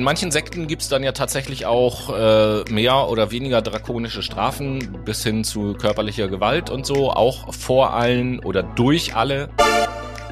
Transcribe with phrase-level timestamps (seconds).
[0.00, 4.96] In manchen Sekten gibt es dann ja tatsächlich auch äh, mehr oder weniger drakonische Strafen
[5.04, 9.50] bis hin zu körperlicher Gewalt und so, auch vor allen oder durch alle.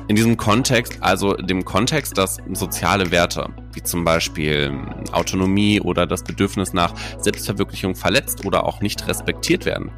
[0.08, 4.72] In diesem Kontext, also dem Kontext, dass soziale Werte, wie zum Beispiel
[5.12, 9.90] Autonomie oder das Bedürfnis nach Selbstverwirklichung verletzt oder auch nicht respektiert werden,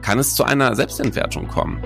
[0.00, 1.82] kann es zu einer Selbstentwertung kommen.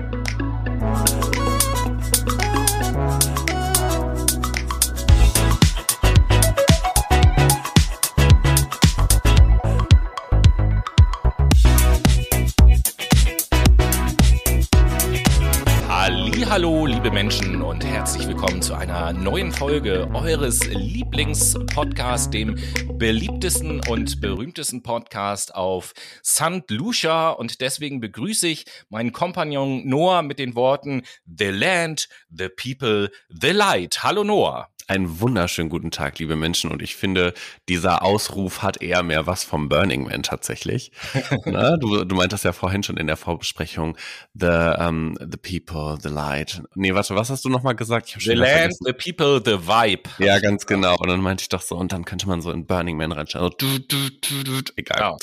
[17.03, 22.55] Liebe Menschen und herzlich willkommen zu einer neuen Folge eures Lieblingspodcasts, dem
[22.93, 25.91] beliebtesten und berühmtesten Podcast auf
[26.23, 26.63] St.
[26.69, 33.11] Lucia und deswegen begrüße ich meinen Kompagnon Noah mit den Worten The Land, The People,
[33.27, 34.01] The Light.
[34.01, 34.69] Hallo Noah.
[34.87, 36.69] Einen wunderschönen guten Tag, liebe Menschen.
[36.69, 37.33] Und ich finde,
[37.69, 40.91] dieser Ausruf hat eher mehr was vom Burning Man tatsächlich.
[41.45, 43.97] Na, du, du meintest ja vorhin schon in der Vorbesprechung,
[44.33, 46.61] the, um, the people, the light.
[46.75, 48.17] Nee, warte, was hast du nochmal gesagt?
[48.19, 50.09] the land, the people, the vibe.
[50.17, 50.97] Ja, ganz genau.
[50.97, 53.45] Und dann meinte ich doch so, und dann könnte man so in Burning Man reinschauen.
[53.45, 54.99] So, du, du, du, du, egal.
[54.99, 55.17] Ja.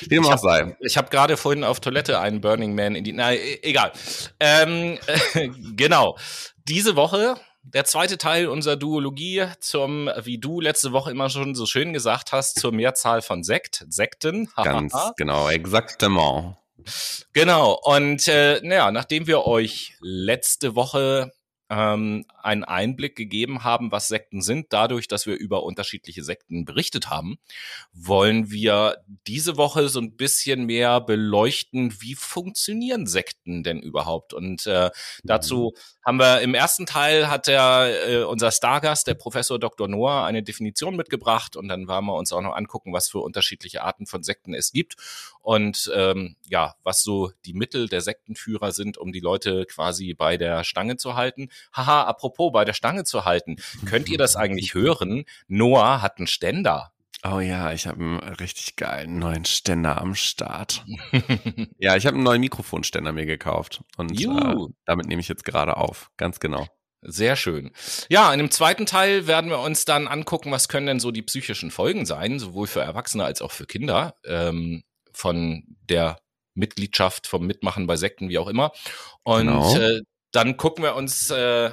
[0.00, 0.74] Wie dem auch sei.
[0.80, 3.92] Ich habe gerade vorhin auf Toilette einen Burning Man in die, na, e, egal.
[4.40, 4.98] Ähm,
[5.76, 6.16] genau.
[6.66, 11.66] Diese Woche der zweite Teil unserer Duologie zum, wie du letzte Woche immer schon so
[11.66, 14.48] schön gesagt hast, zur Mehrzahl von Sekt, Sekten.
[14.56, 16.56] Ganz genau, exactement.
[17.32, 21.32] Genau, und äh, naja, nachdem wir euch letzte Woche
[21.72, 27.08] ähm, einen Einblick gegeben haben, was Sekten sind, dadurch, dass wir über unterschiedliche Sekten berichtet
[27.08, 27.38] haben,
[27.94, 34.34] wollen wir diese Woche so ein bisschen mehr beleuchten, wie funktionieren Sekten denn überhaupt.
[34.34, 34.90] Und äh,
[35.24, 35.80] dazu mhm.
[36.04, 39.88] Haben wir im ersten Teil hat der äh, unser Stargast, der Professor Dr.
[39.88, 43.82] Noah, eine Definition mitgebracht und dann werden wir uns auch noch angucken, was für unterschiedliche
[43.82, 44.96] Arten von Sekten es gibt
[45.40, 50.36] und ähm, ja, was so die Mittel der Sektenführer sind, um die Leute quasi bei
[50.36, 51.48] der Stange zu halten.
[51.72, 55.24] Haha, apropos bei der Stange zu halten, könnt ihr das eigentlich hören?
[55.46, 56.92] Noah hat einen Ständer.
[57.24, 60.84] Oh ja, ich habe einen richtig geilen neuen Ständer am Start.
[61.78, 65.76] ja, ich habe einen neuen Mikrofonständer mir gekauft und äh, damit nehme ich jetzt gerade
[65.76, 66.10] auf.
[66.16, 66.66] Ganz genau.
[67.02, 67.72] Sehr schön.
[68.08, 71.22] Ja, in dem zweiten Teil werden wir uns dann angucken, was können denn so die
[71.22, 74.14] psychischen Folgen sein, sowohl für Erwachsene als auch für Kinder.
[74.24, 74.82] Ähm,
[75.12, 76.18] von der
[76.54, 78.72] Mitgliedschaft, vom Mitmachen bei Sekten, wie auch immer.
[79.22, 79.76] Und genau.
[79.76, 81.70] äh, dann gucken wir uns äh,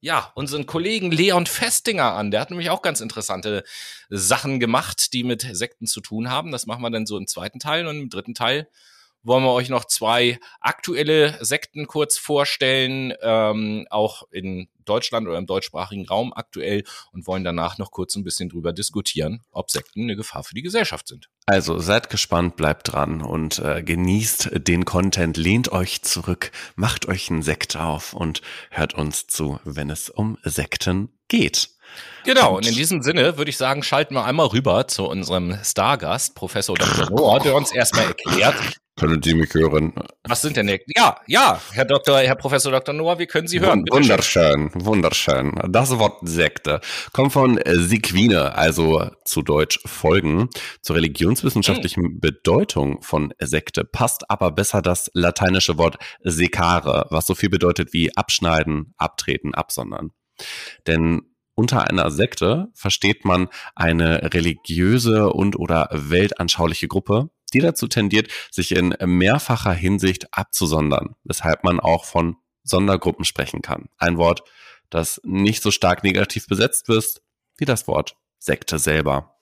[0.00, 2.30] ja unseren Kollegen Leon Festinger an.
[2.30, 3.64] Der hat nämlich auch ganz interessante
[4.08, 6.52] Sachen gemacht, die mit Sekten zu tun haben.
[6.52, 8.68] Das machen wir dann so im zweiten Teil und im dritten Teil
[9.26, 15.46] wollen wir euch noch zwei aktuelle Sekten kurz vorstellen, ähm, auch in Deutschland oder im
[15.46, 20.14] deutschsprachigen Raum aktuell und wollen danach noch kurz ein bisschen drüber diskutieren, ob Sekten eine
[20.14, 21.28] Gefahr für die Gesellschaft sind.
[21.48, 27.30] Also seid gespannt, bleibt dran und äh, genießt den Content, lehnt euch zurück, macht euch
[27.30, 31.70] einen Sekt auf und hört uns zu, wenn es um Sekten geht.
[32.24, 35.56] Genau, und, und in diesem Sinne würde ich sagen, schalten wir einmal rüber zu unserem
[35.62, 37.10] Stargast, Professor Dr.
[37.10, 38.56] Noah, der uns erstmal erklärt,
[38.96, 39.92] können Sie mich hören?
[40.24, 40.68] Was sind denn?
[40.96, 42.94] Ja, ja, Herr Dr., Herr Professor Dr.
[42.94, 43.84] Noah, wir können Sie hören.
[43.84, 44.84] Bitte wunderschön, schön.
[44.86, 45.54] wunderschön.
[45.68, 46.80] Das Wort Sekte
[47.12, 50.48] kommt von Sequine, also zu Deutsch Folgen.
[50.80, 52.20] Zur religionswissenschaftlichen hm.
[52.20, 58.16] Bedeutung von Sekte passt aber besser das lateinische Wort secare, was so viel bedeutet wie
[58.16, 60.12] abschneiden, abtreten, absondern.
[60.86, 61.22] Denn
[61.54, 68.72] unter einer Sekte versteht man eine religiöse und oder weltanschauliche Gruppe, die dazu tendiert, sich
[68.72, 73.88] in mehrfacher Hinsicht abzusondern, weshalb man auch von Sondergruppen sprechen kann.
[73.96, 74.42] Ein Wort,
[74.90, 77.22] das nicht so stark negativ besetzt wird
[77.58, 79.34] wie das Wort Sekte selber.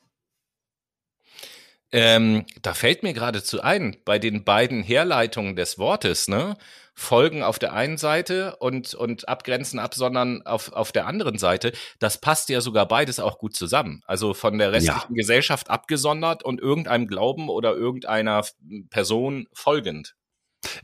[1.91, 6.56] Ähm, da fällt mir geradezu ein, bei den beiden Herleitungen des Wortes, ne?
[6.94, 12.21] Folgen auf der einen Seite und, und abgrenzen, absondern auf, auf der anderen Seite, das
[12.21, 14.03] passt ja sogar beides auch gut zusammen.
[14.06, 15.15] Also von der restlichen ja.
[15.15, 18.44] Gesellschaft abgesondert und irgendeinem Glauben oder irgendeiner
[18.91, 20.14] Person folgend.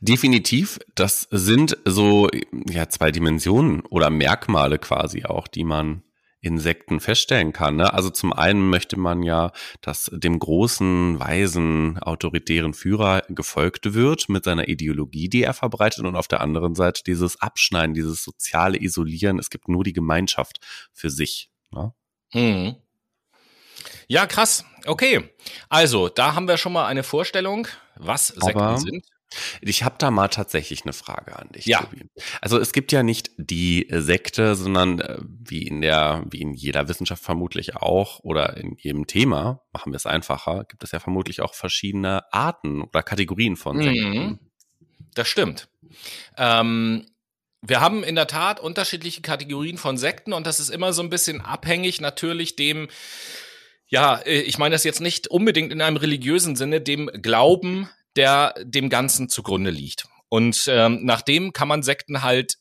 [0.00, 2.28] Definitiv, das sind so
[2.68, 6.02] ja zwei Dimensionen oder Merkmale quasi auch, die man
[6.40, 7.76] Insekten feststellen kann.
[7.76, 7.92] Ne?
[7.92, 14.44] Also zum einen möchte man ja, dass dem großen, weisen, autoritären Führer gefolgt wird mit
[14.44, 19.38] seiner Ideologie, die er verbreitet und auf der anderen Seite dieses Abschneiden, dieses soziale Isolieren.
[19.38, 20.58] Es gibt nur die Gemeinschaft
[20.92, 21.50] für sich.
[21.70, 21.92] Ne?
[22.32, 22.76] Hm.
[24.08, 24.64] Ja, krass.
[24.86, 25.30] Okay.
[25.68, 29.04] Also, da haben wir schon mal eine Vorstellung, was Sekten Aber sind.
[29.60, 31.66] Ich habe da mal tatsächlich eine Frage an dich.
[31.66, 31.80] Ja.
[31.80, 32.04] Tobi.
[32.40, 36.88] Also es gibt ja nicht die Sekte, sondern äh, wie in der, wie in jeder
[36.88, 41.40] Wissenschaft vermutlich auch oder in jedem Thema, machen wir es einfacher, gibt es ja vermutlich
[41.40, 44.18] auch verschiedene Arten oder Kategorien von Sekten.
[44.18, 44.38] Mhm.
[45.14, 45.68] Das stimmt.
[46.36, 47.06] Ähm,
[47.62, 51.10] wir haben in der Tat unterschiedliche Kategorien von Sekten und das ist immer so ein
[51.10, 52.88] bisschen abhängig natürlich dem,
[53.86, 58.54] ja, äh, ich meine das jetzt nicht unbedingt in einem religiösen Sinne, dem Glauben, der
[58.62, 60.06] dem Ganzen zugrunde liegt.
[60.28, 62.58] Und ähm, nach dem kann man Sekten halt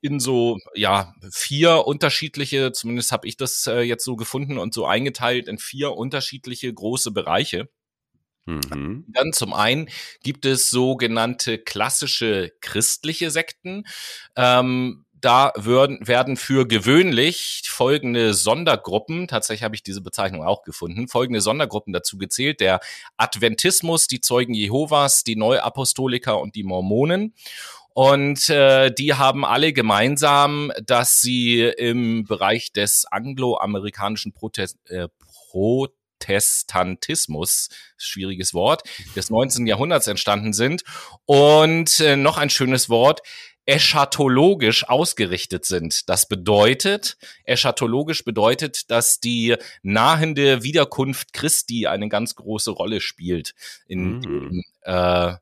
[0.00, 4.86] in so ja vier unterschiedliche, zumindest habe ich das äh, jetzt so gefunden und so
[4.86, 7.68] eingeteilt in vier unterschiedliche große Bereiche.
[8.46, 9.04] Mhm.
[9.08, 9.88] Dann zum einen
[10.22, 13.84] gibt es sogenannte klassische christliche Sekten.
[14.36, 21.08] Ähm, da würden, werden für gewöhnlich folgende Sondergruppen, tatsächlich habe ich diese Bezeichnung auch gefunden,
[21.08, 22.60] folgende Sondergruppen dazu gezählt.
[22.60, 22.80] Der
[23.16, 27.34] Adventismus, die Zeugen Jehovas, die Neuapostoliker und die Mormonen.
[27.92, 35.08] Und äh, die haben alle gemeinsam, dass sie im Bereich des angloamerikanischen Protest, äh,
[35.50, 38.82] Protestantismus, schwieriges Wort,
[39.16, 39.66] des 19.
[39.66, 40.84] Jahrhunderts entstanden sind.
[41.26, 43.22] Und äh, noch ein schönes Wort,
[43.70, 46.08] eschatologisch ausgerichtet sind.
[46.08, 53.54] Das bedeutet, eschatologisch bedeutet, dass die nahende Wiederkunft Christi eine ganz große Rolle spielt
[53.86, 54.22] in, Mhm.
[54.22, 55.34] dem, äh,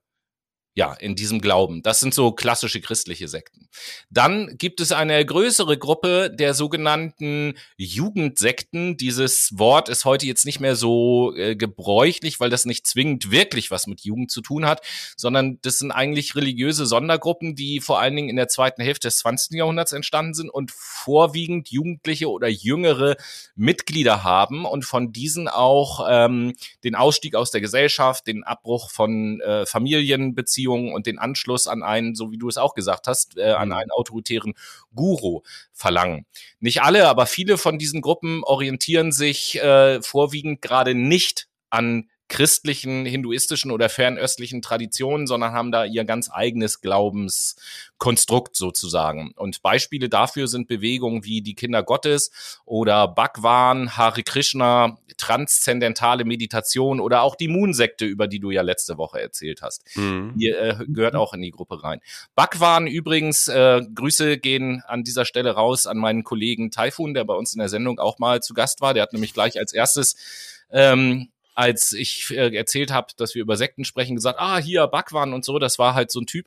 [0.78, 1.82] ja, in diesem Glauben.
[1.82, 3.68] Das sind so klassische christliche Sekten.
[4.10, 8.96] Dann gibt es eine größere Gruppe der sogenannten Jugendsekten.
[8.96, 13.72] Dieses Wort ist heute jetzt nicht mehr so äh, gebräuchlich, weil das nicht zwingend wirklich
[13.72, 14.82] was mit Jugend zu tun hat,
[15.16, 19.18] sondern das sind eigentlich religiöse Sondergruppen, die vor allen Dingen in der zweiten Hälfte des
[19.18, 19.58] 20.
[19.58, 23.16] Jahrhunderts entstanden sind und vorwiegend Jugendliche oder jüngere
[23.56, 26.54] Mitglieder haben und von diesen auch ähm,
[26.84, 32.14] den Ausstieg aus der Gesellschaft, den Abbruch von äh, Familienbeziehungen und den Anschluss an einen,
[32.14, 33.74] so wie du es auch gesagt hast, äh, an Mhm.
[33.74, 34.54] einen autoritären
[34.94, 35.42] Guru
[35.72, 36.26] verlangen.
[36.60, 43.06] Nicht alle, aber viele von diesen Gruppen orientieren sich äh, vorwiegend gerade nicht an christlichen,
[43.06, 49.32] hinduistischen oder fernöstlichen Traditionen, sondern haben da ihr ganz eigenes Glaubenskonstrukt sozusagen.
[49.36, 52.30] Und Beispiele dafür sind Bewegungen wie die Kinder Gottes
[52.64, 58.98] oder Bhagwan, Hare Krishna, transzendentale Meditation oder auch die Moon-Sekte, über die du ja letzte
[58.98, 59.84] Woche erzählt hast.
[59.96, 60.34] Mhm.
[60.36, 62.00] Die äh, gehört auch in die Gruppe rein.
[62.34, 67.34] Bhagwan übrigens, äh, Grüße gehen an dieser Stelle raus an meinen Kollegen Taifun, der bei
[67.34, 68.92] uns in der Sendung auch mal zu Gast war.
[68.92, 70.16] Der hat nämlich gleich als erstes
[70.70, 71.28] ähm,
[71.58, 75.44] als ich äh, erzählt habe, dass wir über Sekten sprechen, gesagt, ah, hier Bhagwan und
[75.44, 76.46] so, das war halt so ein Typ,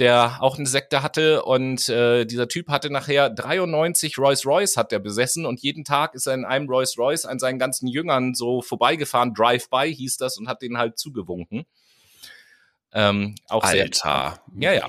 [0.00, 4.92] der auch eine Sekte hatte und äh, dieser Typ hatte nachher 93 Rolls Royce hat
[4.92, 8.34] er besessen und jeden Tag ist er in einem Rolls Royce an seinen ganzen Jüngern
[8.34, 11.64] so vorbeigefahren, Drive-by hieß das und hat denen halt zugewunken.
[12.92, 14.42] Ähm, auch sehr Alter.
[14.56, 14.88] ja, ja.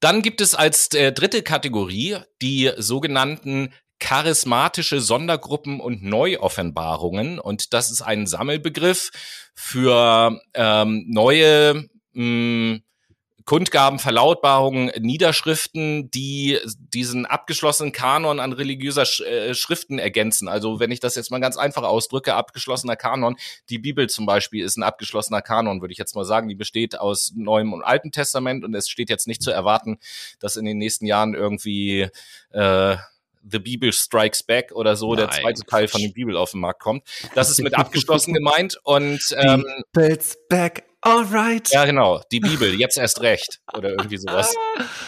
[0.00, 7.38] Dann gibt es als äh, dritte Kategorie die sogenannten charismatische Sondergruppen und Neuoffenbarungen.
[7.38, 9.10] Und das ist ein Sammelbegriff
[9.54, 12.80] für ähm, neue mh,
[13.44, 20.48] Kundgaben, Verlautbarungen, Niederschriften, die diesen abgeschlossenen Kanon an religiöser äh, Schriften ergänzen.
[20.48, 23.36] Also wenn ich das jetzt mal ganz einfach ausdrücke, abgeschlossener Kanon,
[23.68, 26.48] die Bibel zum Beispiel ist ein abgeschlossener Kanon, würde ich jetzt mal sagen.
[26.48, 29.98] Die besteht aus Neuem und Altem Testament und es steht jetzt nicht zu erwarten,
[30.38, 32.08] dass in den nächsten Jahren irgendwie
[32.50, 32.96] äh,
[33.48, 36.60] The Bible Strikes Back oder so der Nein, zweite Teil von der Bibel auf den
[36.60, 37.02] Markt kommt.
[37.34, 41.70] Das ist mit abgeschlossen gemeint und ähm, Bill's back, alright.
[41.70, 44.54] ja genau, die Bibel, jetzt erst recht oder irgendwie sowas.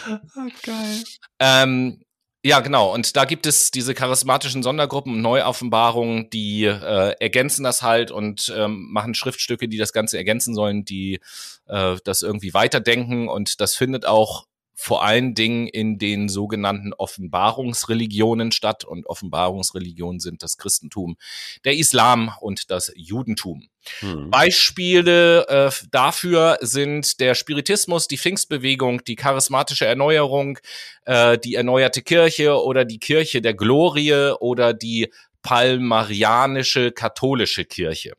[0.09, 1.03] Oh, geil.
[1.39, 2.01] Ähm,
[2.47, 2.93] ja, genau.
[2.93, 8.53] Und da gibt es diese charismatischen Sondergruppen und Neuoffenbarungen, die äh, ergänzen das halt und
[8.55, 11.19] ähm, machen Schriftstücke, die das Ganze ergänzen sollen, die
[11.65, 13.27] äh, das irgendwie weiterdenken.
[13.27, 14.45] Und das findet auch
[14.79, 18.85] vor allen Dingen in den sogenannten Offenbarungsreligionen statt.
[18.85, 21.17] Und Offenbarungsreligionen sind das Christentum,
[21.65, 23.67] der Islam und das Judentum.
[23.99, 24.29] Hm.
[24.29, 30.59] Beispiele äh, dafür sind der Spiritismus, die Pfingstbewegung, die charismatische Erneuerung,
[31.05, 38.13] äh, die erneuerte Kirche oder die Kirche der Glorie oder die palmarianische katholische Kirche.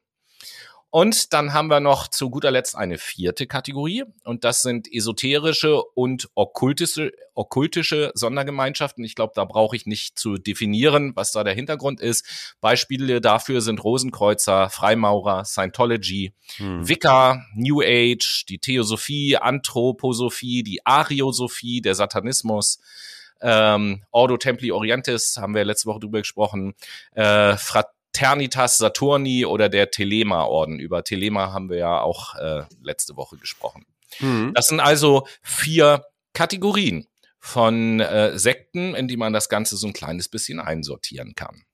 [0.91, 5.83] Und dann haben wir noch zu guter Letzt eine vierte Kategorie und das sind esoterische
[5.83, 9.05] und okkultische, okkultische Sondergemeinschaften.
[9.05, 12.57] Ich glaube, da brauche ich nicht zu definieren, was da der Hintergrund ist.
[12.63, 16.89] Beispiele dafür sind Rosenkreuzer, Freimaurer, Scientology, Hm.
[16.89, 22.81] Wicca, New Age, die Theosophie, Anthroposophie, die Ariosophie, der Satanismus,
[23.43, 26.75] ähm, Ordo Templi Orientis, haben wir letzte Woche drüber gesprochen,
[27.15, 30.79] äh, Frat Ternitas Saturni oder der Telema-Orden.
[30.79, 33.87] Über Telema haben wir ja auch äh, letzte Woche gesprochen.
[34.21, 34.53] Mhm.
[34.55, 37.07] Das sind also vier Kategorien
[37.39, 41.65] von äh, Sekten, in die man das Ganze so ein kleines bisschen einsortieren kann.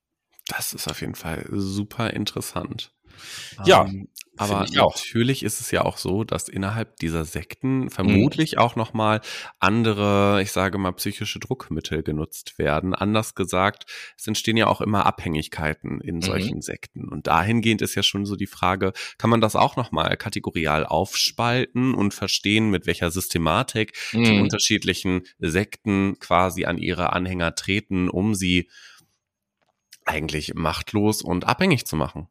[0.49, 2.94] Das ist auf jeden Fall super interessant.
[3.65, 7.91] Ja, ähm, aber natürlich ist es ja auch so, dass innerhalb dieser Sekten mhm.
[7.91, 8.59] vermutlich mhm.
[8.59, 9.21] auch nochmal
[9.61, 12.95] andere, ich sage mal, psychische Druckmittel genutzt werden.
[12.95, 13.87] Anders gesagt,
[14.19, 16.23] es entstehen ja auch immer Abhängigkeiten in mhm.
[16.23, 16.63] solchen mhm.
[16.63, 17.09] Sekten.
[17.09, 21.95] Und dahingehend ist ja schon so die Frage, kann man das auch nochmal kategorial aufspalten
[21.95, 24.25] und verstehen, mit welcher Systematik mhm.
[24.25, 28.69] die unterschiedlichen Sekten quasi an ihre Anhänger treten, um sie
[30.05, 32.29] eigentlich machtlos und abhängig zu machen?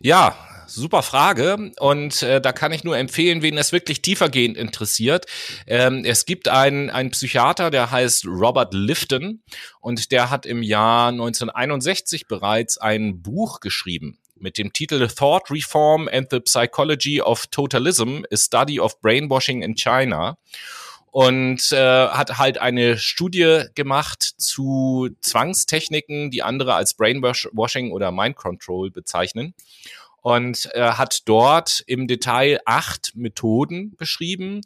[0.00, 1.72] Ja, super Frage.
[1.78, 5.26] Und äh, da kann ich nur empfehlen, wen es wirklich tiefergehend interessiert.
[5.66, 9.42] Ähm, es gibt einen, einen Psychiater, der heißt Robert Lifton
[9.80, 16.08] und der hat im Jahr 1961 bereits ein Buch geschrieben mit dem Titel Thought Reform
[16.12, 20.36] and the Psychology of Totalism, a Study of Brainwashing in China
[21.16, 28.36] und äh, hat halt eine Studie gemacht zu Zwangstechniken, die andere als Brainwashing oder Mind
[28.36, 29.54] Control bezeichnen
[30.20, 34.60] und äh, hat dort im Detail acht Methoden beschrieben,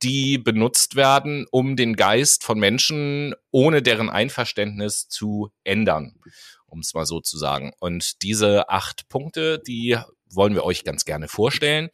[0.00, 6.14] die benutzt werden, um den Geist von Menschen ohne deren Einverständnis zu ändern
[6.68, 7.72] um es mal so zu sagen.
[7.78, 9.98] Und diese acht Punkte, die
[10.30, 11.90] wollen wir euch ganz gerne vorstellen.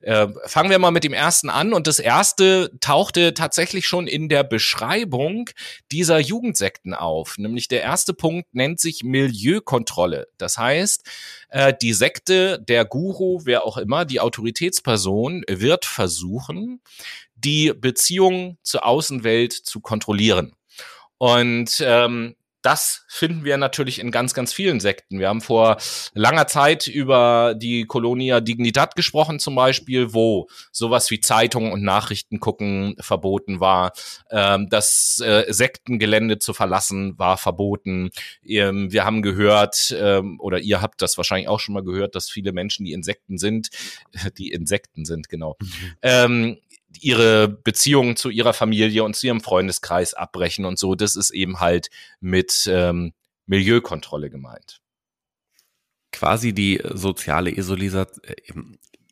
[0.00, 1.72] Äh, fangen wir mal mit dem ersten an.
[1.72, 5.50] Und das erste tauchte tatsächlich schon in der Beschreibung
[5.90, 7.38] dieser Jugendsekten auf.
[7.38, 10.28] Nämlich der erste Punkt nennt sich Milieukontrolle.
[10.38, 11.04] Das heißt,
[11.50, 16.80] äh, die Sekte, der Guru, wer auch immer, die Autoritätsperson wird versuchen,
[17.34, 20.54] die Beziehung zur Außenwelt zu kontrollieren.
[21.18, 25.18] Und ähm, das finden wir natürlich in ganz, ganz vielen Sekten.
[25.18, 25.78] Wir haben vor
[26.14, 32.40] langer Zeit über die Colonia Dignidad gesprochen, zum Beispiel, wo sowas wie Zeitungen und Nachrichten
[32.40, 33.92] gucken verboten war.
[34.30, 38.10] Ähm, das äh, Sektengelände zu verlassen war verboten.
[38.44, 42.30] Ähm, wir haben gehört, ähm, oder ihr habt das wahrscheinlich auch schon mal gehört, dass
[42.30, 43.70] viele Menschen, die Insekten sind,
[44.38, 45.56] die Insekten sind, genau,
[46.02, 46.56] mhm.
[46.98, 50.94] Ihre Beziehungen zu ihrer Familie und zu ihrem Freundeskreis abbrechen und so.
[50.94, 51.88] Das ist eben halt
[52.20, 53.12] mit ähm,
[53.46, 54.80] Milieukontrolle gemeint.
[56.12, 58.34] Quasi die soziale Isolisa äh,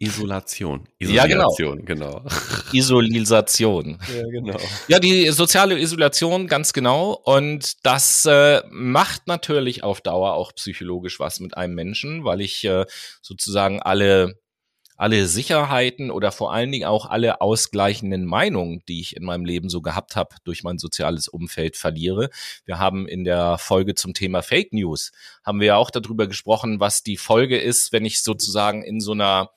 [0.00, 0.88] Isolation.
[0.98, 2.22] Isolation, ja, genau.
[2.22, 2.24] genau.
[2.72, 3.98] Isolisation.
[4.14, 4.58] Ja, genau.
[4.86, 7.12] Ja, die soziale Isolation, ganz genau.
[7.24, 12.64] Und das äh, macht natürlich auf Dauer auch psychologisch was mit einem Menschen, weil ich
[12.64, 12.86] äh,
[13.22, 14.38] sozusagen alle
[14.98, 19.70] alle Sicherheiten oder vor allen Dingen auch alle ausgleichenden Meinungen, die ich in meinem Leben
[19.70, 22.30] so gehabt habe, durch mein soziales Umfeld verliere.
[22.64, 25.12] Wir haben in der Folge zum Thema Fake News,
[25.44, 29.12] haben wir ja auch darüber gesprochen, was die Folge ist, wenn ich sozusagen in so
[29.12, 29.50] einer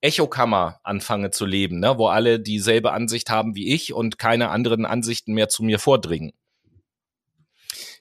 [0.00, 4.86] Echokammer anfange zu leben, ne, wo alle dieselbe Ansicht haben wie ich und keine anderen
[4.86, 6.32] Ansichten mehr zu mir vordringen.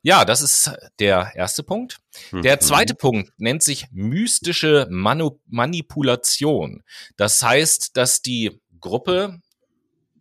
[0.06, 1.98] Ja, das ist der erste Punkt.
[2.32, 2.62] Der mhm.
[2.62, 2.98] zweite mhm.
[2.98, 6.84] Punkt nennt sich mystische Manu Manipulation.
[7.18, 9.40] Das heißt, dass die Gruppe,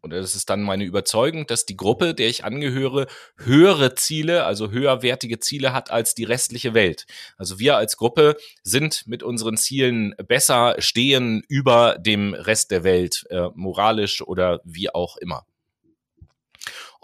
[0.02, 4.70] oder das ist dann meine Überzeugung, dass die Gruppe, der ich angehöre, höhere Ziele, also
[4.70, 7.04] höherwertige Ziele hat als die restliche Welt.
[7.36, 13.26] Also wir als Gruppe sind mit unseren Zielen besser, stehen über dem Rest der Welt,
[13.28, 15.44] äh, moralisch oder wie auch immer.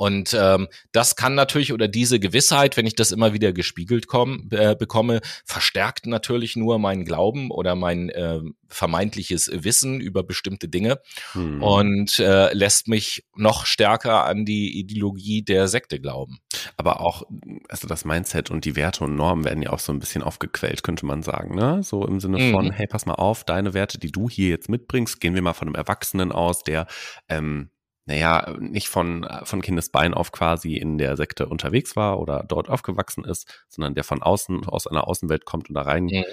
[0.00, 4.48] Und ähm, das kann natürlich oder diese Gewissheit, wenn ich das immer wieder gespiegelt komm,
[4.50, 11.00] äh, bekomme, verstärkt natürlich nur meinen Glauben oder mein äh, vermeintliches Wissen über bestimmte Dinge
[11.32, 11.62] hm.
[11.62, 16.38] und äh, lässt mich noch stärker an die Ideologie der Sekte glauben.
[16.78, 17.24] Aber auch,
[17.68, 20.82] also das Mindset und die Werte und Normen werden ja auch so ein bisschen aufgequält,
[20.82, 21.82] könnte man sagen, ne?
[21.82, 22.70] So im Sinne von, mhm.
[22.70, 25.68] hey, pass mal auf, deine Werte, die du hier jetzt mitbringst, gehen wir mal von
[25.68, 26.86] einem Erwachsenen aus, der
[27.28, 27.68] ähm,
[28.10, 33.24] naja, nicht von, von Kindesbein auf quasi in der Sekte unterwegs war oder dort aufgewachsen
[33.24, 36.24] ist, sondern der von außen, aus einer Außenwelt kommt und da rein, mhm.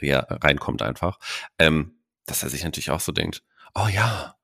[0.00, 1.20] ja, reinkommt einfach,
[1.60, 3.44] ähm, dass er sich natürlich auch so denkt,
[3.76, 4.34] oh ja,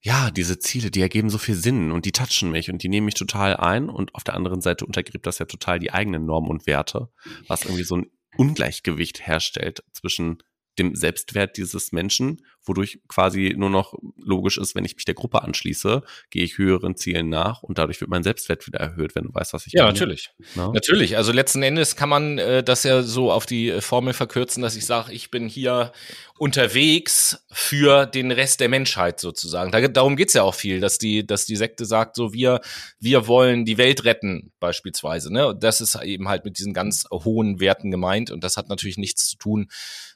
[0.00, 3.06] ja, diese Ziele, die ergeben so viel Sinn und die touchen mich und die nehmen
[3.06, 6.48] mich total ein und auf der anderen Seite untergräbt das ja total die eigenen Normen
[6.48, 7.08] und Werte,
[7.48, 10.44] was irgendwie so ein Ungleichgewicht herstellt zwischen
[10.78, 15.42] dem Selbstwert dieses Menschen wodurch quasi nur noch logisch ist, wenn ich mich der Gruppe
[15.42, 19.34] anschließe, gehe ich höheren Zielen nach und dadurch wird mein Selbstwert wieder erhöht, wenn du
[19.34, 19.94] weißt, was ich Ja, meine.
[19.94, 20.30] natürlich.
[20.54, 20.68] Na?
[20.68, 21.16] Natürlich.
[21.16, 24.86] Also letzten Endes kann man äh, das ja so auf die Formel verkürzen, dass ich
[24.86, 25.92] sage, ich bin hier
[26.38, 29.70] unterwegs für den Rest der Menschheit sozusagen.
[29.70, 32.60] Da, darum geht's ja auch viel, dass die, dass die Sekte sagt, so wir,
[32.98, 35.32] wir wollen die Welt retten, beispielsweise.
[35.32, 35.56] Ne?
[35.58, 39.28] Das ist eben halt mit diesen ganz hohen Werten gemeint und das hat natürlich nichts
[39.28, 39.68] zu tun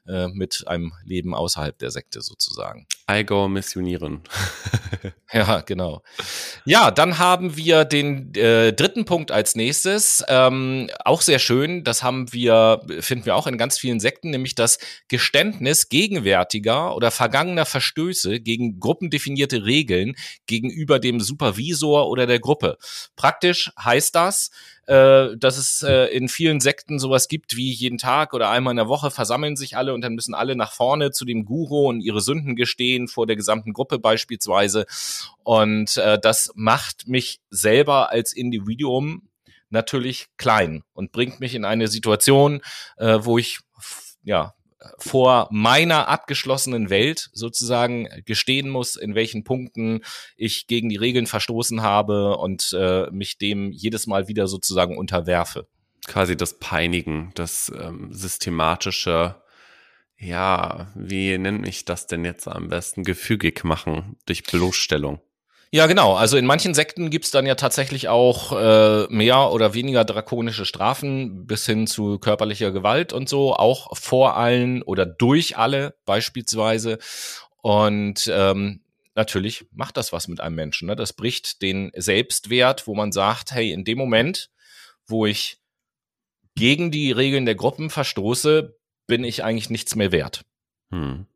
[0.09, 2.36] äh, mit einem Leben außerhalb der Sekte sozusagen.
[3.11, 4.23] I go missionieren.
[5.33, 6.03] ja, genau.
[6.65, 10.25] Ja, dann haben wir den äh, dritten Punkt als nächstes.
[10.29, 11.83] Ähm, auch sehr schön.
[11.85, 14.79] Das haben wir, finden wir auch in ganz vielen Sekten, nämlich das
[15.09, 20.15] Geständnis gegenwärtiger oder vergangener Verstöße gegen gruppendefinierte Regeln
[20.47, 22.77] gegenüber dem Supervisor oder der Gruppe.
[23.17, 24.51] Praktisch heißt das,
[24.87, 28.77] äh, dass es äh, in vielen Sekten sowas gibt wie jeden Tag oder einmal in
[28.77, 32.01] der Woche versammeln sich alle und dann müssen alle nach vorne zu dem Guru und
[32.01, 34.87] ihre Sünden gestehen vor der gesamten Gruppe beispielsweise.
[35.43, 39.29] Und äh, das macht mich selber als Individuum
[39.71, 42.61] natürlich klein und bringt mich in eine Situation,
[42.97, 43.61] äh, wo ich
[44.23, 44.56] ja
[44.99, 50.01] vor meiner abgeschlossenen Welt sozusagen gestehen muss, in welchen Punkten
[50.37, 55.67] ich gegen die Regeln verstoßen habe und äh, mich dem jedes Mal wieder sozusagen unterwerfe.
[56.07, 59.43] Quasi das Peinigen, das ähm, systematische,
[60.19, 65.21] ja, wie nenne ich das denn jetzt am besten, gefügig machen durch Bloßstellung.
[65.73, 66.15] Ja, genau.
[66.15, 71.47] Also in manchen Sekten gibt's dann ja tatsächlich auch äh, mehr oder weniger drakonische Strafen
[71.47, 76.99] bis hin zu körperlicher Gewalt und so, auch vor allen oder durch alle beispielsweise.
[77.63, 78.81] Und ähm,
[79.17, 80.87] natürlich macht das was mit einem Menschen.
[80.87, 80.95] Ne?
[80.95, 84.51] Das bricht den Selbstwert, wo man sagt, hey, in dem Moment,
[85.07, 85.59] wo ich
[86.55, 90.45] gegen die Regeln der Gruppen verstoße, bin ich eigentlich nichts mehr wert.
[90.91, 91.27] Hm.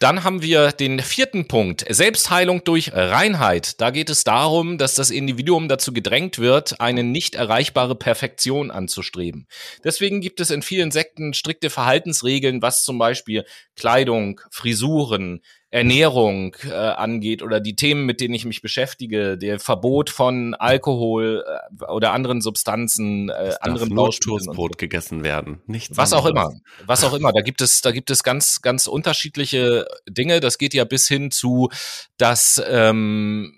[0.00, 3.78] Dann haben wir den vierten Punkt, Selbstheilung durch Reinheit.
[3.82, 9.46] Da geht es darum, dass das Individuum dazu gedrängt wird, eine nicht erreichbare Perfektion anzustreben.
[9.84, 13.44] Deswegen gibt es in vielen Sekten strikte Verhaltensregeln, was zum Beispiel
[13.76, 15.42] Kleidung, Frisuren,
[15.72, 21.44] Ernährung äh, angeht oder die Themen, mit denen ich mich beschäftige, der Verbot von Alkohol
[21.46, 24.46] äh, oder anderen Substanzen, äh, anderen Baustoffen.
[24.46, 24.78] Toastbrot so.
[24.78, 26.24] gegessen werden, nichts Was anderes.
[26.24, 27.32] auch immer, was auch immer.
[27.32, 30.40] Da gibt es, da gibt es ganz, ganz unterschiedliche Dinge.
[30.40, 31.68] Das geht ja bis hin zu,
[32.16, 33.54] dass ähm,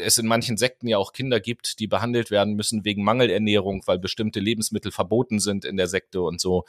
[0.00, 3.98] es in manchen Sekten ja auch Kinder gibt, die behandelt werden müssen wegen Mangelernährung, weil
[3.98, 6.64] bestimmte Lebensmittel verboten sind in der Sekte und so.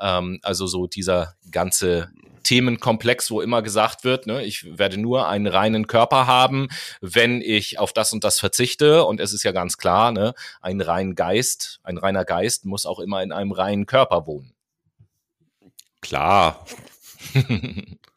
[0.00, 2.10] Ähm, also so dieser ganze
[2.44, 6.68] Themenkomplex, wo immer gesagt wird, ne, ich werde nur einen reinen Körper haben,
[7.00, 9.04] wenn ich auf das und das verzichte.
[9.04, 13.00] Und es ist ja ganz klar, ne, ein rein Geist, ein reiner Geist muss auch
[13.00, 14.52] immer in einem reinen Körper wohnen.
[16.00, 16.64] Klar.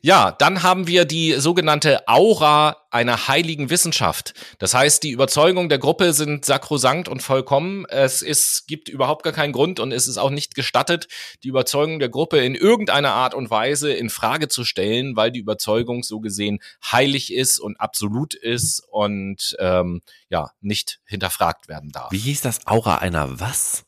[0.00, 4.32] Ja, dann haben wir die sogenannte Aura einer heiligen Wissenschaft.
[4.58, 7.84] Das heißt, die Überzeugung der Gruppe sind sakrosankt und vollkommen.
[7.86, 11.08] Es ist, gibt überhaupt gar keinen Grund und es ist auch nicht gestattet,
[11.42, 15.40] die Überzeugung der Gruppe in irgendeiner Art und Weise in Frage zu stellen, weil die
[15.40, 22.12] Überzeugung so gesehen heilig ist und absolut ist und ähm, ja nicht hinterfragt werden darf.
[22.12, 23.84] Wie hieß das Aura einer was?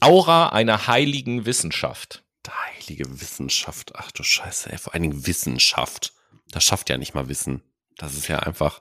[0.00, 3.92] Aura einer heiligen Wissenschaft heilige Wissenschaft.
[3.94, 6.12] Ach du Scheiße, ey, vor allen Dingen Wissenschaft.
[6.50, 7.62] Das schafft ja nicht mal Wissen.
[7.96, 8.80] Das ist ja einfach,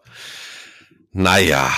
[1.12, 1.72] naja.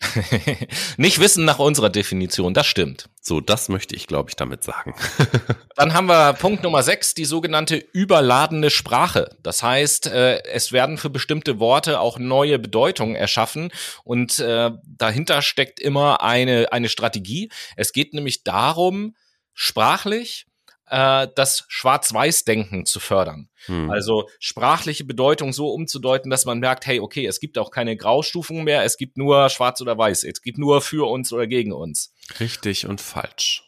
[0.96, 3.08] nicht Wissen nach unserer Definition, das stimmt.
[3.20, 4.94] So, das möchte ich, glaube ich, damit sagen.
[5.76, 9.36] Dann haben wir Punkt Nummer sechs, die sogenannte überladene Sprache.
[9.42, 13.72] Das heißt, äh, es werden für bestimmte Worte auch neue Bedeutungen erschaffen
[14.04, 17.50] und äh, dahinter steckt immer eine, eine Strategie.
[17.76, 19.16] Es geht nämlich darum,
[19.54, 20.46] sprachlich
[20.86, 23.48] äh, das Schwarz-Weiß-Denken zu fördern.
[23.66, 23.90] Hm.
[23.90, 28.64] Also sprachliche Bedeutung so umzudeuten, dass man merkt, hey, okay, es gibt auch keine Graustufen
[28.64, 32.12] mehr, es gibt nur Schwarz oder Weiß, es gibt nur für uns oder gegen uns.
[32.40, 33.64] Richtig und falsch.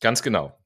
[0.00, 0.56] Ganz genau.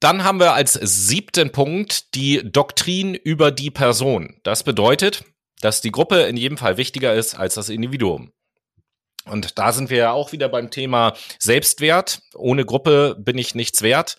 [0.00, 4.38] Dann haben wir als siebten Punkt die Doktrin über die Person.
[4.42, 5.24] Das bedeutet,
[5.60, 8.32] dass die Gruppe in jedem Fall wichtiger ist als das Individuum.
[9.26, 12.22] Und da sind wir ja auch wieder beim Thema Selbstwert.
[12.34, 14.16] Ohne Gruppe bin ich nichts wert.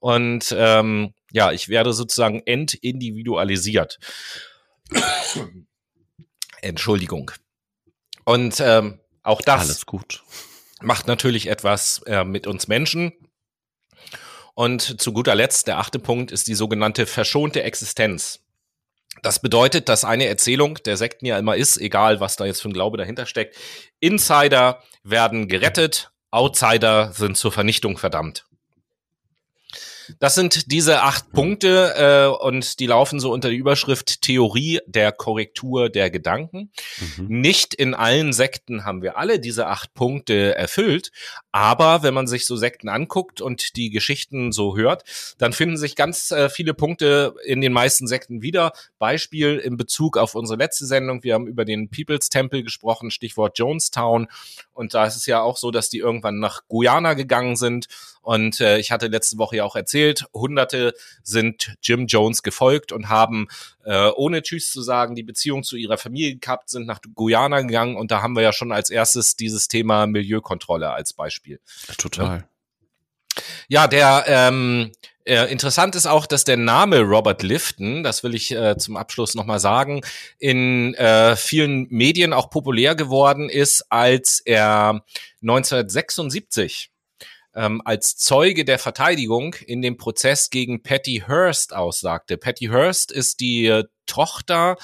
[0.00, 3.98] Und ähm, ja, ich werde sozusagen entindividualisiert.
[6.60, 7.30] Entschuldigung.
[8.24, 9.84] Und ähm, auch das
[10.80, 13.12] macht natürlich etwas äh, mit uns Menschen.
[14.54, 18.40] Und zu guter Letzt, der achte Punkt, ist die sogenannte verschonte Existenz.
[19.22, 22.68] Das bedeutet, dass eine Erzählung der Sekten ja immer ist, egal was da jetzt für
[22.68, 23.56] ein Glaube dahinter steckt,
[24.00, 28.47] Insider werden gerettet, Outsider sind zur Vernichtung verdammt.
[30.18, 35.12] Das sind diese acht Punkte äh, und die laufen so unter die Überschrift Theorie der
[35.12, 36.70] Korrektur der Gedanken.
[37.16, 37.40] Mhm.
[37.40, 41.10] Nicht in allen Sekten haben wir alle diese acht Punkte erfüllt,
[41.52, 45.04] aber wenn man sich so Sekten anguckt und die Geschichten so hört,
[45.38, 48.72] dann finden sich ganz äh, viele Punkte in den meisten Sekten wieder.
[48.98, 51.22] Beispiel in Bezug auf unsere letzte Sendung.
[51.22, 54.28] Wir haben über den People's Temple gesprochen, Stichwort Jonestown.
[54.72, 57.88] Und da ist es ja auch so, dass die irgendwann nach Guyana gegangen sind.
[58.28, 63.08] Und äh, ich hatte letzte Woche ja auch erzählt, Hunderte sind Jim Jones gefolgt und
[63.08, 63.48] haben,
[63.86, 67.96] äh, ohne Tschüss zu sagen, die Beziehung zu ihrer Familie gehabt, sind nach Guyana gegangen.
[67.96, 71.58] Und da haben wir ja schon als erstes dieses Thema Milieukontrolle als Beispiel.
[71.96, 72.46] Total.
[73.66, 74.92] Ja, der ähm,
[75.24, 79.36] äh, interessant ist auch, dass der Name Robert Lifton, das will ich äh, zum Abschluss
[79.36, 80.02] nochmal sagen,
[80.38, 85.02] in äh, vielen Medien auch populär geworden ist, als er
[85.40, 86.90] 1976
[87.54, 92.36] ähm, als Zeuge der Verteidigung in dem Prozess gegen Patty Hearst aussagte.
[92.36, 94.76] Patty Hearst ist die äh, Tochter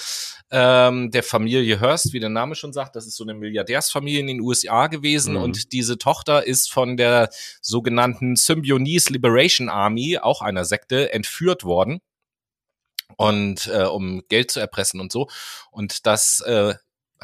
[0.50, 2.94] ähm, der Familie Hearst, wie der Name schon sagt.
[2.94, 5.34] Das ist so eine Milliardärsfamilie in den USA gewesen.
[5.34, 5.42] Mhm.
[5.42, 12.00] Und diese Tochter ist von der sogenannten Symbionese Liberation Army, auch einer Sekte, entführt worden.
[13.16, 15.28] Und äh, um Geld zu erpressen und so.
[15.70, 16.74] Und das äh,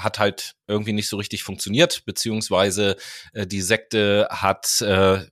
[0.03, 2.97] hat halt irgendwie nicht so richtig funktioniert, beziehungsweise
[3.33, 5.25] äh, die Sekte hat äh,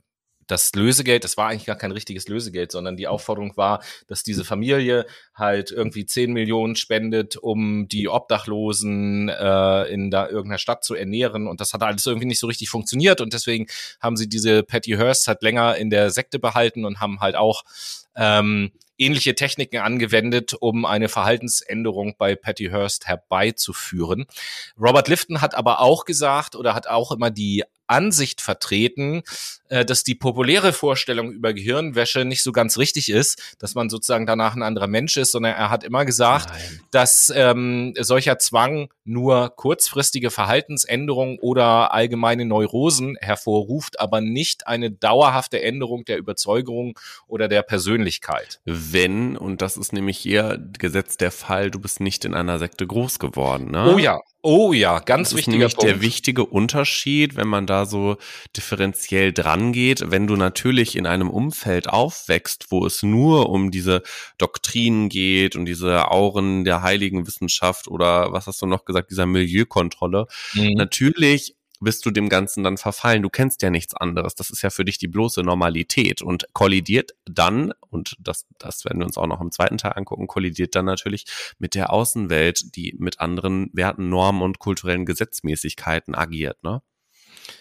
[0.49, 4.45] das Lösegeld, das war eigentlich gar kein richtiges Lösegeld, sondern die Aufforderung war, dass diese
[4.45, 10.95] Familie halt irgendwie 10 Millionen spendet, um die Obdachlosen äh, in da irgendeiner Stadt zu
[10.95, 11.47] ernähren.
[11.47, 13.21] Und das hat alles irgendwie nicht so richtig funktioniert.
[13.21, 13.67] Und deswegen
[14.01, 17.65] haben sie diese Patty Hearst halt länger in der Sekte behalten und haben halt auch
[18.17, 24.27] ähm, ähnliche Techniken angewendet, um eine Verhaltensänderung bei Patty Hearst herbeizuführen.
[24.79, 29.23] Robert Lifton hat aber auch gesagt oder hat auch immer die Ansicht vertreten,
[29.69, 34.27] äh, dass die populäre Vorstellung über Gehirnwäsche nicht so ganz richtig ist, dass man sozusagen
[34.27, 36.81] danach ein anderer Mensch ist, sondern er hat immer gesagt, Nein.
[36.91, 45.61] dass ähm, solcher Zwang nur kurzfristige Verhaltensänderungen oder allgemeine Neurosen hervorruft, aber nicht eine dauerhafte
[45.63, 48.61] Änderung der Überzeugung oder der Persönlichkeit.
[48.65, 52.87] Wenn, und das ist nämlich hier Gesetz der Fall, du bist nicht in einer Sekte
[52.87, 53.71] groß geworden.
[53.71, 53.95] Ne?
[53.95, 55.91] Oh ja, Oh ja, ganz das wichtiger ist Punkt.
[55.91, 58.17] Der wichtige Unterschied, wenn man da so
[58.57, 64.03] differenziell dran geht, wenn du natürlich in einem Umfeld aufwächst, wo es nur um diese
[64.39, 69.27] Doktrinen geht und diese Auren der heiligen Wissenschaft oder was hast du noch gesagt, dieser
[69.27, 70.27] Milieukontrolle.
[70.55, 70.75] Mhm.
[70.75, 73.23] Natürlich bist du dem Ganzen dann verfallen.
[73.23, 74.35] Du kennst ja nichts anderes.
[74.35, 78.99] Das ist ja für dich die bloße Normalität und kollidiert dann, und das, das werden
[78.99, 81.25] wir uns auch noch im zweiten Teil angucken, kollidiert dann natürlich
[81.59, 86.83] mit der Außenwelt, die mit anderen Werten, Normen und kulturellen Gesetzmäßigkeiten agiert, ne?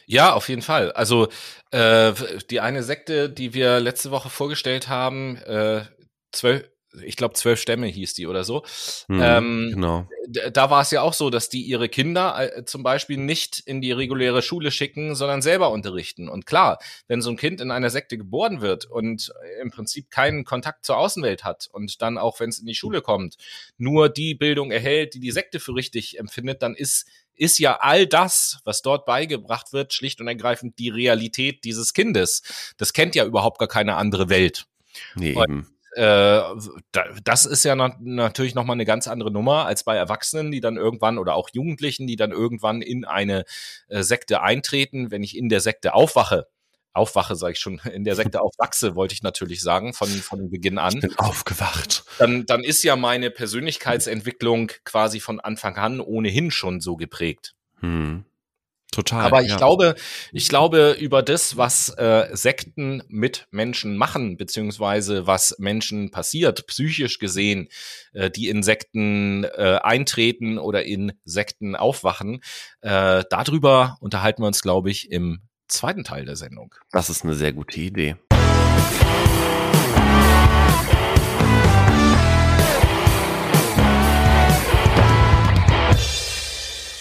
[0.05, 0.91] Ja, auf jeden Fall.
[0.91, 1.29] Also
[1.71, 2.13] äh,
[2.49, 5.85] die eine Sekte, die wir letzte Woche vorgestellt haben, äh,
[6.31, 6.69] zwölf,
[7.03, 8.63] ich glaube, zwölf Stämme hieß die oder so.
[9.07, 10.07] Mhm, ähm, genau.
[10.51, 13.81] Da war es ja auch so, dass die ihre Kinder äh, zum Beispiel nicht in
[13.81, 16.27] die reguläre Schule schicken, sondern selber unterrichten.
[16.27, 20.43] Und klar, wenn so ein Kind in einer Sekte geboren wird und im Prinzip keinen
[20.43, 23.37] Kontakt zur Außenwelt hat und dann auch, wenn es in die Schule kommt,
[23.77, 27.07] nur die Bildung erhält, die die Sekte für richtig empfindet, dann ist
[27.39, 32.41] ist ja all das, was dort beigebracht wird, schlicht und ergreifend die Realität dieses Kindes.
[32.77, 34.65] Das kennt ja überhaupt gar keine andere Welt.
[35.15, 36.43] Nee, eben äh,
[37.23, 41.17] das ist ja natürlich nochmal eine ganz andere Nummer als bei Erwachsenen, die dann irgendwann
[41.17, 43.45] oder auch Jugendlichen, die dann irgendwann in eine
[43.87, 45.09] äh, Sekte eintreten.
[45.09, 46.47] Wenn ich in der Sekte aufwache,
[46.93, 50.77] aufwache, sage ich schon, in der Sekte aufwachse, wollte ich natürlich sagen, von, von Beginn
[50.77, 50.93] an.
[50.93, 52.03] Ich bin aufgewacht.
[52.19, 57.55] Dann, dann ist ja meine Persönlichkeitsentwicklung quasi von Anfang an ohnehin schon so geprägt.
[57.79, 58.23] Hm.
[58.91, 59.25] Total.
[59.25, 59.57] Aber ich ja.
[59.57, 59.95] glaube,
[60.31, 67.19] ich glaube über das, was äh, Sekten mit Menschen machen, beziehungsweise was Menschen passiert, psychisch
[67.19, 67.67] gesehen,
[68.13, 72.41] äh, die in Sekten äh, eintreten oder in Sekten aufwachen,
[72.81, 76.73] äh, darüber unterhalten wir uns, glaube ich, im zweiten Teil der Sendung.
[76.91, 78.15] Das ist eine sehr gute Idee.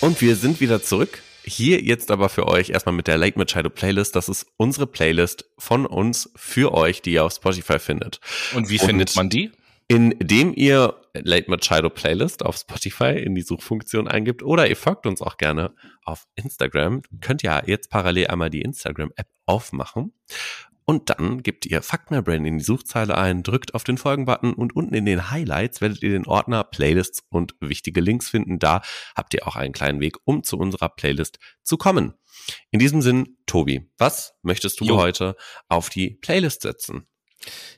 [0.01, 3.70] Und wir sind wieder zurück hier jetzt aber für euch erstmal mit der Late Machado
[3.70, 4.16] Playlist.
[4.16, 8.20] Das ist unsere Playlist von uns für euch, die ihr auf Spotify findet.
[8.54, 9.52] Und wie Und findet man die?
[9.88, 15.22] Indem ihr Late Machado Playlist auf Spotify in die Suchfunktion eingibt oder ihr folgt uns
[15.22, 17.02] auch gerne auf Instagram.
[17.20, 20.12] Könnt ja jetzt parallel einmal die Instagram-App aufmachen
[20.87, 24.55] und dann gebt ihr Fuck My Brain in die Suchzeile ein, drückt auf den Folgen-Button
[24.55, 28.61] und unten in den Highlights werdet ihr den Ordner Playlists und wichtige Links finden.
[28.61, 28.83] Da
[29.16, 32.14] habt ihr auch einen kleinen Weg, um zu unserer Playlist zu kommen.
[32.70, 34.96] In diesem Sinn, Tobi, was möchtest du jo.
[34.96, 35.37] heute
[35.68, 37.09] auf die Playlist setzen?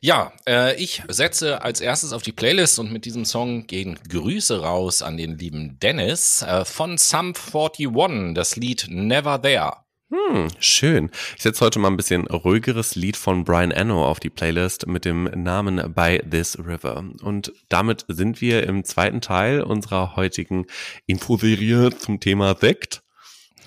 [0.01, 4.61] Ja, äh, ich setze als erstes auf die Playlist und mit diesem Song gehen Grüße
[4.61, 9.88] raus an den lieben Dennis äh, von Sum 41, das Lied Never There.
[10.11, 11.11] Hm, schön.
[11.37, 15.05] Ich setze heute mal ein bisschen ruhigeres Lied von Brian Eno auf die Playlist mit
[15.05, 17.05] dem Namen By This River.
[17.21, 20.65] Und damit sind wir im zweiten Teil unserer heutigen
[21.07, 23.03] Infoserie zum Thema Sekt.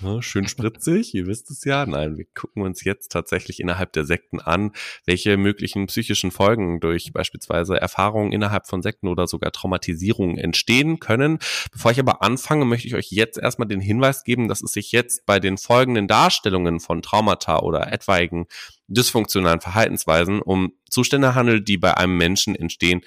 [0.01, 1.85] Ne, schön spritzig, ihr wisst es ja.
[1.85, 4.71] Nein, wir gucken uns jetzt tatsächlich innerhalb der Sekten an,
[5.05, 11.37] welche möglichen psychischen Folgen durch beispielsweise Erfahrungen innerhalb von Sekten oder sogar Traumatisierungen entstehen können.
[11.71, 14.91] Bevor ich aber anfange, möchte ich euch jetzt erstmal den Hinweis geben, dass es sich
[14.91, 18.47] jetzt bei den folgenden Darstellungen von Traumata oder etwaigen
[18.87, 23.01] dysfunktionalen Verhaltensweisen um Zustände handelt, die bei einem Menschen entstehen,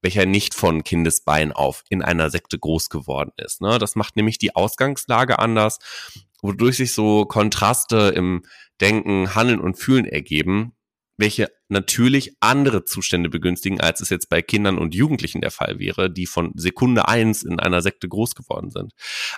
[0.00, 3.60] welcher nicht von Kindesbein auf in einer Sekte groß geworden ist.
[3.60, 3.78] Ne?
[3.78, 5.78] Das macht nämlich die Ausgangslage anders
[6.46, 8.42] wodurch sich so Kontraste im
[8.80, 10.76] Denken, Handeln und Fühlen ergeben,
[11.16, 16.10] welche natürlich andere Zustände begünstigen, als es jetzt bei Kindern und Jugendlichen der Fall wäre,
[16.10, 18.92] die von Sekunde eins in einer Sekte groß geworden sind.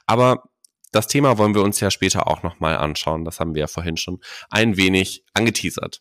[0.07, 0.43] Aber
[0.91, 3.25] das Thema wollen wir uns ja später auch nochmal anschauen.
[3.25, 6.01] Das haben wir ja vorhin schon ein wenig angeteasert.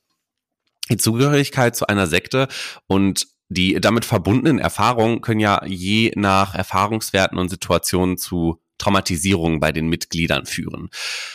[0.90, 2.48] Die Zugehörigkeit zu einer Sekte
[2.88, 9.72] und die damit verbundenen Erfahrungen können ja je nach Erfahrungswerten und Situationen zu Traumatisierungen bei
[9.72, 10.90] den Mitgliedern führen.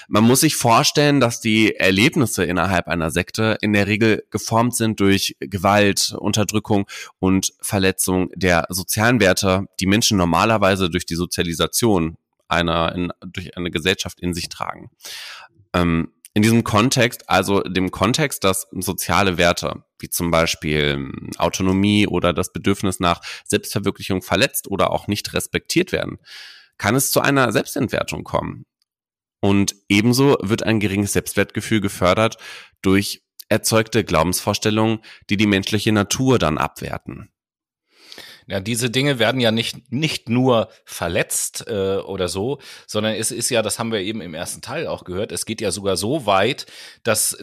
[0.09, 5.00] Man muss sich vorstellen, dass die Erlebnisse innerhalb einer Sekte in der Regel geformt sind
[5.00, 6.87] durch Gewalt, Unterdrückung
[7.18, 12.16] und Verletzung der sozialen Werte, die Menschen normalerweise durch die Sozialisation
[12.48, 14.90] einer in, durch eine Gesellschaft in sich tragen.
[15.72, 22.33] Ähm, in diesem Kontext, also dem Kontext, dass soziale Werte, wie zum Beispiel Autonomie oder
[22.33, 26.18] das Bedürfnis nach Selbstverwirklichung verletzt oder auch nicht respektiert werden,
[26.78, 28.64] kann es zu einer Selbstentwertung kommen.
[29.40, 32.37] Und ebenso wird ein geringes Selbstwertgefühl gefördert
[32.80, 37.32] durch erzeugte Glaubensvorstellungen, die die menschliche Natur dann abwerten.
[38.46, 43.50] Ja, diese Dinge werden ja nicht, nicht nur verletzt äh, oder so, sondern es ist
[43.50, 46.26] ja, das haben wir eben im ersten Teil auch gehört, es geht ja sogar so
[46.26, 46.66] weit,
[47.02, 47.37] dass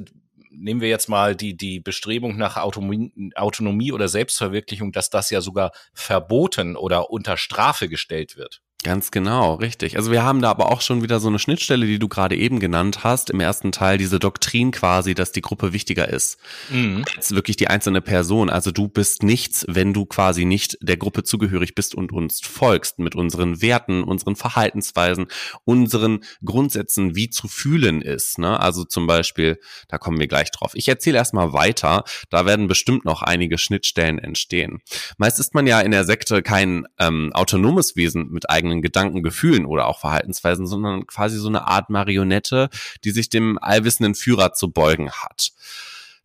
[0.52, 5.42] nehmen wir jetzt mal die, die Bestrebung nach Autonomie, Autonomie oder Selbstverwirklichung, dass das ja
[5.42, 8.62] sogar verboten oder unter Strafe gestellt wird.
[8.82, 9.98] Ganz genau, richtig.
[9.98, 12.62] Also wir haben da aber auch schon wieder so eine Schnittstelle, die du gerade eben
[12.62, 16.38] genannt hast, im ersten Teil, diese Doktrin quasi, dass die Gruppe wichtiger ist
[16.70, 17.04] mhm.
[17.14, 18.50] als wirklich die einzelne Person.
[18.50, 23.00] Also du bist nichts, wenn du quasi nicht der Gruppe zugehörig bist und uns folgst
[23.00, 25.28] mit unseren Werten, unseren Verhaltensweisen,
[25.66, 28.40] unseren Grundsätzen, wie zu fühlen ist.
[28.40, 28.62] Ne?
[28.62, 30.72] Also zum Beispiel, da kommen wir gleich drauf.
[30.74, 34.80] Ich erzähle erstmal weiter, da werden bestimmt noch einige Schnittstellen entstehen.
[35.18, 39.24] Meist ist man ja in der Sekte kein ähm, autonomes Wesen mit eigenen eigenen Gedanken,
[39.24, 42.70] Gefühlen oder auch Verhaltensweisen, sondern quasi so eine Art Marionette,
[43.04, 45.52] die sich dem allwissenden Führer zu beugen hat.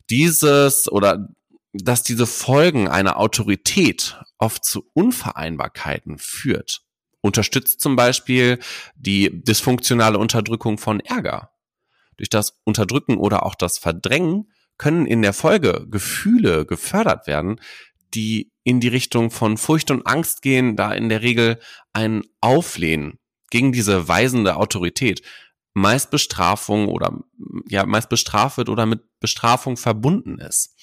[0.09, 1.27] Dieses oder
[1.73, 6.81] dass diese Folgen einer Autorität oft zu Unvereinbarkeiten führt,
[7.21, 8.59] unterstützt zum Beispiel
[8.95, 11.51] die dysfunktionale Unterdrückung von Ärger.
[12.17, 17.59] Durch das Unterdrücken oder auch das Verdrängen können in der Folge Gefühle gefördert werden,
[18.15, 21.59] die in die Richtung von Furcht und Angst gehen, da in der Regel
[21.93, 23.19] ein Auflehnen
[23.51, 25.21] gegen diese weisende Autorität
[25.75, 27.19] meist Bestrafung oder
[27.67, 30.73] ja meist bestraft wird oder mit Bestrafung verbunden ist.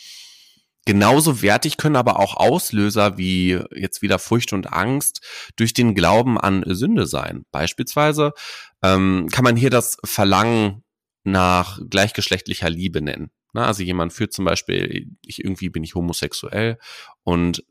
[0.84, 5.20] Genauso wertig können aber auch Auslöser wie jetzt wieder Furcht und Angst
[5.56, 7.44] durch den Glauben an Sünde sein.
[7.52, 8.32] Beispielsweise
[8.82, 10.82] ähm, kann man hier das Verlangen
[11.24, 13.30] nach gleichgeschlechtlicher Liebe nennen.
[13.52, 16.78] Na, also jemand führt zum Beispiel, ich irgendwie bin ich homosexuell
[17.22, 17.64] und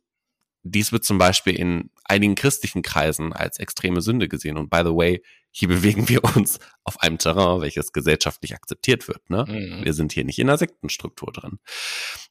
[0.64, 4.58] dies wird zum Beispiel in einigen christlichen Kreisen als extreme Sünde gesehen.
[4.58, 9.30] Und by the way, hier bewegen wir uns auf einem Terrain, welches gesellschaftlich akzeptiert wird.
[9.30, 9.46] Ne?
[9.48, 9.84] Mhm.
[9.84, 11.60] Wir sind hier nicht in einer Sektenstruktur drin.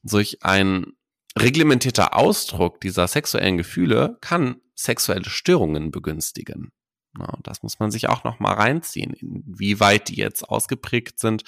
[0.03, 0.93] Solch ein
[1.37, 6.71] reglementierter Ausdruck dieser sexuellen Gefühle kann sexuelle Störungen begünstigen.
[7.19, 11.43] Ja, das muss man sich auch noch mal reinziehen, inwieweit die jetzt ausgeprägt sind.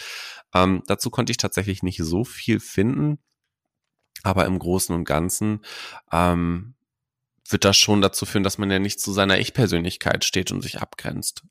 [0.54, 3.19] Ähm, dazu konnte ich tatsächlich nicht so viel finden,
[4.23, 5.62] aber im Großen und Ganzen
[6.12, 6.76] ähm,
[7.47, 10.82] wird das schon dazu führen, dass man ja nicht zu seiner Ich-Persönlichkeit steht und sich
[10.82, 11.43] abgrenzt.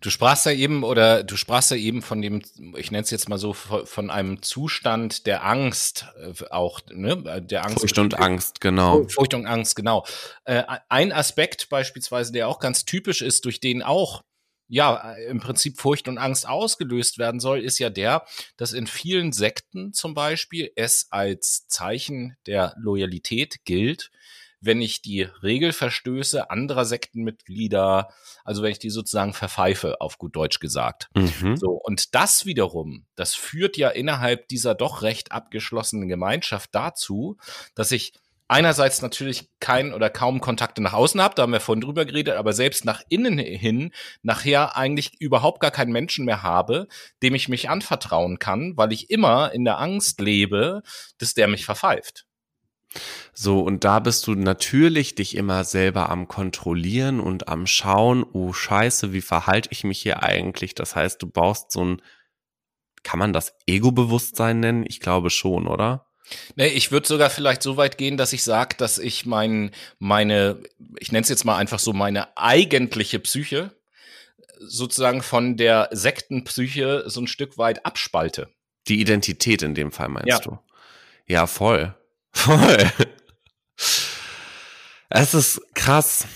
[0.00, 2.42] Du sprachst ja eben oder du sprachst ja eben von dem,
[2.76, 7.42] ich nenne es jetzt mal so, von einem Zustand der Angst äh, auch, ne?
[7.42, 7.80] Der Angst.
[7.80, 9.06] Furcht und Angst, genau.
[9.08, 10.04] Furcht und Angst, genau.
[10.44, 14.22] Äh, ein Aspekt beispielsweise, der auch ganz typisch ist, durch den auch
[14.70, 18.24] ja, im Prinzip Furcht und Angst ausgelöst werden soll, ist ja der,
[18.56, 24.12] dass in vielen Sekten zum Beispiel es als Zeichen der Loyalität gilt,
[24.60, 28.08] wenn ich die Regelverstöße anderer Sektenmitglieder,
[28.44, 31.08] also wenn ich die sozusagen verpfeife, auf gut Deutsch gesagt.
[31.14, 31.56] Mhm.
[31.56, 37.38] So, und das wiederum, das führt ja innerhalb dieser doch recht abgeschlossenen Gemeinschaft dazu,
[37.74, 38.12] dass ich
[38.50, 42.34] einerseits natürlich keinen oder kaum Kontakte nach außen habe, da haben wir vorhin drüber geredet,
[42.34, 43.92] aber selbst nach innen hin
[44.22, 46.88] nachher eigentlich überhaupt gar keinen Menschen mehr habe,
[47.22, 50.82] dem ich mich anvertrauen kann, weil ich immer in der Angst lebe,
[51.18, 52.26] dass der mich verpfeift.
[53.32, 58.52] So, und da bist du natürlich dich immer selber am Kontrollieren und am Schauen, oh
[58.52, 60.74] Scheiße, wie verhalte ich mich hier eigentlich?
[60.74, 62.02] Das heißt, du baust so ein,
[63.02, 64.84] kann man das Ego-Bewusstsein nennen?
[64.86, 66.06] Ich glaube schon, oder?
[66.56, 70.62] Nee, ich würde sogar vielleicht so weit gehen, dass ich sage, dass ich mein, meine,
[70.98, 73.72] ich nenne es jetzt mal einfach so, meine eigentliche Psyche
[74.60, 78.50] sozusagen von der Sektenpsyche so ein Stück weit abspalte.
[78.88, 80.38] Die Identität in dem Fall meinst ja.
[80.38, 80.58] du?
[81.26, 81.94] Ja, voll.
[82.32, 82.90] Voll.
[85.10, 86.26] Es ist krass.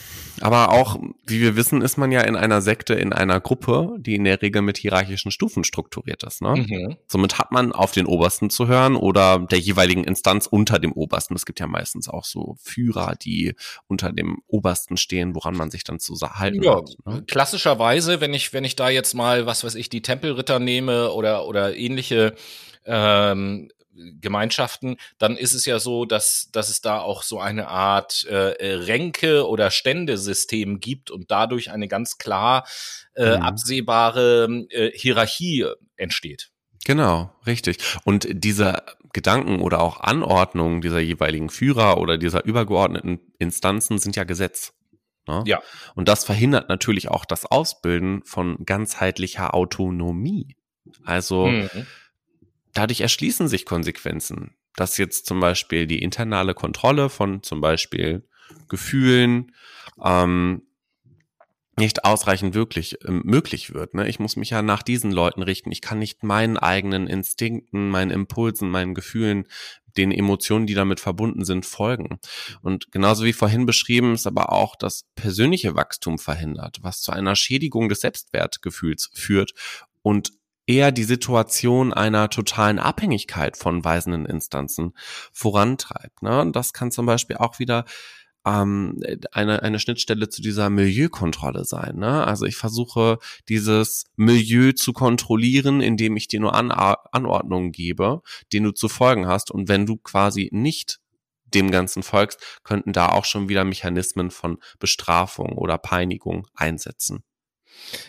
[0.41, 4.17] Aber auch, wie wir wissen, ist man ja in einer Sekte, in einer Gruppe, die
[4.17, 6.43] in der Regel mit hierarchischen Stufen strukturiert ist.
[6.43, 6.67] Ne?
[6.69, 6.97] Mhm.
[7.07, 11.35] Somit hat man auf den Obersten zu hören oder der jeweiligen Instanz unter dem Obersten.
[11.35, 13.55] Es gibt ja meistens auch so Führer, die
[13.87, 16.91] unter dem Obersten stehen, woran man sich dann zu halten ja, hat.
[17.05, 17.25] Ne?
[17.29, 21.47] Klassischerweise, wenn ich, wenn ich da jetzt mal, was weiß ich, die Tempelritter nehme oder,
[21.47, 22.35] oder ähnliche
[22.87, 23.71] ähm,
[24.21, 28.55] Gemeinschaften, dann ist es ja so, dass, dass es da auch so eine Art äh,
[28.61, 32.67] Ränke- oder Ständesystem gibt und dadurch eine ganz klar
[33.15, 33.43] äh, mhm.
[33.43, 36.51] absehbare äh, Hierarchie entsteht.
[36.85, 37.79] Genau, richtig.
[38.05, 44.25] Und diese Gedanken oder auch Anordnungen dieser jeweiligen Führer oder dieser übergeordneten Instanzen sind ja
[44.25, 44.75] Gesetz.
[45.27, 45.43] Ne?
[45.47, 45.63] Ja.
[45.95, 50.57] Und das verhindert natürlich auch das Ausbilden von ganzheitlicher Autonomie.
[51.05, 51.87] Also mhm
[52.75, 58.29] dadurch erschließen sich Konsequenzen, dass jetzt zum Beispiel die internale Kontrolle von zum Beispiel
[58.69, 59.53] Gefühlen
[60.03, 60.63] ähm,
[61.77, 63.95] nicht ausreichend wirklich äh, möglich wird.
[63.95, 64.09] Ne?
[64.09, 65.73] Ich muss mich ja nach diesen Leuten richten.
[65.73, 69.49] Ich kann nicht meinen eigenen Instinkten, meinen Impulsen, meinen Gefühlen,
[69.97, 72.19] den Emotionen, die damit verbunden sind, folgen.
[72.63, 77.37] Und genauso wie vorhin beschrieben ist aber auch das persönliche Wachstum verhindert, was zu einer
[77.37, 79.53] Schädigung des Selbstwertgefühls führt
[80.03, 80.33] und
[80.66, 84.94] eher die Situation einer totalen Abhängigkeit von weisenden Instanzen
[85.33, 86.22] vorantreibt.
[86.22, 86.50] Ne?
[86.53, 87.85] Das kann zum Beispiel auch wieder
[88.46, 89.00] ähm,
[89.33, 91.96] eine, eine Schnittstelle zu dieser Milieukontrolle sein.
[91.96, 92.24] Ne?
[92.27, 98.22] Also ich versuche dieses Milieu zu kontrollieren, indem ich dir nur An Anordnungen gebe,
[98.53, 99.50] denen du zu folgen hast.
[99.50, 101.00] Und wenn du quasi nicht
[101.46, 107.22] dem Ganzen folgst, könnten da auch schon wieder Mechanismen von Bestrafung oder Peinigung einsetzen.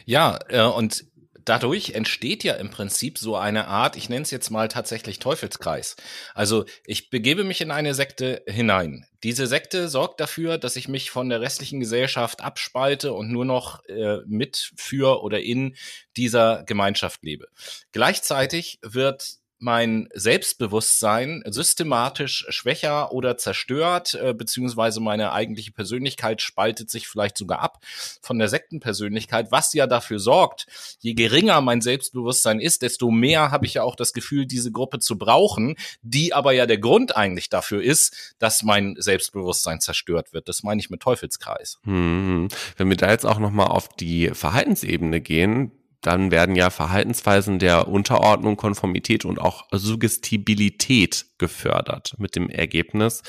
[0.05, 1.05] Ja, äh, und
[1.45, 5.95] dadurch entsteht ja im Prinzip so eine Art, ich nenne es jetzt mal tatsächlich Teufelskreis.
[6.34, 9.05] Also ich begebe mich in eine Sekte hinein.
[9.23, 13.84] Diese Sekte sorgt dafür, dass ich mich von der restlichen Gesellschaft abspalte und nur noch
[13.86, 15.75] äh, mit, für oder in
[16.17, 17.47] dieser Gemeinschaft lebe.
[17.91, 27.07] Gleichzeitig wird mein Selbstbewusstsein systematisch schwächer oder zerstört, äh, beziehungsweise meine eigentliche Persönlichkeit spaltet sich
[27.07, 27.79] vielleicht sogar ab
[28.21, 30.67] von der Sektenpersönlichkeit, was ja dafür sorgt,
[30.99, 34.99] je geringer mein Selbstbewusstsein ist, desto mehr habe ich ja auch das Gefühl, diese Gruppe
[34.99, 40.49] zu brauchen, die aber ja der Grund eigentlich dafür ist, dass mein Selbstbewusstsein zerstört wird.
[40.49, 41.79] Das meine ich mit Teufelskreis.
[41.83, 42.49] Hm.
[42.77, 45.71] Wenn wir da jetzt auch nochmal auf die Verhaltensebene gehen,
[46.05, 53.23] dann werden ja Verhaltensweisen der Unterordnung, Konformität und auch Suggestibilität gefördert mit dem Ergebnis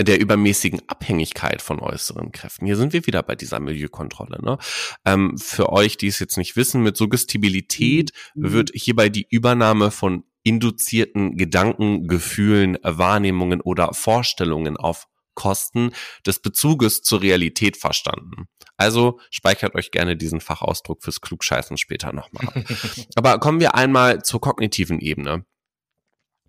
[0.00, 2.66] der übermäßigen Abhängigkeit von äußeren Kräften.
[2.66, 4.42] Hier sind wir wieder bei dieser Milieukontrolle.
[4.42, 4.58] Ne?
[5.04, 8.52] Ähm, für euch, die es jetzt nicht wissen, mit Suggestibilität mhm.
[8.52, 15.92] wird hierbei die Übernahme von induzierten Gedanken, Gefühlen, Wahrnehmungen oder Vorstellungen auf Kosten
[16.26, 18.46] des Bezuges zur Realität verstanden.
[18.76, 22.64] Also speichert euch gerne diesen Fachausdruck fürs Klugscheißen später nochmal.
[23.16, 25.44] Aber kommen wir einmal zur kognitiven Ebene.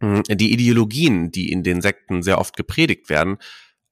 [0.02, 3.38] Hm, die Ideologien, die in den Sekten sehr oft gepredigt werden,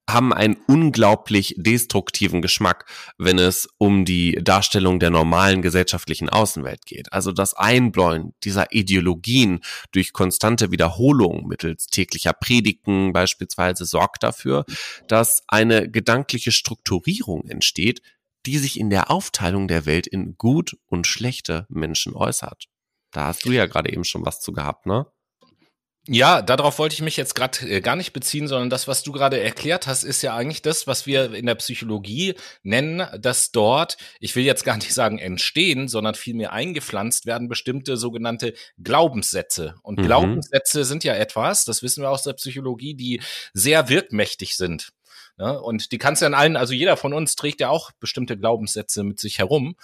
[0.09, 2.85] haben einen unglaublich destruktiven Geschmack,
[3.17, 7.13] wenn es um die Darstellung der normalen gesellschaftlichen Außenwelt geht.
[7.13, 9.61] Also das Einbläuen dieser Ideologien
[9.91, 14.65] durch konstante Wiederholung mittels täglicher Predigten beispielsweise sorgt dafür,
[15.07, 18.01] dass eine gedankliche Strukturierung entsteht,
[18.45, 22.65] die sich in der Aufteilung der Welt in gut und schlechte Menschen äußert.
[23.11, 25.05] Da hast du ja gerade eben schon was zu gehabt, ne?
[26.09, 29.13] Ja, darauf wollte ich mich jetzt gerade äh, gar nicht beziehen, sondern das, was du
[29.13, 33.95] gerade erklärt hast, ist ja eigentlich das, was wir in der Psychologie nennen, dass dort,
[34.19, 39.75] ich will jetzt gar nicht sagen entstehen, sondern vielmehr eingepflanzt werden bestimmte sogenannte Glaubenssätze.
[39.81, 40.03] Und mhm.
[40.03, 43.21] Glaubenssätze sind ja etwas, das wissen wir aus der Psychologie, die
[43.53, 44.89] sehr wirkmächtig sind.
[45.37, 48.37] Ja, und die kannst du an allen, also jeder von uns trägt ja auch bestimmte
[48.37, 49.77] Glaubenssätze mit sich herum.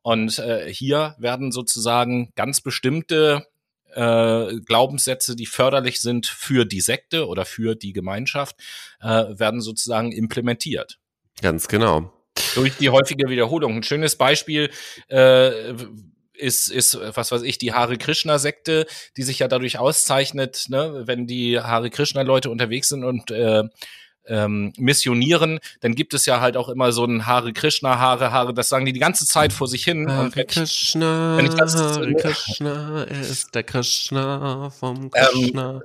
[0.00, 3.46] Und äh, hier werden sozusagen ganz bestimmte
[3.96, 8.56] äh, Glaubenssätze, die förderlich sind für die Sekte oder für die Gemeinschaft,
[9.00, 10.98] äh, werden sozusagen implementiert.
[11.42, 12.12] Ganz genau.
[12.54, 13.76] Durch die häufige Wiederholung.
[13.76, 14.70] Ein schönes Beispiel
[15.08, 15.72] äh,
[16.34, 18.86] ist, ist, was weiß ich, die Hare Krishna-Sekte,
[19.16, 23.64] die sich ja dadurch auszeichnet, ne, wenn die Hare Krishna-Leute unterwegs sind und äh,
[24.28, 28.54] ähm, missionieren, dann gibt es ja halt auch immer so ein Hare Krishna, Hare, Hare,
[28.54, 30.10] das sagen die die ganze Zeit vor sich hin.
[30.10, 35.10] Hare und wenn Krishna, ich, wenn ich das, Hare Krishna, er ist der Krishna vom
[35.14, 35.74] ähm, Krishna.
[35.74, 35.82] Ähm,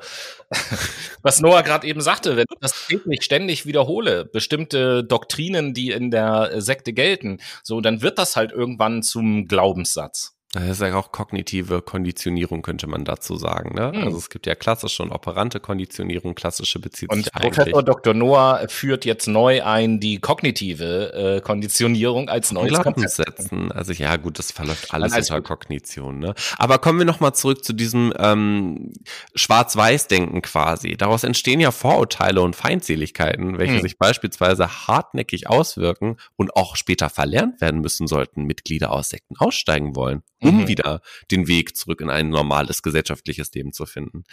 [1.21, 6.11] was Noah gerade eben sagte, wenn ich das täglich ständig wiederhole, bestimmte Doktrinen, die in
[6.11, 10.35] der Sekte gelten, so, dann wird das halt irgendwann zum Glaubenssatz.
[10.53, 13.73] Das ist ja auch kognitive Konditionierung, könnte man dazu sagen.
[13.73, 13.93] Ne?
[13.93, 14.03] Hm.
[14.03, 17.53] Also es gibt ja klassische und operante Konditionierung, klassische bezieht und sich eigentlich.
[17.53, 18.13] Professor Dr.
[18.13, 23.71] Noah führt jetzt neu ein die kognitive äh, Konditionierung als neues Glaubenssätzen.
[23.71, 25.47] Also ja, gut, das verläuft alles unter gut.
[25.47, 26.19] Kognition.
[26.19, 26.33] Ne?
[26.57, 28.91] Aber kommen wir nochmal zurück zu diesem ähm,
[29.35, 30.97] Schwarz-Weiß-Denken quasi.
[30.97, 33.81] Daraus entstehen ja Vorurteile und Feindseligkeiten, welche hm.
[33.81, 39.95] sich beispielsweise hartnäckig auswirken und auch später verlernt werden müssen sollten, Mitglieder aus Sekten aussteigen
[39.95, 40.67] wollen um mhm.
[40.67, 44.23] wieder den Weg zurück in ein normales gesellschaftliches Leben zu finden.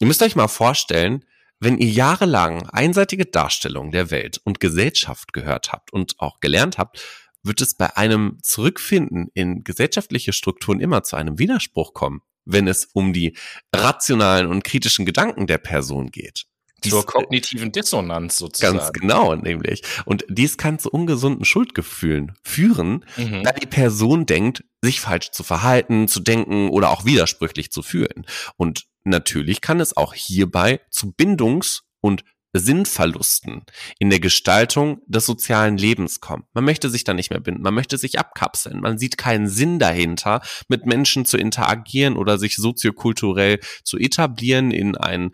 [0.00, 1.24] Ihr müsst euch mal vorstellen,
[1.60, 7.00] wenn ihr jahrelang einseitige Darstellungen der Welt und Gesellschaft gehört habt und auch gelernt habt,
[7.42, 12.86] wird es bei einem Zurückfinden in gesellschaftliche Strukturen immer zu einem Widerspruch kommen, wenn es
[12.92, 13.36] um die
[13.74, 16.46] rationalen und kritischen Gedanken der Person geht.
[16.90, 18.78] Zur dies, kognitiven Dissonanz sozusagen.
[18.78, 19.82] Ganz genau, nämlich.
[20.04, 23.42] Und dies kann zu ungesunden Schuldgefühlen führen, mhm.
[23.42, 28.26] da die Person denkt, sich falsch zu verhalten, zu denken oder auch widersprüchlich zu fühlen.
[28.56, 32.24] Und natürlich kann es auch hierbei zu Bindungs- und
[32.54, 33.64] Sinnverlusten
[33.98, 36.44] in der Gestaltung des sozialen Lebens kommen.
[36.52, 39.78] Man möchte sich da nicht mehr binden, man möchte sich abkapseln, man sieht keinen Sinn
[39.78, 45.32] dahinter, mit Menschen zu interagieren oder sich soziokulturell zu etablieren in ein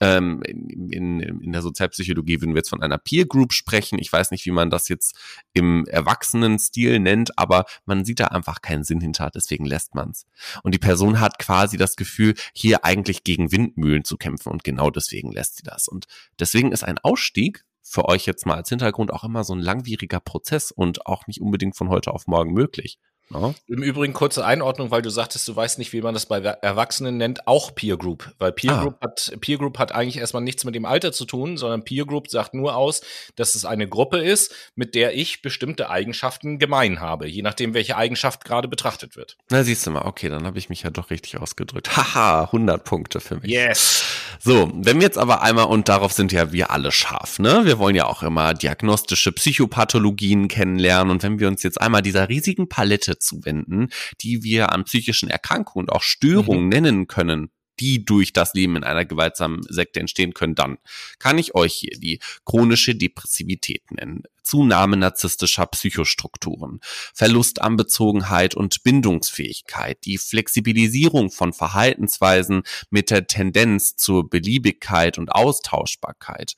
[0.00, 3.98] ähm, in, in der Sozialpsychologie würden wir jetzt von einer Peer Group sprechen.
[3.98, 5.14] Ich weiß nicht, wie man das jetzt
[5.52, 10.26] im Erwachsenen-Stil nennt, aber man sieht da einfach keinen Sinn hinter, deswegen lässt man's.
[10.62, 14.90] Und die Person hat quasi das Gefühl, hier eigentlich gegen Windmühlen zu kämpfen und genau
[14.90, 15.86] deswegen lässt sie das.
[15.86, 16.06] Und
[16.38, 20.20] deswegen ist ein Ausstieg für euch jetzt mal als Hintergrund auch immer so ein langwieriger
[20.20, 22.98] Prozess und auch nicht unbedingt von heute auf morgen möglich.
[23.30, 23.54] No?
[23.68, 27.16] Im Übrigen kurze Einordnung, weil du sagtest, du weißt nicht, wie man das bei Erwachsenen
[27.16, 28.32] nennt, auch Peer Group.
[28.38, 28.82] Weil Peer, ah.
[28.82, 32.06] Group, hat, Peer Group hat eigentlich erstmal nichts mit dem Alter zu tun, sondern Peer
[32.06, 33.02] Group sagt nur aus,
[33.36, 37.96] dass es eine Gruppe ist, mit der ich bestimmte Eigenschaften gemein habe, je nachdem, welche
[37.96, 39.36] Eigenschaft gerade betrachtet wird.
[39.48, 41.96] Na, siehst du mal, okay, dann habe ich mich ja doch richtig ausgedrückt.
[41.96, 43.50] Haha, 100 Punkte für mich.
[43.50, 44.04] Yes.
[44.40, 47.60] So, wenn wir jetzt aber einmal, und darauf sind ja wir alle scharf, ne?
[47.64, 52.28] Wir wollen ja auch immer diagnostische Psychopathologien kennenlernen und wenn wir uns jetzt einmal dieser
[52.28, 53.88] riesigen Palette zuwenden,
[54.20, 56.68] die wir an psychischen Erkrankungen und auch Störungen mhm.
[56.68, 57.50] nennen können,
[57.80, 60.78] die durch das Leben in einer gewaltsamen Sekte entstehen können, dann
[61.18, 66.80] kann ich euch hier die chronische Depressivität nennen, Zunahme narzisstischer Psychostrukturen,
[67.14, 75.32] Verlust an Bezogenheit und Bindungsfähigkeit, die Flexibilisierung von Verhaltensweisen mit der Tendenz zur Beliebigkeit und
[75.32, 76.54] Austauschbarkeit,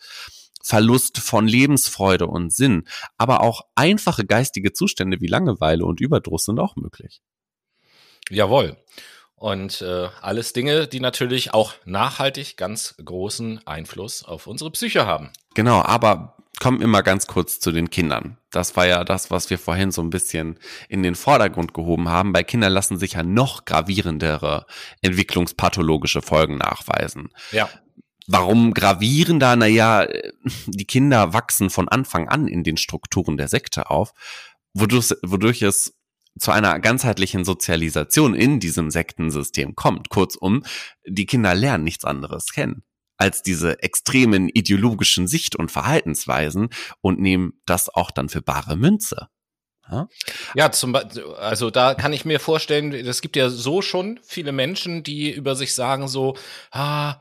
[0.62, 2.84] Verlust von Lebensfreude und Sinn,
[3.18, 7.20] aber auch einfache geistige Zustände wie Langeweile und Überdruss sind auch möglich.
[8.30, 8.76] Jawohl.
[9.34, 15.30] Und äh, alles Dinge, die natürlich auch nachhaltig ganz großen Einfluss auf unsere Psyche haben.
[15.54, 18.38] Genau, aber kommen immer ganz kurz zu den Kindern.
[18.52, 22.32] Das war ja das, was wir vorhin so ein bisschen in den Vordergrund gehoben haben.
[22.32, 24.66] Bei Kindern lassen sich ja noch gravierendere
[25.00, 27.30] entwicklungspathologische Folgen nachweisen.
[27.50, 27.68] Ja.
[28.32, 29.56] Warum gravierender?
[29.56, 30.08] Naja,
[30.66, 34.12] die Kinder wachsen von Anfang an in den Strukturen der Sekte auf,
[34.72, 35.94] wodurch, wodurch es
[36.38, 40.08] zu einer ganzheitlichen Sozialisation in diesem Sektensystem kommt.
[40.08, 40.64] Kurzum,
[41.06, 42.84] die Kinder lernen nichts anderes kennen
[43.18, 46.70] als diese extremen ideologischen Sicht- und Verhaltensweisen
[47.02, 49.28] und nehmen das auch dann für bare Münze.
[49.88, 50.08] Ja,
[50.54, 50.96] ja zum,
[51.38, 55.54] also da kann ich mir vorstellen, es gibt ja so schon viele Menschen, die über
[55.54, 56.36] sich sagen so,
[56.72, 57.20] ah,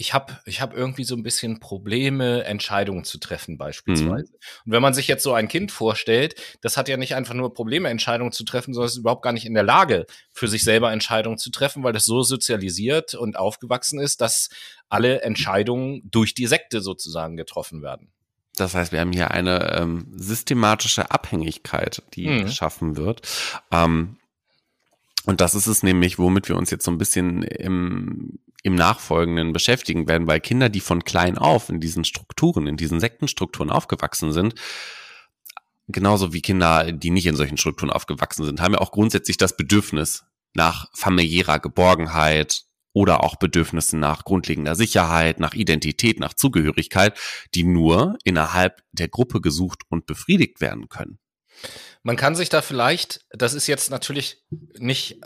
[0.00, 4.30] ich habe ich hab irgendwie so ein bisschen Probleme, Entscheidungen zu treffen beispielsweise.
[4.32, 4.38] Mhm.
[4.64, 7.52] Und wenn man sich jetzt so ein Kind vorstellt, das hat ja nicht einfach nur
[7.52, 10.92] Probleme, Entscheidungen zu treffen, sondern ist überhaupt gar nicht in der Lage, für sich selber
[10.92, 14.50] Entscheidungen zu treffen, weil das so sozialisiert und aufgewachsen ist, dass
[14.88, 18.12] alle Entscheidungen durch die Sekte sozusagen getroffen werden.
[18.54, 22.44] Das heißt, wir haben hier eine ähm, systematische Abhängigkeit, die mhm.
[22.44, 23.22] geschaffen wird.
[23.72, 24.16] Ähm,
[25.26, 29.52] und das ist es nämlich, womit wir uns jetzt so ein bisschen im, im Nachfolgenden
[29.52, 34.32] beschäftigen werden, weil Kinder, die von klein auf in diesen Strukturen, in diesen Sektenstrukturen aufgewachsen
[34.32, 34.54] sind,
[35.86, 39.56] genauso wie Kinder, die nicht in solchen Strukturen aufgewachsen sind, haben ja auch grundsätzlich das
[39.56, 47.16] Bedürfnis nach familiärer Geborgenheit oder auch Bedürfnissen nach grundlegender Sicherheit, nach Identität, nach Zugehörigkeit,
[47.54, 51.18] die nur innerhalb der Gruppe gesucht und befriedigt werden können.
[52.02, 54.44] Man kann sich da vielleicht, das ist jetzt natürlich
[54.78, 55.20] nicht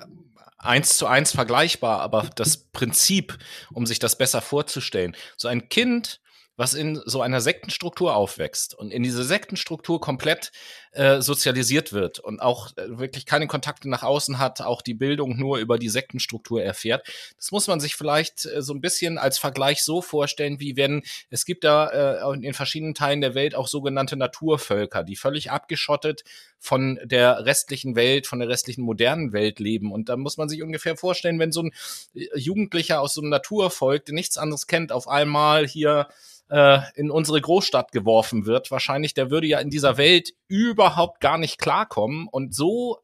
[0.63, 3.39] eins zu eins vergleichbar, aber das Prinzip,
[3.73, 5.15] um sich das besser vorzustellen.
[5.37, 6.23] So ein Kind
[6.57, 10.53] was in so einer Sektenstruktur aufwächst und in diese Sektenstruktur komplett
[10.93, 15.39] äh, sozialisiert wird und auch äh, wirklich keine Kontakte nach außen hat, auch die Bildung
[15.39, 17.07] nur über die Sektenstruktur erfährt.
[17.37, 21.03] Das muss man sich vielleicht äh, so ein bisschen als Vergleich so vorstellen, wie wenn
[21.31, 26.25] es gibt da äh, in verschiedenen Teilen der Welt auch sogenannte Naturvölker, die völlig abgeschottet
[26.59, 29.93] von der restlichen Welt, von der restlichen modernen Welt leben.
[29.93, 31.73] Und da muss man sich ungefähr vorstellen, wenn so ein
[32.15, 36.09] äh, Jugendlicher aus so einem Naturvolk, der nichts anderes kennt, auf einmal hier
[36.53, 41.39] äh, in unsere Großstadt geworfen wird, wahrscheinlich, der würde ja in dieser Welt überhaupt gar
[41.39, 42.99] nicht klarkommen und so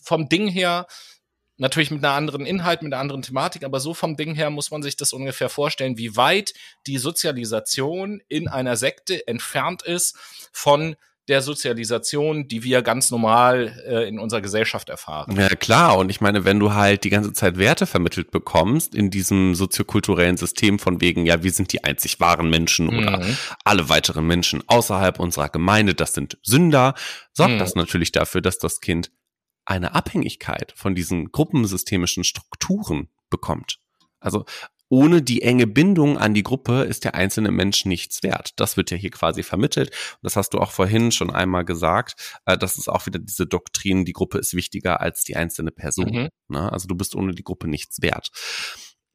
[0.00, 0.86] vom Ding her
[1.56, 4.70] natürlich mit einer anderen Inhalt, mit einer anderen Thematik, aber so vom Ding her muss
[4.70, 6.54] man sich das ungefähr vorstellen, wie weit
[6.86, 10.16] die Sozialisation in einer Sekte entfernt ist
[10.52, 10.96] von
[11.28, 15.36] der Sozialisation, die wir ganz normal äh, in unserer Gesellschaft erfahren.
[15.36, 15.98] Ja, klar.
[15.98, 20.36] Und ich meine, wenn du halt die ganze Zeit Werte vermittelt bekommst in diesem soziokulturellen
[20.36, 22.98] System von wegen, ja, wir sind die einzig wahren Menschen mhm.
[22.98, 23.24] oder
[23.64, 26.94] alle weiteren Menschen außerhalb unserer Gemeinde, das sind Sünder,
[27.32, 27.58] sorgt mhm.
[27.58, 29.12] das natürlich dafür, dass das Kind
[29.64, 33.78] eine Abhängigkeit von diesen gruppensystemischen Strukturen bekommt.
[34.18, 34.44] Also
[34.92, 38.52] ohne die enge Bindung an die Gruppe ist der einzelne Mensch nichts wert.
[38.60, 39.90] Das wird ja hier quasi vermittelt.
[40.20, 42.40] Das hast du auch vorhin schon einmal gesagt.
[42.44, 46.10] Äh, das ist auch wieder diese Doktrin, die Gruppe ist wichtiger als die einzelne Person.
[46.10, 46.28] Mhm.
[46.48, 46.70] Ne?
[46.70, 48.28] Also du bist ohne die Gruppe nichts wert.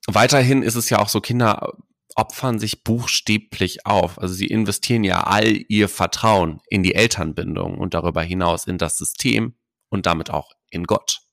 [0.07, 1.73] Weiterhin ist es ja auch so, Kinder
[2.15, 4.19] opfern sich buchstäblich auf.
[4.19, 8.97] Also sie investieren ja all ihr Vertrauen in die Elternbindung und darüber hinaus in das
[8.97, 9.53] System
[9.89, 11.26] und damit auch in Gott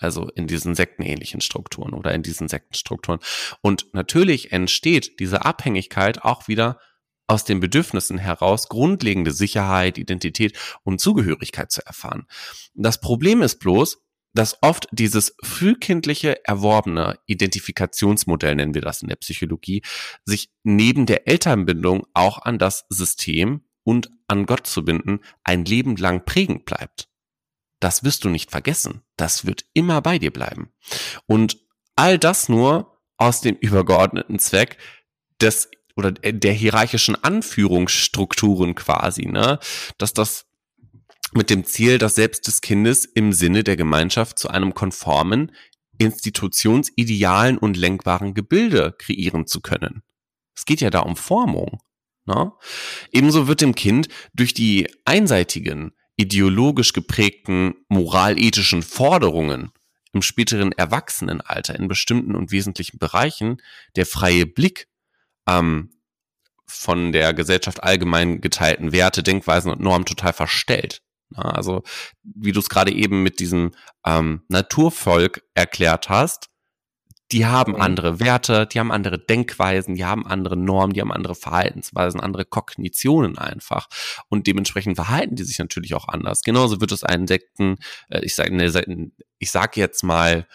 [0.00, 3.20] also in diesen sektenähnlichen Strukturen oder in diesen Sektenstrukturen.
[3.60, 6.78] Und natürlich entsteht diese Abhängigkeit auch wieder
[7.26, 12.26] aus den Bedürfnissen heraus, grundlegende Sicherheit, Identität und Zugehörigkeit zu erfahren.
[12.74, 13.98] Das Problem ist bloß,
[14.32, 19.82] dass oft dieses frühkindliche erworbene Identifikationsmodell, nennen wir das in der Psychologie,
[20.24, 25.96] sich neben der Elternbindung auch an das System und an Gott zu binden, ein Leben
[25.96, 27.09] lang prägend bleibt
[27.80, 29.02] das wirst du nicht vergessen.
[29.16, 30.70] Das wird immer bei dir bleiben.
[31.26, 31.58] Und
[31.96, 34.78] all das nur aus dem übergeordneten Zweck
[35.40, 39.58] des oder der hierarchischen Anführungsstrukturen quasi, ne?
[39.98, 40.46] Dass das
[41.32, 45.52] mit dem Ziel, das Selbst des Kindes im Sinne der Gemeinschaft zu einem konformen,
[45.98, 50.02] institutionsidealen und lenkbaren Gebilde kreieren zu können.
[50.56, 51.80] Es geht ja da um Formung.
[52.24, 52.52] Ne?
[53.12, 59.72] Ebenso wird dem Kind durch die einseitigen, ideologisch geprägten moralethischen Forderungen
[60.12, 63.62] im späteren Erwachsenenalter in bestimmten und wesentlichen Bereichen
[63.96, 64.88] der freie Blick
[65.48, 65.90] ähm,
[66.66, 71.00] von der Gesellschaft allgemein geteilten Werte, Denkweisen und Normen total verstellt.
[71.34, 71.84] Also,
[72.22, 73.70] wie du es gerade eben mit diesem
[74.04, 76.49] ähm, Naturvolk erklärt hast,
[77.32, 77.80] die haben mhm.
[77.80, 82.44] andere Werte, die haben andere Denkweisen, die haben andere Normen, die haben andere Verhaltensweisen, andere
[82.44, 83.88] Kognitionen einfach.
[84.28, 86.42] Und dementsprechend verhalten die sich natürlich auch anders.
[86.42, 87.76] Genauso wird es einen Sekten,
[88.08, 90.46] äh, ich sage ne, ich sag jetzt mal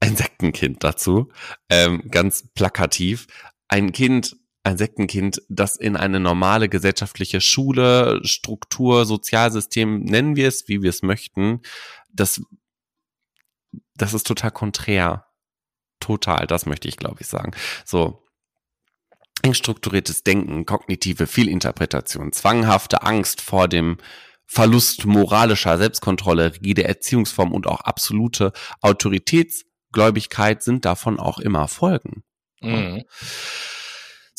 [0.00, 1.30] ein Sektenkind dazu,
[1.68, 3.26] ähm, ganz plakativ.
[3.68, 10.68] Ein Kind, ein Sektenkind, das in eine normale gesellschaftliche Schule, Struktur, Sozialsystem, nennen wir es,
[10.68, 11.62] wie wir es möchten,
[12.12, 12.42] das,
[13.96, 15.25] das ist total konträr
[16.00, 17.52] total, das möchte ich, glaube ich, sagen.
[17.84, 18.22] So,
[19.42, 23.98] eng strukturiertes Denken, kognitive Fehlinterpretation, zwanghafte Angst vor dem
[24.46, 32.22] Verlust moralischer Selbstkontrolle, rigide Erziehungsform und auch absolute Autoritätsgläubigkeit sind davon auch immer Folgen.
[32.60, 33.02] Mhm.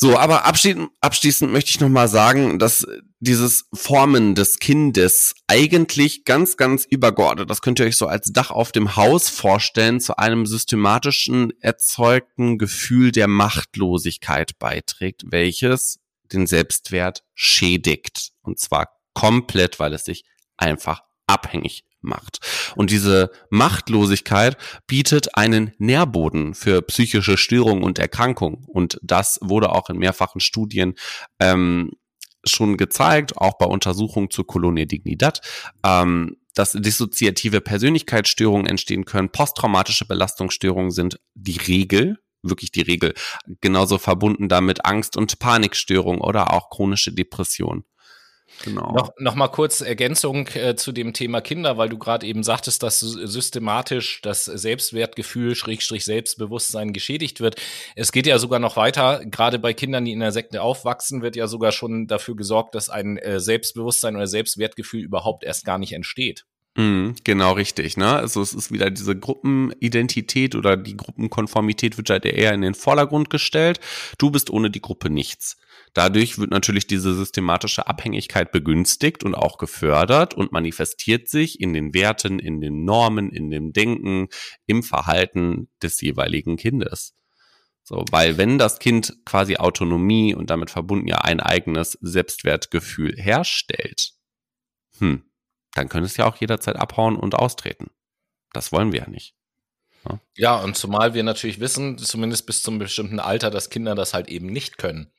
[0.00, 2.86] So, aber abschließend, abschließend möchte ich nochmal sagen, dass
[3.18, 8.52] dieses Formen des Kindes eigentlich ganz, ganz übergeordnet, das könnt ihr euch so als Dach
[8.52, 15.98] auf dem Haus vorstellen, zu einem systematischen erzeugten Gefühl der Machtlosigkeit beiträgt, welches
[16.32, 18.30] den Selbstwert schädigt.
[18.42, 20.24] Und zwar komplett, weil es sich
[20.56, 22.40] einfach abhängig macht.
[22.76, 28.64] Und diese Machtlosigkeit bietet einen Nährboden für psychische Störungen und Erkrankungen.
[28.66, 30.94] Und das wurde auch in mehrfachen Studien
[31.40, 31.92] ähm,
[32.44, 35.40] schon gezeigt, auch bei Untersuchungen zur Kolonie Dignidad,
[35.84, 39.30] ähm, dass dissoziative Persönlichkeitsstörungen entstehen können.
[39.30, 43.14] Posttraumatische Belastungsstörungen sind die Regel, wirklich die Regel.
[43.60, 47.84] Genauso verbunden damit Angst- und Panikstörungen oder auch chronische Depression.
[48.64, 48.92] Genau.
[48.92, 52.82] Noch, noch mal kurz Ergänzung äh, zu dem Thema Kinder, weil du gerade eben sagtest,
[52.82, 57.56] dass systematisch das Selbstwertgefühl, Schrägstrich Selbstbewusstsein geschädigt wird.
[57.94, 59.24] Es geht ja sogar noch weiter.
[59.24, 62.88] Gerade bei Kindern, die in der Sekte aufwachsen, wird ja sogar schon dafür gesorgt, dass
[62.88, 66.44] ein äh, Selbstbewusstsein oder Selbstwertgefühl überhaupt erst gar nicht entsteht.
[66.78, 68.14] Mhm, genau richtig, ne?
[68.14, 73.30] Also es ist wieder diese Gruppenidentität oder die Gruppenkonformität wird halt eher in den Vordergrund
[73.30, 73.80] gestellt.
[74.16, 75.56] Du bist ohne die Gruppe nichts.
[75.98, 81.92] Dadurch wird natürlich diese systematische Abhängigkeit begünstigt und auch gefördert und manifestiert sich in den
[81.92, 84.28] Werten, in den Normen, in dem Denken,
[84.66, 87.16] im Verhalten des jeweiligen Kindes.
[87.82, 94.12] So, weil wenn das Kind quasi Autonomie und damit verbunden ja ein eigenes Selbstwertgefühl herstellt,
[94.98, 95.24] hm,
[95.74, 97.90] dann könnte es ja auch jederzeit abhauen und austreten.
[98.52, 99.34] Das wollen wir ja nicht.
[100.08, 100.20] Ja?
[100.36, 104.28] ja, und zumal wir natürlich wissen, zumindest bis zum bestimmten Alter, dass Kinder das halt
[104.28, 105.10] eben nicht können.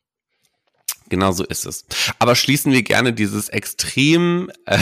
[1.10, 1.86] Genau so ist es.
[2.20, 4.78] Aber schließen wir gerne dieses extrem äh,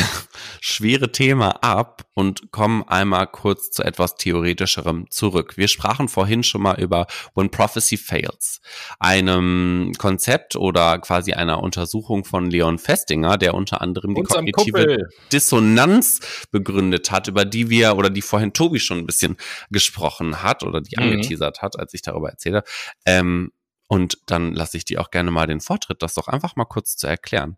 [0.62, 5.58] schwere Thema ab und kommen einmal kurz zu etwas theoretischerem zurück.
[5.58, 8.60] Wir sprachen vorhin schon mal über When Prophecy Fails,
[9.00, 14.80] einem Konzept oder quasi einer Untersuchung von Leon Festinger, der unter anderem die Unserem kognitive
[14.80, 15.10] Kuppel.
[15.32, 16.20] Dissonanz
[16.52, 19.38] begründet hat, über die wir oder die vorhin Tobi schon ein bisschen
[19.70, 21.04] gesprochen hat oder die mhm.
[21.04, 22.64] angeteasert hat, als ich darüber erzähle.
[23.06, 23.52] Ähm,
[23.88, 26.98] und dann lasse ich dir auch gerne mal den Vortritt, das doch einfach mal kurz
[26.98, 27.58] zu erklären.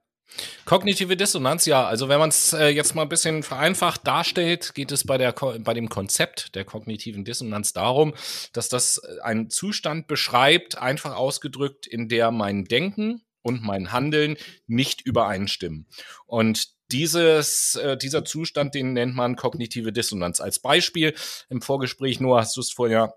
[0.66, 1.88] Kognitive Dissonanz, ja.
[1.88, 5.34] Also wenn man es äh, jetzt mal ein bisschen vereinfacht darstellt, geht es bei, der,
[5.34, 8.14] bei dem Konzept der kognitiven Dissonanz darum,
[8.54, 14.38] dass das äh, einen Zustand beschreibt, einfach ausgedrückt, in der mein Denken und mein Handeln
[14.68, 15.88] nicht übereinstimmen.
[16.28, 20.40] Und dieses, äh, dieser Zustand, den nennt man kognitive Dissonanz.
[20.40, 21.16] Als Beispiel
[21.50, 23.14] im Vorgespräch, nur hast du es vorher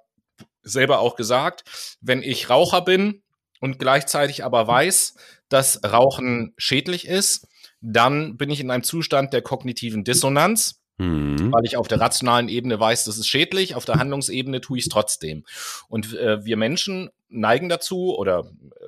[0.63, 1.65] selber auch gesagt,
[2.01, 3.23] wenn ich Raucher bin
[3.61, 5.15] und gleichzeitig aber weiß,
[5.49, 7.47] dass Rauchen schädlich ist,
[7.81, 11.53] dann bin ich in einem Zustand der kognitiven Dissonanz, mhm.
[11.53, 14.85] weil ich auf der rationalen Ebene weiß, das ist schädlich, auf der Handlungsebene tue ich
[14.85, 15.45] es trotzdem.
[15.89, 18.41] Und äh, wir Menschen neigen dazu oder
[18.81, 18.85] äh,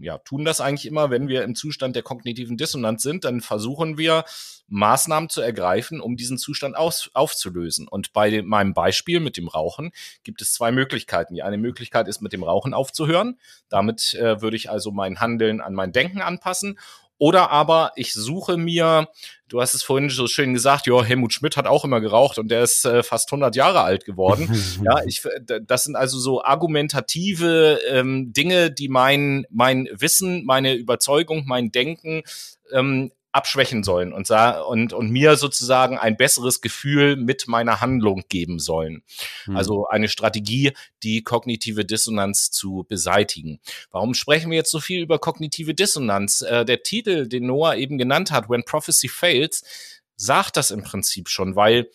[0.00, 3.98] ja, tun das eigentlich immer, wenn wir im Zustand der kognitiven Dissonanz sind, dann versuchen
[3.98, 4.24] wir
[4.68, 7.88] Maßnahmen zu ergreifen, um diesen Zustand aus, aufzulösen.
[7.88, 9.90] Und bei meinem Beispiel mit dem Rauchen
[10.22, 11.34] gibt es zwei Möglichkeiten.
[11.34, 13.38] Die eine Möglichkeit ist, mit dem Rauchen aufzuhören.
[13.68, 16.78] Damit äh, würde ich also mein Handeln an mein Denken anpassen.
[17.20, 19.06] Oder aber ich suche mir,
[19.46, 22.50] du hast es vorhin so schön gesagt, ja, Helmut Schmidt hat auch immer geraucht und
[22.50, 24.48] der ist äh, fast 100 Jahre alt geworden.
[24.82, 25.22] ja, ich,
[25.66, 32.22] das sind also so argumentative ähm, Dinge, die mein, mein Wissen, meine Überzeugung, mein Denken
[32.72, 38.58] ähm, abschwächen sollen und, und, und mir sozusagen ein besseres Gefühl mit meiner Handlung geben
[38.58, 39.02] sollen.
[39.44, 39.56] Hm.
[39.56, 40.72] Also eine Strategie,
[41.02, 43.60] die kognitive Dissonanz zu beseitigen.
[43.90, 46.42] Warum sprechen wir jetzt so viel über kognitive Dissonanz?
[46.42, 49.62] Äh, der Titel, den Noah eben genannt hat, When Prophecy Fails,
[50.16, 51.88] sagt das im Prinzip schon, weil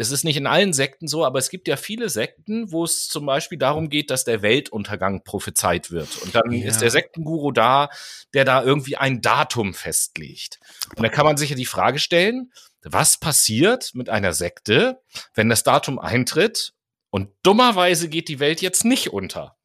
[0.00, 3.08] es ist nicht in allen Sekten so, aber es gibt ja viele Sekten, wo es
[3.08, 6.22] zum Beispiel darum geht, dass der Weltuntergang prophezeit wird.
[6.22, 6.68] Und dann ja.
[6.68, 7.90] ist der Sektenguru da,
[8.32, 10.60] der da irgendwie ein Datum festlegt.
[10.94, 15.02] Und da kann man sich ja die Frage stellen, was passiert mit einer Sekte,
[15.34, 16.74] wenn das Datum eintritt
[17.10, 19.57] und dummerweise geht die Welt jetzt nicht unter?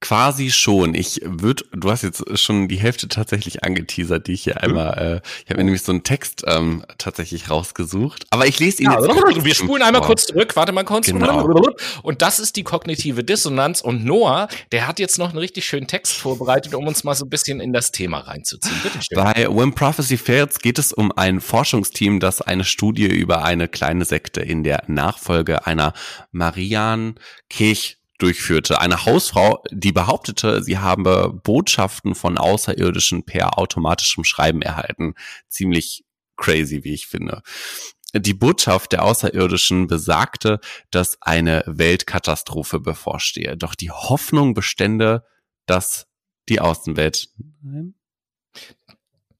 [0.00, 0.94] Quasi schon.
[0.94, 4.62] Ich würde, du hast jetzt schon die Hälfte tatsächlich angeteasert, die ich hier mhm.
[4.62, 8.24] einmal, äh, ich habe mir nämlich so einen Text ähm, tatsächlich rausgesucht.
[8.30, 9.44] Aber ich lese ihn ja, jetzt.
[9.44, 11.06] Wir spulen einmal kurz zurück, warte mal kurz.
[11.06, 11.46] Genau.
[12.02, 13.82] Und das ist die kognitive Dissonanz.
[13.82, 17.26] Und Noah, der hat jetzt noch einen richtig schönen Text vorbereitet, um uns mal so
[17.26, 18.80] ein bisschen in das Thema reinzuziehen.
[18.82, 19.22] Bitte schön.
[19.22, 24.06] Bei When Prophecy Fails geht es um ein Forschungsteam, das eine Studie über eine kleine
[24.06, 25.92] Sekte in der Nachfolge einer
[26.32, 27.16] Marian
[27.50, 28.80] Kirch durchführte.
[28.80, 35.14] Eine Hausfrau, die behauptete, sie habe Botschaften von Außerirdischen per automatischem Schreiben erhalten.
[35.48, 36.04] Ziemlich
[36.36, 37.42] crazy, wie ich finde.
[38.14, 40.58] Die Botschaft der Außerirdischen besagte,
[40.90, 43.56] dass eine Weltkatastrophe bevorstehe.
[43.56, 45.24] Doch die Hoffnung bestände
[45.70, 46.08] dass
[46.48, 47.28] die Außenwelt.
[47.62, 47.94] Nein?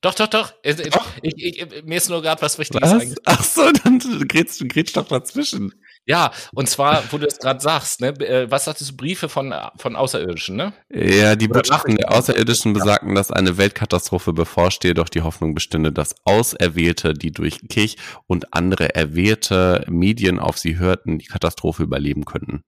[0.00, 0.54] Doch, doch, doch.
[0.62, 1.08] doch.
[1.22, 3.14] Ich, ich, mir ist nur gerade was Wichtiges was?
[3.24, 5.74] Ach so, dann grätst du grätst doch dazwischen.
[6.06, 9.54] Ja, und zwar, wo du es gerade sagst, ne, äh, was sagtest du, Briefe von,
[9.76, 10.72] von Außerirdischen, ne?
[10.88, 16.14] Ja, die Botschaften der Außerirdischen besagten, dass eine Weltkatastrophe bevorstehe, doch die Hoffnung bestünde, dass
[16.24, 17.96] Auserwählte, die durch Kirch
[18.26, 22.64] und andere erwählte Medien auf sie hörten, die Katastrophe überleben könnten.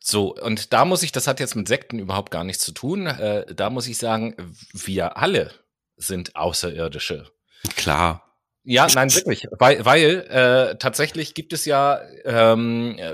[0.00, 3.06] So, und da muss ich, das hat jetzt mit Sekten überhaupt gar nichts zu tun,
[3.06, 4.34] äh, da muss ich sagen,
[4.72, 5.52] wir alle
[5.96, 7.30] sind Außerirdische.
[7.76, 8.25] Klar.
[8.68, 9.46] Ja, nein, wirklich.
[9.52, 13.12] Weil, weil äh, tatsächlich gibt es ja, ähm, äh,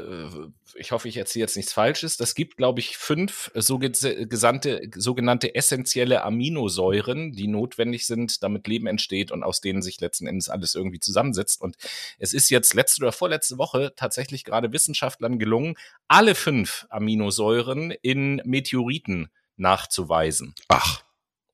[0.77, 5.55] ich hoffe, ich erzähle jetzt nichts Falsches, das gibt, glaube ich, fünf so gesandte, sogenannte
[5.55, 10.75] essentielle Aminosäuren, die notwendig sind, damit Leben entsteht und aus denen sich letzten Endes alles
[10.75, 11.61] irgendwie zusammensetzt.
[11.61, 11.77] Und
[12.19, 15.75] es ist jetzt letzte oder vorletzte Woche tatsächlich gerade Wissenschaftlern gelungen,
[16.09, 20.55] alle fünf Aminosäuren in Meteoriten nachzuweisen.
[20.69, 21.05] Ach.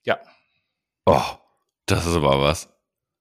[0.05, 0.20] Ja.
[1.05, 1.36] Oh,
[1.86, 2.68] das ist aber was.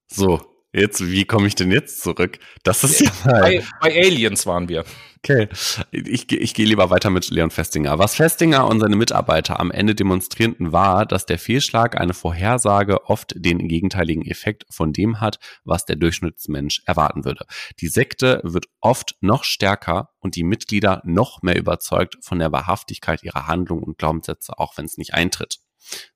[0.10, 2.40] So, jetzt, wie komme ich denn jetzt zurück?
[2.64, 3.12] Das ist ja.
[3.24, 4.86] Bei, bei Aliens waren wir.
[5.18, 5.50] Okay,
[5.92, 7.98] ich, ich gehe lieber weiter mit Leon Festinger.
[8.00, 13.34] Was Festinger und seine Mitarbeiter am Ende demonstrierten, war, dass der Fehlschlag eine Vorhersage oft
[13.36, 17.46] den gegenteiligen Effekt von dem hat, was der Durchschnittsmensch erwarten würde.
[17.82, 23.24] Die Sekte wird oft noch stärker und die Mitglieder noch mehr überzeugt von der Wahrhaftigkeit
[23.24, 25.58] ihrer Handlungen und Glaubenssätze, auch wenn es nicht eintritt.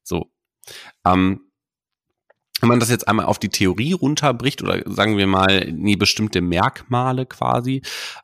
[0.04, 0.32] So.
[1.06, 1.51] Ähm,
[2.62, 6.42] wenn man das jetzt einmal auf die Theorie runterbricht oder sagen wir mal nie bestimmte
[6.42, 7.82] Merkmale quasi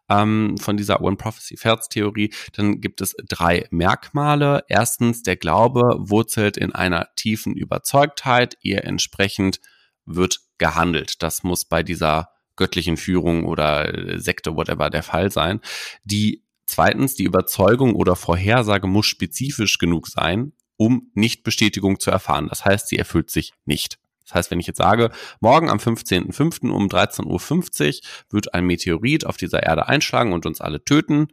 [0.09, 4.63] ähm, von dieser One Prophecy Fails Theorie, dann gibt es drei Merkmale.
[4.69, 9.59] Erstens, der Glaube wurzelt in einer tiefen Überzeugtheit, ihr entsprechend
[10.05, 11.21] wird gehandelt.
[11.23, 15.61] Das muss bei dieser göttlichen Führung oder Sekte, whatever, der Fall sein.
[16.03, 22.47] Die zweitens, die Überzeugung oder Vorhersage muss spezifisch genug sein, um Nichtbestätigung zu erfahren.
[22.49, 23.99] Das heißt, sie erfüllt sich nicht.
[24.27, 26.69] Das heißt, wenn ich jetzt sage, morgen am 15.05.
[26.69, 31.29] um 13.50 Uhr wird ein Meteorit auf dieser Erde einschlagen und uns alle töten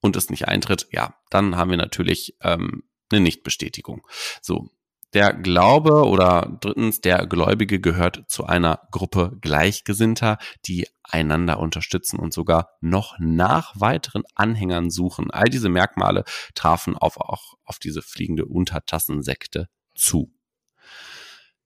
[0.00, 4.06] und es nicht eintritt, ja, dann haben wir natürlich ähm, eine Nichtbestätigung.
[4.40, 4.68] So,
[5.14, 12.32] der Glaube oder drittens der Gläubige gehört zu einer Gruppe Gleichgesinnter, die einander unterstützen und
[12.32, 15.30] sogar noch nach weiteren Anhängern suchen.
[15.30, 16.24] All diese Merkmale
[16.54, 20.32] trafen auf, auch auf diese fliegende Untertassensekte zu.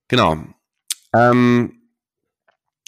[0.07, 0.37] Genau.
[1.13, 1.77] Ähm,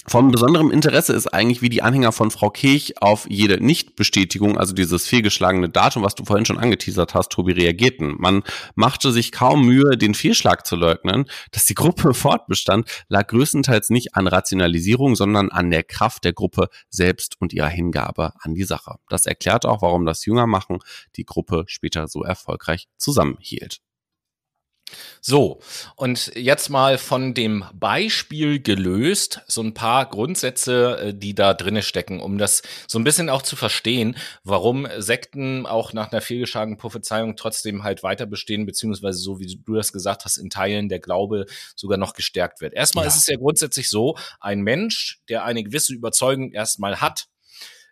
[0.10, 4.74] von besonderem Interesse ist eigentlich, wie die Anhänger von Frau Kirch auf jede Nichtbestätigung, also
[4.74, 8.16] dieses fehlgeschlagene Datum, was du vorhin schon angeteasert hast, Tobi, reagierten.
[8.18, 8.42] Man
[8.74, 11.26] machte sich kaum Mühe, den Fehlschlag zu leugnen.
[11.52, 16.70] Dass die Gruppe fortbestand, lag größtenteils nicht an Rationalisierung, sondern an der Kraft der Gruppe
[16.90, 18.96] selbst und ihrer Hingabe an die Sache.
[19.10, 20.80] Das erklärt auch, warum das Jüngermachen
[21.18, 23.82] die Gruppe später so erfolgreich zusammenhielt.
[25.22, 25.60] So,
[25.96, 31.84] und jetzt mal von dem Beispiel gelöst, so ein paar Grundsätze, äh, die da drinne
[31.84, 36.78] stecken, um das so ein bisschen auch zu verstehen, warum Sekten auch nach einer fehlgeschlagenen
[36.78, 41.00] Prophezeiung trotzdem halt weiter bestehen, beziehungsweise so wie du das gesagt hast, in Teilen der
[41.00, 42.74] Glaube sogar noch gestärkt wird.
[42.74, 43.10] Erstmal ja.
[43.10, 47.28] ist es ja grundsätzlich so, ein Mensch, der eine gewisse Überzeugung erstmal hat,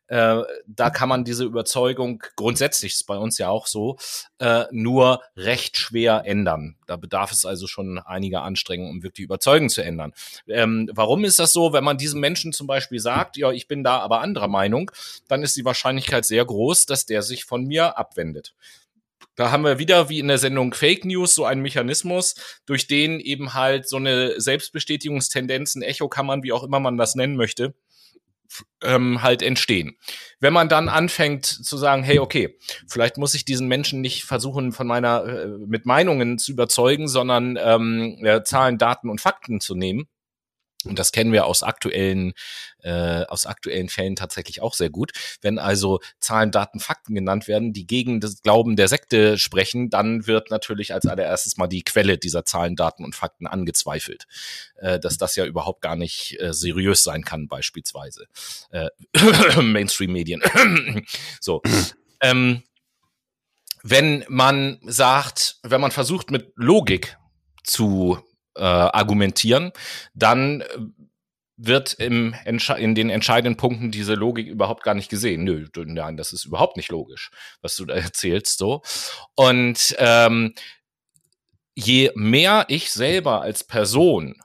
[0.08, 3.98] äh, da kann man diese Überzeugung, grundsätzlich ist bei uns ja auch so,
[4.40, 6.76] äh, nur recht schwer ändern.
[6.88, 10.14] Da bedarf es also schon einiger Anstrengungen, um wirklich Überzeugung zu ändern.
[10.48, 11.74] Ähm, warum ist das so?
[11.74, 14.92] Wenn man diesem Menschen zum Beispiel sagt, ja, ich bin da aber anderer Meinung,
[15.28, 18.54] dann ist die Wahrscheinlichkeit sehr groß, dass der sich von mir abwendet.
[19.36, 22.34] Da haben wir wieder wie in der Sendung Fake News so einen Mechanismus,
[22.66, 27.36] durch den eben halt so eine Selbstbestätigungstendenz, ein Echokammern, wie auch immer man das nennen
[27.36, 27.76] möchte,
[28.84, 29.98] ähm, halt entstehen.
[30.40, 34.72] Wenn man dann anfängt zu sagen, hey, okay, vielleicht muss ich diesen Menschen nicht versuchen,
[34.72, 39.76] von meiner äh, mit Meinungen zu überzeugen, sondern ähm, äh, Zahlen, Daten und Fakten zu
[39.76, 40.08] nehmen,
[40.86, 42.34] und das kennen wir aus aktuellen,
[42.84, 45.12] äh, aus aktuellen Fällen tatsächlich auch sehr gut.
[45.42, 50.28] Wenn also Zahlen, Daten, Fakten genannt werden, die gegen das Glauben der Sekte sprechen, dann
[50.28, 54.28] wird natürlich als allererstes mal die Quelle dieser Zahlen, Daten und Fakten angezweifelt.
[54.76, 58.28] Äh, dass das ja überhaupt gar nicht äh, seriös sein kann, beispielsweise.
[58.70, 58.90] Äh,
[59.62, 60.42] Mainstream-Medien.
[61.42, 61.62] so.
[62.22, 62.64] ähm,
[63.84, 67.18] wenn man sagt, wenn man versucht mit Logik
[67.64, 68.20] zu
[68.58, 69.72] äh, argumentieren,
[70.14, 70.66] dann äh,
[71.58, 72.36] wird im
[72.78, 75.44] in den entscheidenden Punkten diese Logik überhaupt gar nicht gesehen.
[75.44, 77.32] Nö, nein, das ist überhaupt nicht logisch,
[77.62, 78.82] was du da erzählst so.
[79.36, 80.54] Und ähm,
[81.76, 84.36] je mehr ich selber als Person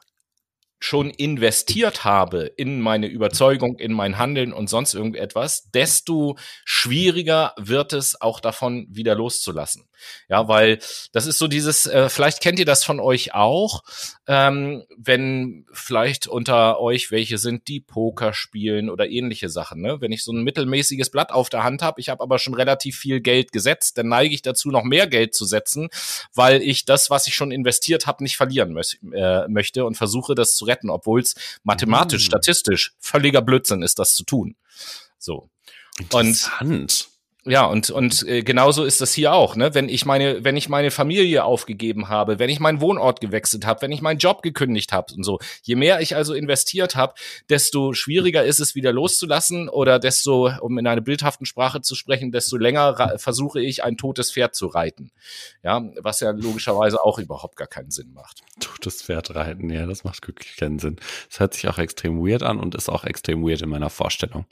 [0.80, 7.92] schon investiert habe in meine Überzeugung, in mein Handeln und sonst irgendetwas, desto schwieriger wird
[7.92, 9.88] es auch davon wieder loszulassen.
[10.28, 10.78] Ja, weil
[11.12, 13.82] das ist so dieses, äh, vielleicht kennt ihr das von euch auch,
[14.26, 19.80] ähm, wenn vielleicht unter euch welche sind, die Poker spielen oder ähnliche Sachen.
[19.80, 20.00] Ne?
[20.00, 22.96] Wenn ich so ein mittelmäßiges Blatt auf der Hand habe, ich habe aber schon relativ
[22.96, 25.88] viel Geld gesetzt, dann neige ich dazu, noch mehr Geld zu setzen,
[26.34, 28.82] weil ich das, was ich schon investiert habe, nicht verlieren mö
[29.12, 32.26] äh, möchte und versuche, das zu retten, obwohl es mathematisch, mhm.
[32.26, 34.56] statistisch völliger Blödsinn ist, das zu tun.
[35.18, 35.48] So.
[35.98, 36.60] Interessant.
[36.60, 37.11] Und
[37.44, 39.74] ja, und, und äh, genauso ist das hier auch, ne?
[39.74, 43.82] Wenn ich meine, wenn ich meine Familie aufgegeben habe, wenn ich meinen Wohnort gewechselt habe,
[43.82, 47.14] wenn ich meinen Job gekündigt habe und so, je mehr ich also investiert habe,
[47.50, 52.30] desto schwieriger ist es wieder loszulassen oder desto, um in einer bildhaften Sprache zu sprechen,
[52.30, 55.10] desto länger versuche ich ein totes Pferd zu reiten.
[55.64, 58.42] Ja, was ja logischerweise auch überhaupt gar keinen Sinn macht.
[58.60, 60.96] Totes Pferd reiten, ja, das macht wirklich keinen Sinn.
[61.28, 64.46] Das hört sich auch extrem weird an und ist auch extrem weird in meiner Vorstellung.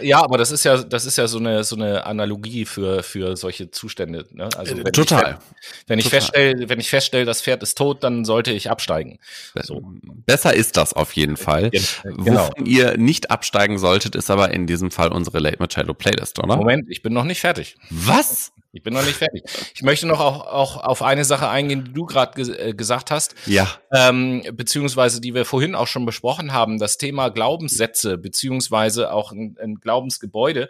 [0.00, 3.36] Ja, aber das ist ja, das ist ja so eine, so eine Analogie für, für
[3.36, 4.26] solche Zustände.
[4.32, 4.48] Ne?
[4.56, 5.38] Also äh, wenn Total.
[5.60, 9.18] Ich, wenn ich feststelle, wenn ich feststelle, das Pferd ist tot, dann sollte ich absteigen.
[9.62, 9.82] So.
[10.26, 11.70] Besser ist das auf jeden Fall.
[11.70, 12.48] Genau.
[12.48, 16.56] Wovon ihr nicht absteigen solltet, ist aber in diesem Fall unsere Late Machado Playlist, oder?
[16.56, 17.76] Moment, ich bin noch nicht fertig.
[17.90, 18.52] Was?
[18.76, 19.42] Ich bin noch nicht fertig.
[19.74, 23.10] Ich möchte noch auch, auch auf eine Sache eingehen, die du gerade ge äh, gesagt
[23.10, 23.34] hast.
[23.46, 23.66] Ja.
[23.90, 29.56] Ähm, beziehungsweise die wir vorhin auch schon besprochen haben, das Thema Glaubenssätze, beziehungsweise auch ein,
[29.58, 30.68] ein Glaubensgebäude.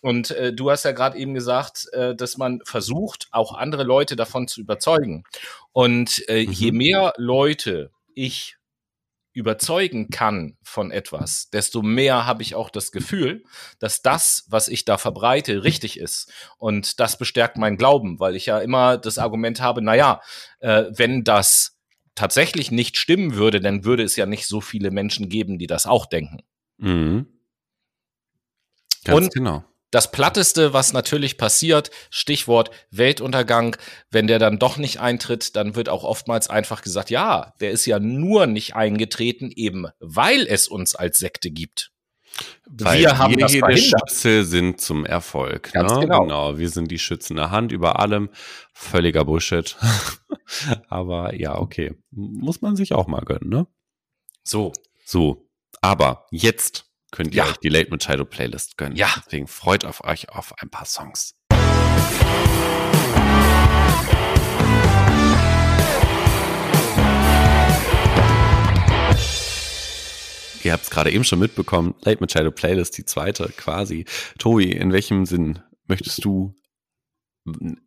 [0.00, 4.16] Und äh, du hast ja gerade eben gesagt, äh, dass man versucht, auch andere Leute
[4.16, 5.24] davon zu überzeugen.
[5.72, 6.52] Und äh, mhm.
[6.52, 8.56] je mehr Leute ich
[9.32, 13.44] überzeugen kann von etwas, desto mehr habe ich auch das Gefühl,
[13.78, 16.32] dass das, was ich da verbreite, richtig ist.
[16.58, 20.20] Und das bestärkt meinen Glauben, weil ich ja immer das Argument habe, na ja,
[20.58, 21.76] äh, wenn das
[22.16, 25.86] tatsächlich nicht stimmen würde, dann würde es ja nicht so viele Menschen geben, die das
[25.86, 26.38] auch denken.
[26.78, 27.26] Mhm.
[29.04, 33.76] Ganz Und genau das Platteste, was natürlich passiert, Stichwort Weltuntergang,
[34.10, 37.86] wenn der dann doch nicht eintritt, dann wird auch oftmals einfach gesagt, ja, der ist
[37.86, 41.90] ja nur nicht eingetreten, eben weil es uns als Sekte gibt.
[42.66, 45.74] Weil wir haben jede das Schütze sind zum Erfolg.
[45.74, 45.82] Ne?
[45.82, 46.20] genau.
[46.20, 46.58] genau.
[46.58, 48.30] Wir sind die schützende Hand über allem.
[48.72, 49.76] Völliger Bullshit.
[50.88, 51.94] Aber ja, okay.
[52.10, 53.66] Muss man sich auch mal gönnen, ne?
[54.44, 54.72] So.
[55.04, 55.48] So.
[55.82, 57.50] Aber jetzt könnt ihr ja.
[57.50, 58.96] euch die Late Machado Playlist gönnen.
[58.96, 59.12] Ja.
[59.26, 61.34] Deswegen freut auf euch auf ein paar Songs.
[70.62, 74.04] Ihr habt es gerade eben schon mitbekommen, Late Machado Playlist, die zweite quasi.
[74.38, 76.54] Tobi, in welchem Sinn möchtest du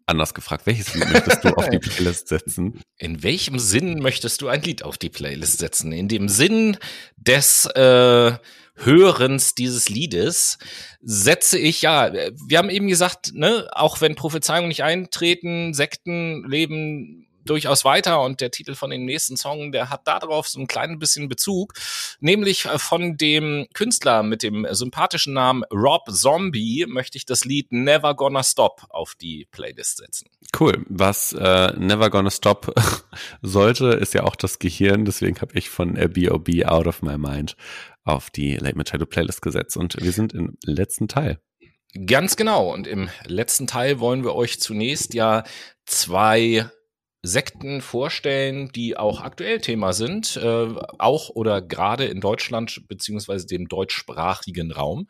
[0.07, 2.82] anders gefragt, welches Lied möchtest du auf die Playlist setzen?
[2.97, 5.91] In welchem Sinn möchtest du ein Lied auf die Playlist setzen?
[5.91, 6.78] In dem Sinn
[7.15, 8.34] des äh,
[8.76, 10.57] Hörens dieses Liedes
[11.01, 17.28] setze ich, ja, wir haben eben gesagt, ne, auch wenn Prophezeiungen nicht eintreten, Sekten leben
[17.45, 20.99] durchaus weiter und der Titel von dem nächsten Song, der hat darauf so ein klein
[20.99, 21.74] bisschen Bezug,
[22.19, 27.71] nämlich äh, von dem Künstler mit dem sympathischen Namen Rob Zombie möchte ich das Lied
[27.71, 30.30] Never Gonna Stop auf die Playlist setzen.
[30.57, 30.86] Cool.
[30.88, 32.74] Was äh, Never Gonna Stop
[33.41, 36.65] sollte, ist ja auch das Gehirn, deswegen habe ich von B.O.B.
[36.65, 37.55] Out of My Mind
[38.04, 41.39] auf die Late Machado Playlist gesetzt und wir sind im letzten Teil.
[42.06, 42.74] Ganz genau.
[42.74, 45.43] Und im letzten Teil wollen wir euch zunächst ja
[45.86, 46.66] zwei
[47.26, 50.67] Sekten vorstellen, die auch aktuell Thema sind, äh,
[50.99, 55.07] auch oder gerade in Deutschland beziehungsweise dem deutschsprachigen Raum.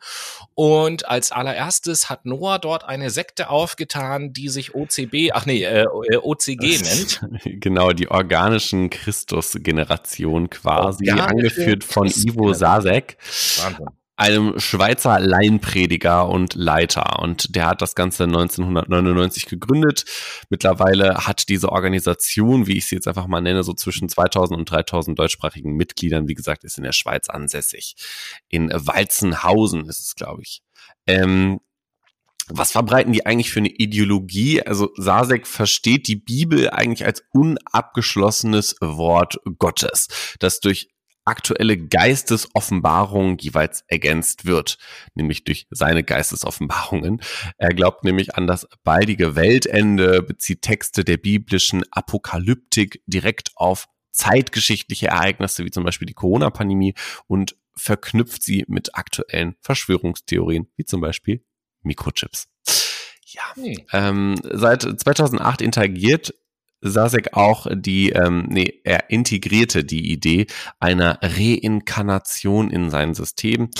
[0.54, 5.82] Und als allererstes hat Noah dort eine Sekte aufgetan, die sich OCB, ach nee, äh,
[5.82, 7.20] äh OCG nennt.
[7.44, 13.16] Genau, die organischen Christus-Generation quasi, Organische angeführt von Ivo Sasek.
[13.58, 13.86] Wahnsinn
[14.16, 17.20] einem Schweizer Laienprediger und Leiter.
[17.20, 20.04] Und der hat das Ganze 1999 gegründet.
[20.50, 24.70] Mittlerweile hat diese Organisation, wie ich sie jetzt einfach mal nenne, so zwischen 2000 und
[24.70, 26.28] 3000 deutschsprachigen Mitgliedern.
[26.28, 27.96] Wie gesagt, ist in der Schweiz ansässig.
[28.48, 30.62] In Walzenhausen ist es, glaube ich.
[31.06, 31.60] Ähm,
[32.48, 34.62] was verbreiten die eigentlich für eine Ideologie?
[34.62, 40.08] Also Sasek versteht die Bibel eigentlich als unabgeschlossenes Wort Gottes,
[40.40, 40.93] das durch
[41.24, 44.78] aktuelle Geistesoffenbarung jeweils ergänzt wird,
[45.14, 47.20] nämlich durch seine Geistesoffenbarungen.
[47.56, 55.08] Er glaubt nämlich an das baldige Weltende, bezieht Texte der biblischen Apokalyptik direkt auf zeitgeschichtliche
[55.08, 56.94] Ereignisse wie zum Beispiel die Corona-Pandemie
[57.26, 61.44] und verknüpft sie mit aktuellen Verschwörungstheorien wie zum Beispiel
[61.82, 62.48] Mikrochips.
[63.26, 63.76] Ja, hm.
[63.92, 66.34] ähm, seit 2008 interagiert
[66.90, 70.46] Sasek auch die, ähm, nee, er integrierte die Idee
[70.80, 73.70] einer Reinkarnation in sein System.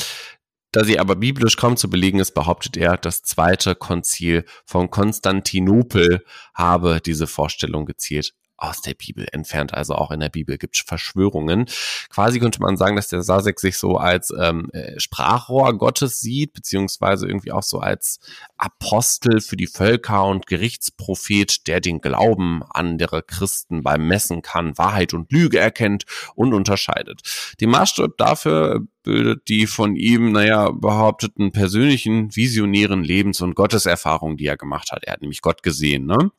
[0.72, 6.24] Da sie aber biblisch kaum zu belegen ist, behauptet er, das zweite Konzil von Konstantinopel
[6.52, 9.74] habe diese Vorstellung gezielt aus der Bibel entfernt.
[9.74, 11.66] Also auch in der Bibel gibt es Verschwörungen.
[12.08, 16.52] Quasi könnte man sagen, dass der Sasek sich so als ähm, äh, Sprachrohr Gottes sieht,
[16.52, 18.20] beziehungsweise irgendwie auch so als
[18.56, 25.14] Apostel für die Völker und Gerichtsprophet, der den Glauben anderer Christen beim Messen kann, Wahrheit
[25.14, 27.22] und Lüge erkennt und unterscheidet.
[27.60, 34.46] Den Maßstab dafür bildet die von ihm, naja, behaupteten persönlichen, visionären Lebens- und Gotteserfahrungen, die
[34.46, 35.04] er gemacht hat.
[35.04, 36.32] Er hat nämlich Gott gesehen, ne?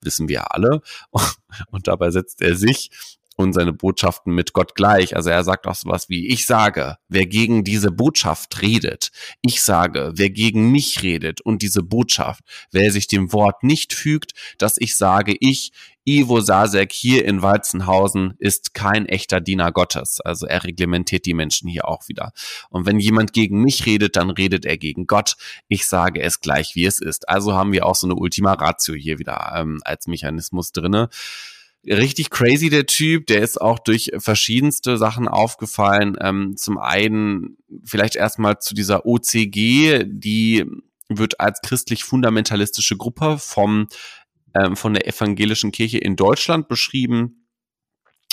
[0.00, 0.80] wissen wir alle.
[1.70, 2.90] Und dabei setzt er sich
[3.36, 5.14] und seine Botschaften mit Gott gleich.
[5.14, 9.10] Also er sagt auch sowas wie, ich sage, wer gegen diese Botschaft redet,
[9.42, 14.32] ich sage, wer gegen mich redet und diese Botschaft, wer sich dem Wort nicht fügt,
[14.58, 15.72] dass ich sage, ich,
[16.08, 20.20] Ivo Sasek hier in Walzenhausen ist kein echter Diener Gottes.
[20.20, 22.32] Also er reglementiert die Menschen hier auch wieder.
[22.70, 25.36] Und wenn jemand gegen mich redet, dann redet er gegen Gott.
[25.66, 27.28] Ich sage es gleich, wie es ist.
[27.28, 31.08] Also haben wir auch so eine Ultima Ratio hier wieder ähm, als Mechanismus drinne
[31.86, 33.26] richtig crazy, der Typ.
[33.26, 36.16] Der ist auch durch verschiedenste Sachen aufgefallen.
[36.20, 40.64] Ähm, zum einen vielleicht erstmal zu dieser OCG, die
[41.08, 43.88] wird als christlich-fundamentalistische Gruppe vom,
[44.54, 47.46] ähm, von der evangelischen Kirche in Deutschland beschrieben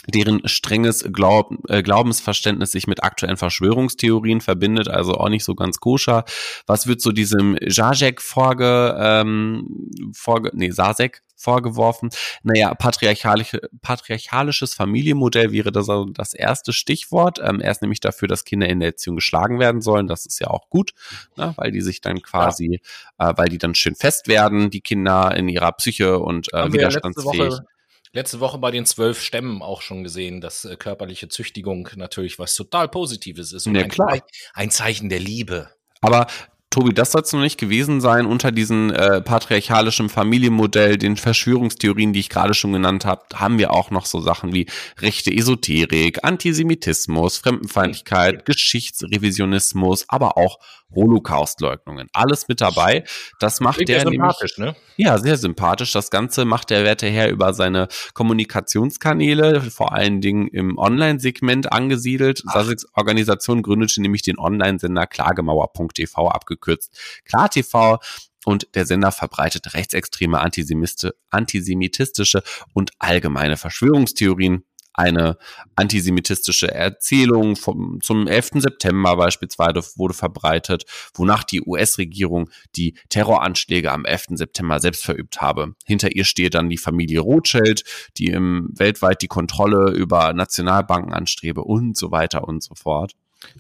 [0.08, 5.80] deren strenges Glaub, äh, Glaubensverständnis sich mit aktuellen Verschwörungstheorien verbindet, also auch nicht so ganz
[5.80, 6.26] koscher.
[6.68, 12.10] Was wird so diesem Zajek vorge, ähm, vorge nee, Sasek vorgeworfen.
[12.44, 17.40] Naja, patriarchalische, patriarchalisches Familienmodell wäre das, also das erste Stichwort.
[17.44, 20.08] Ähm, er ist nämlich dafür, dass Kinder in der Erziehung geschlagen werden sollen.
[20.08, 20.94] Das ist ja auch gut,
[21.36, 22.82] ne, weil die sich dann quasi,
[23.20, 23.30] ja.
[23.30, 27.38] äh, weil die dann schön fest werden, die Kinder in ihrer Psyche und äh, widerstandsfähig.
[27.38, 27.66] Ja letzte,
[28.14, 32.56] letzte Woche bei den zwölf Stämmen auch schon gesehen, dass äh, körperliche Züchtigung natürlich was
[32.56, 34.22] total Positives ist und ja, ein,
[34.54, 35.70] ein Zeichen der Liebe.
[36.02, 36.28] Aber
[36.74, 42.14] Tobi, das soll es noch nicht gewesen sein unter diesen äh, patriarchalischen Familienmodell, den Verschwörungstheorien,
[42.14, 44.66] die ich gerade schon genannt habe, haben wir auch noch so Sachen wie
[44.98, 50.58] rechte Esoterik, Antisemitismus, Fremdenfeindlichkeit, Geschichtsrevisionismus, aber auch
[50.96, 52.08] Holocaustleugnungen.
[52.14, 53.04] Alles mit dabei.
[53.40, 54.82] Das macht Klingt der sympathisch, nämlich, ne?
[54.98, 55.92] Ja, sehr sympathisch.
[55.92, 62.44] Das Ganze macht der werte Herr über seine Kommunikationskanäle, vor allen Dingen im Online-Segment angesiedelt.
[62.46, 67.22] Saseks Organisation gründete nämlich den Online-Sender klagemauer.tv abgekürzt.
[67.26, 68.00] KlarTV
[68.46, 75.38] und der Sender verbreitet rechtsextreme antisemitistische und allgemeine Verschwörungstheorien eine
[75.76, 78.52] antisemitistische Erzählung vom, zum 11.
[78.56, 84.26] September beispielsweise wurde verbreitet, wonach die US-Regierung die Terroranschläge am 11.
[84.32, 85.76] September selbst verübt habe.
[85.86, 87.84] Hinter ihr steht dann die Familie Rothschild,
[88.18, 93.14] die im, weltweit die Kontrolle über Nationalbanken anstrebe und so weiter und so fort.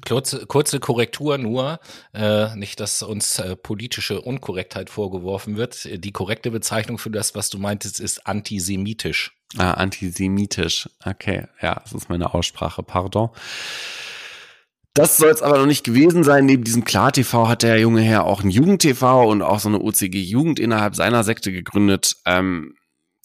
[0.08, 1.80] Kurze, kurze Korrektur nur,
[2.14, 5.88] äh, nicht, dass uns äh, politische Unkorrektheit vorgeworfen wird.
[6.04, 9.36] Die korrekte Bezeichnung für das, was du meintest, ist antisemitisch.
[9.58, 10.90] Ah, antisemitisch.
[11.06, 13.30] Okay, ja, das ist meine Aussprache, pardon.
[14.96, 16.46] Das soll es aber noch nicht gewesen sein.
[16.46, 20.60] Neben diesem Klar-TV hat der junge Herr auch ein Jugend-TV und auch so eine OCG-Jugend
[20.60, 22.18] innerhalb seiner Sekte gegründet.
[22.26, 22.76] Ähm,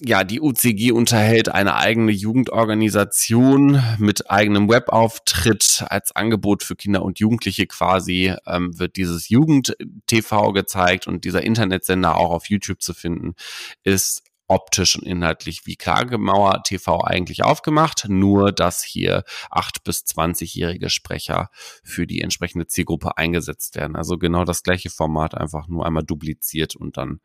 [0.01, 7.19] ja, die UCG unterhält eine eigene Jugendorganisation mit eigenem Webauftritt als Angebot für Kinder und
[7.19, 13.35] Jugendliche quasi ähm, wird dieses Jugend-TV gezeigt und dieser Internetsender auch auf YouTube zu finden
[13.83, 20.91] ist optisch und inhaltlich wie Klagemauer TV eigentlich aufgemacht, nur dass hier acht bis zwanzigjährige
[20.91, 21.51] Sprecher
[21.85, 23.95] für die entsprechende Zielgruppe eingesetzt werden.
[23.95, 27.21] Also genau das gleiche Format, einfach nur einmal dupliziert und dann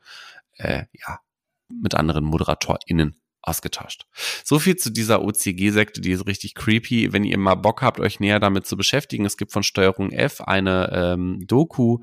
[0.58, 1.20] äh, ja
[1.82, 4.06] mit anderen ModeratorInnen ausgetauscht.
[4.44, 7.12] So viel zu dieser OCG-Sekte, die ist richtig creepy.
[7.12, 10.42] Wenn ihr mal Bock habt, euch näher damit zu beschäftigen, es gibt von Steuerung F
[10.42, 12.00] eine ähm, Doku,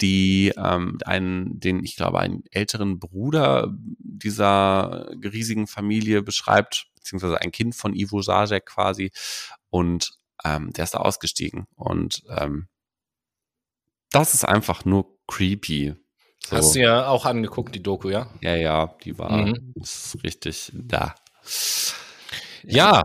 [0.00, 7.52] die ähm, einen, den ich glaube, einen älteren Bruder dieser riesigen Familie beschreibt, beziehungsweise ein
[7.52, 9.10] Kind von Ivo Sajek quasi.
[9.70, 10.12] Und
[10.44, 11.66] ähm, der ist da ausgestiegen.
[11.74, 12.68] Und ähm,
[14.10, 15.94] das ist einfach nur creepy.
[16.46, 16.56] So.
[16.56, 18.28] Hast du ja auch angeguckt, die Doku, ja?
[18.42, 19.74] Ja, ja, die war mhm.
[20.22, 21.14] richtig da.
[22.62, 23.02] Ja,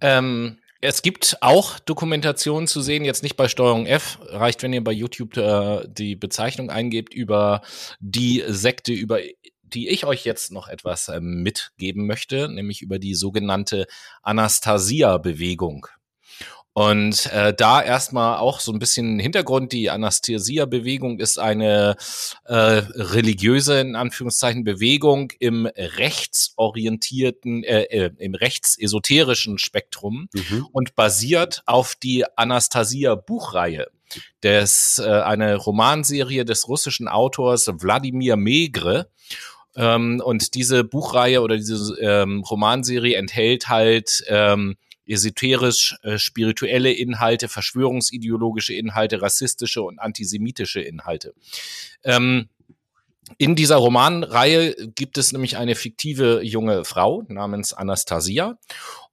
[0.00, 4.84] ähm, es gibt auch Dokumentationen zu sehen, jetzt nicht bei Steuerung F, reicht, wenn ihr
[4.84, 7.62] bei YouTube äh, die Bezeichnung eingebt über
[8.00, 9.20] die Sekte, über
[9.62, 13.86] die ich euch jetzt noch etwas äh, mitgeben möchte, nämlich über die sogenannte
[14.22, 15.86] Anastasia-Bewegung.
[16.76, 21.96] Und äh, da erstmal auch so ein bisschen Hintergrund, die Anastasia-Bewegung ist eine
[22.44, 30.66] äh, religiöse, in Anführungszeichen, Bewegung im rechtsorientierten, äh, äh, im rechtsesoterischen Spektrum mhm.
[30.70, 33.86] und basiert auf die Anastasia-Buchreihe.
[34.42, 39.08] Das äh, eine Romanserie des russischen Autors Wladimir Megre.
[39.76, 44.76] Ähm, und diese Buchreihe oder diese ähm, Romanserie enthält halt ähm,
[45.06, 51.34] esoterisch äh, spirituelle Inhalte, verschwörungsideologische Inhalte, rassistische und antisemitische Inhalte.
[52.04, 52.48] Ähm,
[53.38, 58.58] in dieser Romanreihe gibt es nämlich eine fiktive junge Frau namens Anastasia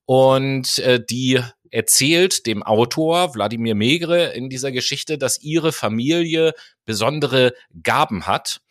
[0.06, 1.39] und äh, die
[1.72, 6.54] erzählt dem Autor Wladimir Megre in dieser Geschichte, dass ihre Familie
[6.86, 8.62] besondere Gaben hat,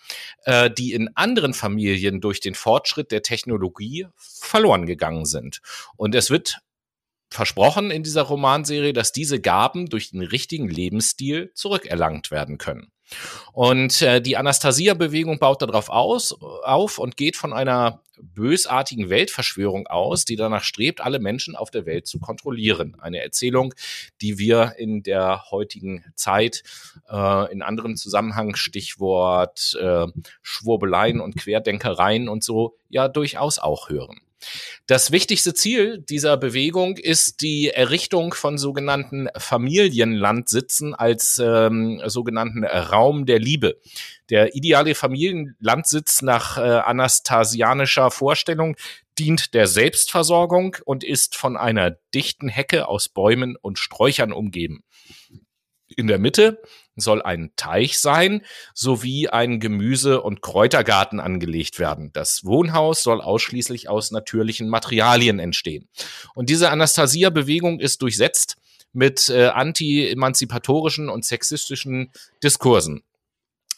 [0.44, 5.60] äh, die in anderen Familien durch den Fortschritt der Technologie verloren gegangen sind.
[5.96, 6.58] Und es wird
[7.32, 12.92] versprochen in dieser Romanserie, dass diese Gaben durch den richtigen Lebensstil zurückerlangt werden können.
[13.52, 20.24] Und äh, die Anastasia-Bewegung baut darauf aus, auf und geht von einer bösartigen Weltverschwörung aus,
[20.24, 22.96] die danach strebt, alle Menschen auf der Welt zu kontrollieren.
[23.00, 23.74] Eine Erzählung,
[24.20, 26.62] die wir in der heutigen Zeit
[27.10, 30.06] äh, in anderem Zusammenhang, Stichwort äh,
[30.40, 34.20] Schwurbeleien und Querdenkereien und so, ja durchaus auch hören.
[34.86, 43.26] Das wichtigste Ziel dieser Bewegung ist die Errichtung von sogenannten Familienlandsitzen als ähm, sogenannten Raum
[43.26, 43.80] der Liebe.
[44.30, 48.76] Der ideale Familienlandsitz nach äh, anastasianischer Vorstellung
[49.18, 54.84] dient der Selbstversorgung und ist von einer dichten Hecke aus Bäumen und Sträuchern umgeben.
[55.96, 56.62] In der Mitte
[56.96, 58.42] soll ein Teich sein,
[58.74, 62.10] sowie ein Gemüse- und Kräutergarten angelegt werden.
[62.12, 65.88] Das Wohnhaus soll ausschließlich aus natürlichen Materialien entstehen.
[66.34, 68.56] Und diese Anastasia-Bewegung ist durchsetzt
[68.92, 72.12] mit äh, anti-emanzipatorischen und sexistischen
[72.42, 73.02] Diskursen.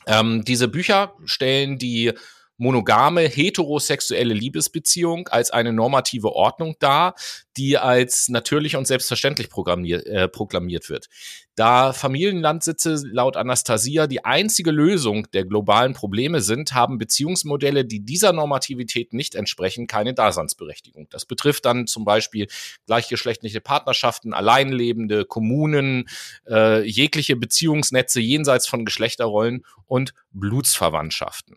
[0.07, 2.13] Ähm, diese Bücher stellen die
[2.57, 7.15] monogame heterosexuelle Liebesbeziehung als eine normative Ordnung dar,
[7.57, 11.09] die als natürlich und selbstverständlich äh, proklamiert wird.
[11.57, 18.33] Da Familienlandsitze laut Anastasia die einzige Lösung der globalen Probleme sind, haben Beziehungsmodelle, die dieser
[18.33, 21.07] Normativität nicht entsprechen, keine Daseinsberechtigung.
[21.11, 22.49] Das betrifft dann zum Beispiel
[22.87, 26.09] gleichgeschlechtliche Partnerschaften, Alleinlebende, Kommunen,
[26.49, 31.57] äh, jegliche Beziehungsnetze jenseits von Geschlechterrollen und Blutsverwandtschaften.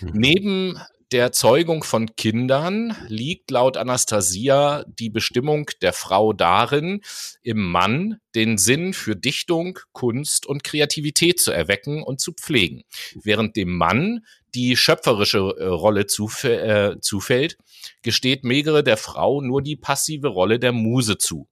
[0.00, 0.10] Mhm.
[0.12, 0.78] Neben
[1.12, 7.02] der Zeugung von Kindern liegt laut Anastasia die Bestimmung der Frau darin,
[7.42, 12.84] im Mann den Sinn für Dichtung, Kunst und Kreativität zu erwecken und zu pflegen,
[13.22, 17.58] während dem Mann die schöpferische äh, Rolle zuf äh, zufällt,
[18.02, 21.46] gesteht Megere der Frau nur die passive Rolle der Muse zu.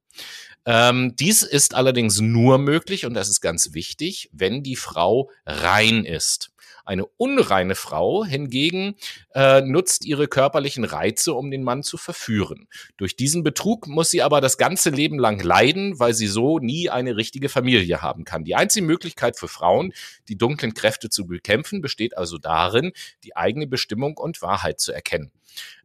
[0.67, 6.05] Ähm, dies ist allerdings nur möglich, und das ist ganz wichtig, wenn die Frau rein
[6.05, 6.51] ist.
[6.91, 8.97] Eine unreine Frau hingegen
[9.33, 12.67] äh, nutzt ihre körperlichen Reize, um den Mann zu verführen.
[12.97, 16.91] Durch diesen Betrug muss sie aber das ganze Leben lang leiden, weil sie so nie
[16.91, 18.43] eine richtige Familie haben kann.
[18.43, 19.93] Die einzige Möglichkeit für Frauen,
[20.27, 22.91] die dunklen Kräfte zu bekämpfen, besteht also darin,
[23.23, 25.31] die eigene Bestimmung und Wahrheit zu erkennen.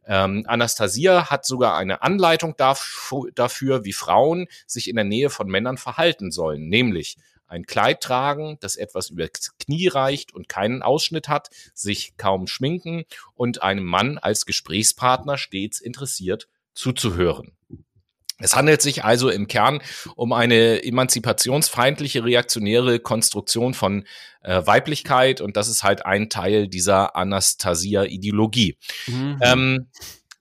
[0.08, 5.76] Ähm, Anastasia hat sogar eine Anleitung dafür, wie Frauen sich in der Nähe von Männern
[5.76, 7.16] verhalten sollen, nämlich
[7.46, 12.46] ein Kleid tragen, das etwas über das Knie reicht und keinen Ausschnitt hat, sich kaum
[12.46, 17.52] schminken und einem Mann als Gesprächspartner stets interessiert zuzuhören.
[18.38, 19.80] Es handelt sich also im Kern
[20.14, 24.04] um eine emanzipationsfeindliche reaktionäre Konstruktion von
[24.42, 28.76] äh, Weiblichkeit und das ist halt ein Teil dieser Anastasia-Ideologie.
[29.06, 29.38] Mhm.
[29.40, 29.86] Ähm,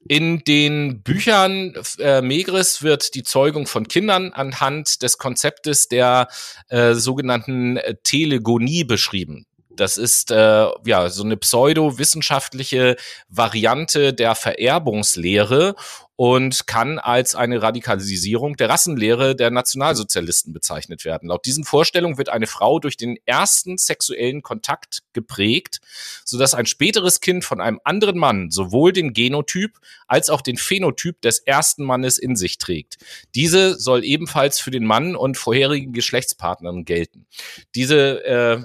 [0.08, 6.28] in den Büchern äh, Megris wird die Zeugung von Kindern anhand des Konzeptes der
[6.70, 9.46] äh, sogenannten äh, Telegonie beschrieben.
[9.76, 12.96] Das ist äh, ja so eine pseudo-wissenschaftliche
[13.30, 15.76] Variante der Vererbungslehre
[16.18, 21.28] und kann als eine Radikalisierung der Rassenlehre der Nationalsozialisten bezeichnet werden.
[21.28, 25.82] Laut diesen Vorstellungen wird eine Frau durch den ersten sexuellen Kontakt geprägt,
[26.24, 31.22] sodass ein späteres Kind von einem anderen Mann sowohl den Genotyp als auch den Phänotyp
[31.22, 32.98] des ersten Mannes in sich trägt.
[33.36, 37.26] Diese soll ebenfalls für den Mann und vorherigen Geschlechtspartnern gelten.
[37.76, 38.64] Diese äh,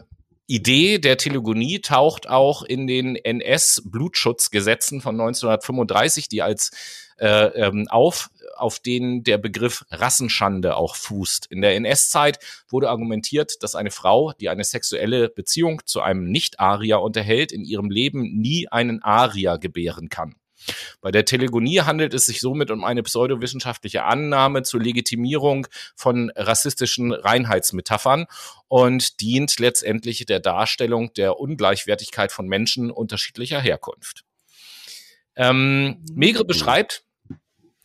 [0.50, 6.72] Idee der Telegonie taucht auch in den NS-Blutschutzgesetzen von 1935, die als
[7.18, 11.46] äh, ähm, auf, auf denen der Begriff Rassenschande auch fußt.
[11.46, 17.00] In der NS-Zeit wurde argumentiert, dass eine Frau, die eine sexuelle Beziehung zu einem Nicht-Arier
[17.00, 20.34] unterhält, in ihrem Leben nie einen Arier gebären kann.
[21.00, 27.12] Bei der Telegonie handelt es sich somit um eine pseudowissenschaftliche Annahme zur Legitimierung von rassistischen
[27.12, 28.26] Reinheitsmetaphern
[28.68, 34.24] und dient letztendlich der Darstellung der Ungleichwertigkeit von Menschen unterschiedlicher Herkunft.
[35.36, 37.04] Ähm, Megre beschreibt,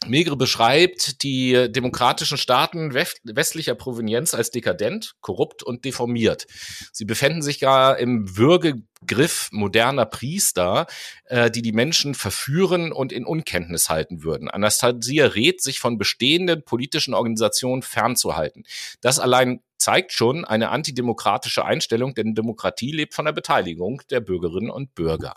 [0.07, 6.45] Megre beschreibt die demokratischen Staaten westlicher Provenienz als dekadent, korrupt und deformiert.
[6.91, 10.85] Sie befinden sich gar im Würgegriff moderner Priester,
[11.25, 14.49] äh, die die Menschen verführen und in Unkenntnis halten würden.
[14.49, 18.63] Anastasia rät, sich von bestehenden politischen Organisationen fernzuhalten.
[19.01, 24.69] Das allein zeigt schon eine antidemokratische Einstellung, denn Demokratie lebt von der Beteiligung der Bürgerinnen
[24.69, 25.35] und Bürger.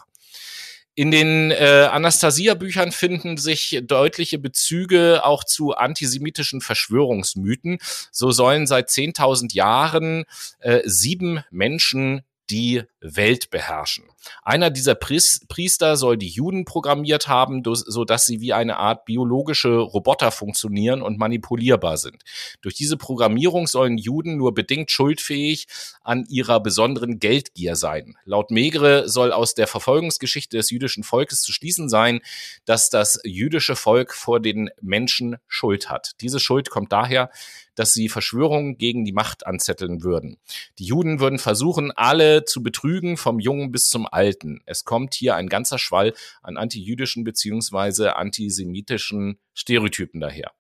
[0.99, 7.79] In den äh, Anastasia-Büchern finden sich deutliche Bezüge auch zu antisemitischen Verschwörungsmythen.
[8.11, 10.25] So sollen seit 10.000 Jahren
[10.59, 14.05] äh, sieben Menschen die Welt beherrschen.
[14.43, 20.31] Einer dieser Priester soll die Juden programmiert haben, so sie wie eine Art biologische Roboter
[20.31, 22.23] funktionieren und manipulierbar sind.
[22.61, 25.69] Durch diese Programmierung sollen Juden nur bedingt schuldfähig
[26.03, 28.17] an ihrer besonderen Geldgier sein.
[28.25, 32.21] Laut Megre soll aus der Verfolgungsgeschichte des jüdischen Volkes zu schließen sein,
[32.65, 36.13] dass das jüdische Volk vor den Menschen Schuld hat.
[36.21, 37.31] Diese Schuld kommt daher,
[37.79, 40.39] dass sie Verschwörungen gegen die Macht anzetteln würden.
[40.81, 44.61] Die Juden würden versuchen, alle zu betrügen, vom Jungen bis zum Alten.
[44.67, 50.53] Es kommt hier ein ganzer Schwall an antijüdischen beziehungsweise antisemitischen Stereotypen daher.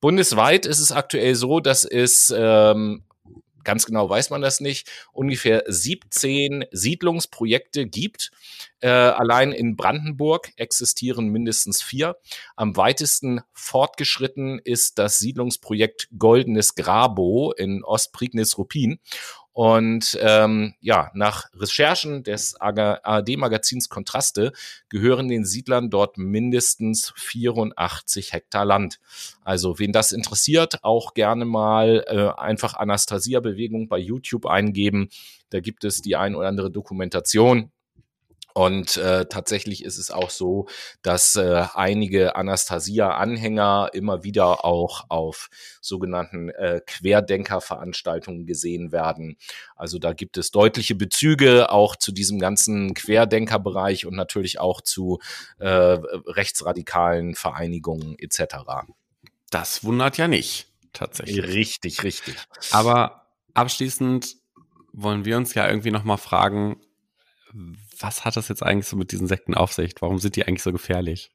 [0.00, 3.04] Bundesweit ist es aktuell so, dass es ähm,
[3.64, 8.30] ganz genau weiß man das nicht, ungefähr 17 Siedlungsprojekte gibt.
[8.80, 12.16] Äh, allein in Brandenburg existieren mindestens vier.
[12.54, 19.00] Am weitesten fortgeschritten ist das Siedlungsprojekt Goldenes Grabo in Ostprignitz-Ruppin.
[19.54, 24.52] Und ähm, ja, nach Recherchen des ARD-Magazins Kontraste
[24.88, 28.98] gehören den Siedlern dort mindestens 84 Hektar Land.
[29.44, 35.08] Also wen das interessiert, auch gerne mal äh, einfach Anastasia-Bewegung bei YouTube eingeben.
[35.50, 37.70] Da gibt es die ein oder andere Dokumentation
[38.54, 40.68] und äh, tatsächlich ist es auch so,
[41.02, 45.50] dass äh, einige Anastasia-Anhänger immer wieder auch auf
[45.80, 49.36] sogenannten äh, Querdenker-Veranstaltungen gesehen werden.
[49.74, 55.18] Also da gibt es deutliche Bezüge auch zu diesem ganzen Querdenker-Bereich und natürlich auch zu
[55.58, 58.54] äh, rechtsradikalen Vereinigungen etc.
[59.50, 61.42] Das wundert ja nicht, tatsächlich.
[61.42, 62.36] Richtig, richtig.
[62.70, 64.36] Aber abschließend
[64.92, 66.76] wollen wir uns ja irgendwie nochmal fragen,
[68.00, 69.94] was hat das jetzt eigentlich so mit diesen Sekten auf sich?
[70.00, 71.30] Warum sind die eigentlich so gefährlich?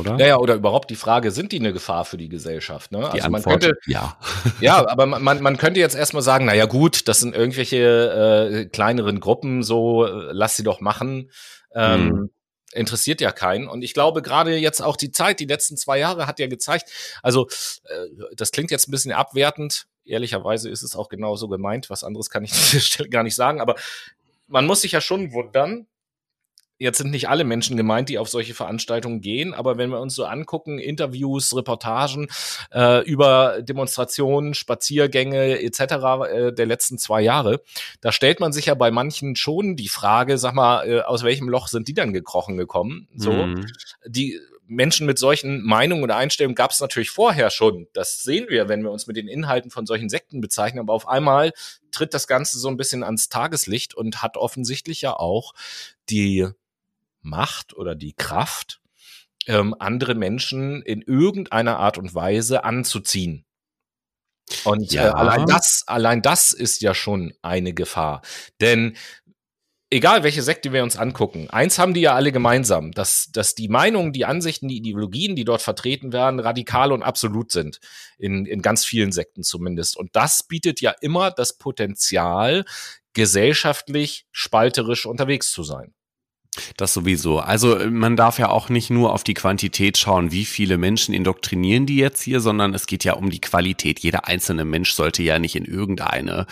[0.00, 0.18] Oder?
[0.18, 2.92] Ja, ja, oder überhaupt die Frage, sind die eine Gefahr für die Gesellschaft?
[2.92, 3.00] Ne?
[3.12, 4.16] Die also Antwort, man könnte, ja.
[4.60, 9.20] ja, aber man, man könnte jetzt erstmal sagen, naja gut, das sind irgendwelche äh, kleineren
[9.20, 11.30] Gruppen, so äh, lass sie doch machen.
[11.74, 12.30] Ähm, hm.
[12.72, 13.68] Interessiert ja keinen.
[13.68, 16.90] Und ich glaube, gerade jetzt auch die Zeit, die letzten zwei Jahre hat ja gezeigt,
[17.22, 17.48] also
[17.84, 22.30] äh, das klingt jetzt ein bisschen abwertend, ehrlicherweise ist es auch genauso gemeint, was anderes
[22.30, 23.74] kann ich an dieser Stelle gar nicht sagen, aber
[24.46, 25.86] man muss sich ja schon wundern,
[26.82, 30.14] jetzt sind nicht alle Menschen gemeint, die auf solche Veranstaltungen gehen, aber wenn wir uns
[30.14, 32.26] so angucken, Interviews, Reportagen
[32.72, 35.80] äh, über Demonstrationen, Spaziergänge etc.
[35.80, 37.62] Äh, der letzten zwei Jahre,
[38.00, 41.48] da stellt man sich ja bei manchen schon die Frage, sag mal, äh, aus welchem
[41.48, 43.08] Loch sind die dann gekrochen gekommen?
[43.14, 43.66] So, mhm.
[44.06, 47.86] die Menschen mit solchen Meinungen oder Einstellungen gab es natürlich vorher schon.
[47.92, 50.80] Das sehen wir, wenn wir uns mit den Inhalten von solchen Sekten bezeichnen.
[50.80, 51.52] Aber auf einmal
[51.90, 55.52] tritt das Ganze so ein bisschen ans Tageslicht und hat offensichtlich ja auch
[56.08, 56.48] die
[57.22, 58.80] Macht oder die Kraft,
[59.46, 63.44] ähm, andere Menschen in irgendeiner Art und Weise anzuziehen.
[64.64, 65.08] Und ja.
[65.08, 68.22] äh, allein das, allein das ist ja schon eine Gefahr.
[68.60, 68.96] Denn
[69.90, 73.68] egal welche Sekte wir uns angucken, eins haben die ja alle gemeinsam, dass, dass die
[73.68, 77.80] Meinungen, die Ansichten, die Ideologien, die dort vertreten werden, radikal und absolut sind.
[78.18, 79.96] In, in ganz vielen Sekten zumindest.
[79.96, 82.64] Und das bietet ja immer das Potenzial,
[83.14, 85.94] gesellschaftlich spalterisch unterwegs zu sein.
[86.76, 87.38] Das sowieso.
[87.38, 91.86] Also man darf ja auch nicht nur auf die Quantität schauen, wie viele Menschen indoktrinieren
[91.86, 94.00] die jetzt hier, sondern es geht ja um die Qualität.
[94.00, 96.46] Jeder einzelne Mensch sollte ja nicht in irgendeine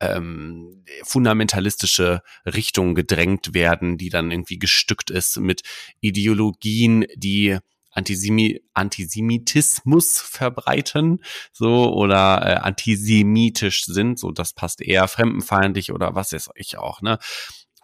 [0.00, 5.60] ähm, fundamentalistische Richtung gedrängt werden, die dann irgendwie gestückt ist mit
[6.00, 7.58] Ideologien, die
[7.90, 11.22] Antisemi Antisemitismus verbreiten,
[11.52, 17.02] so oder äh, antisemitisch sind, so das passt eher fremdenfeindlich oder was weiß ich auch,
[17.02, 17.18] ne?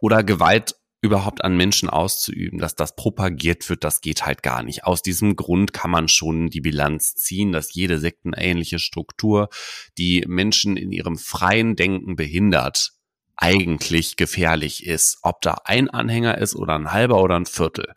[0.00, 4.84] Oder Gewalt überhaupt an Menschen auszuüben, dass das propagiert wird, das geht halt gar nicht.
[4.84, 9.48] Aus diesem Grund kann man schon die Bilanz ziehen, dass jede sektenähnliche Struktur,
[9.96, 12.92] die Menschen in ihrem freien Denken behindert,
[13.36, 15.18] eigentlich gefährlich ist.
[15.22, 17.92] Ob da ein Anhänger ist oder ein halber oder ein Viertel.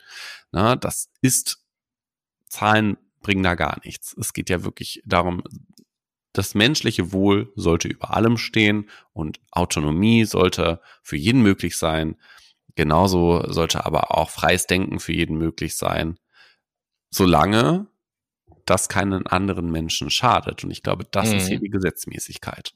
[0.52, 1.58] Na, das ist
[2.48, 4.14] Zahlen bringen da gar nichts.
[4.18, 5.42] Es geht ja wirklich darum,
[6.32, 12.16] das menschliche Wohl sollte über allem stehen und Autonomie sollte für jeden möglich sein.
[12.74, 16.18] Genauso sollte aber auch freies Denken für jeden möglich sein,
[17.10, 17.86] solange
[18.64, 20.64] das keinen anderen Menschen schadet.
[20.64, 21.36] Und ich glaube, das mhm.
[21.36, 21.64] ist hier mhm.
[21.64, 22.72] die Gesetzmäßigkeit.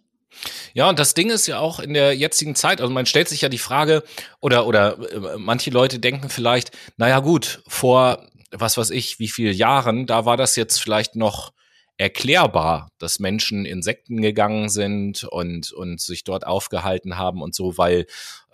[0.75, 3.41] Ja, und das Ding ist ja auch in der jetzigen Zeit, also man stellt sich
[3.41, 4.03] ja die Frage,
[4.41, 9.51] oder, oder äh, manche Leute denken vielleicht, naja gut, vor was weiß ich, wie viele
[9.51, 11.53] Jahren, da war das jetzt vielleicht noch
[11.97, 17.79] erklärbar, dass Menschen in Sekten gegangen sind und, und sich dort aufgehalten haben und so,
[17.79, 18.07] weil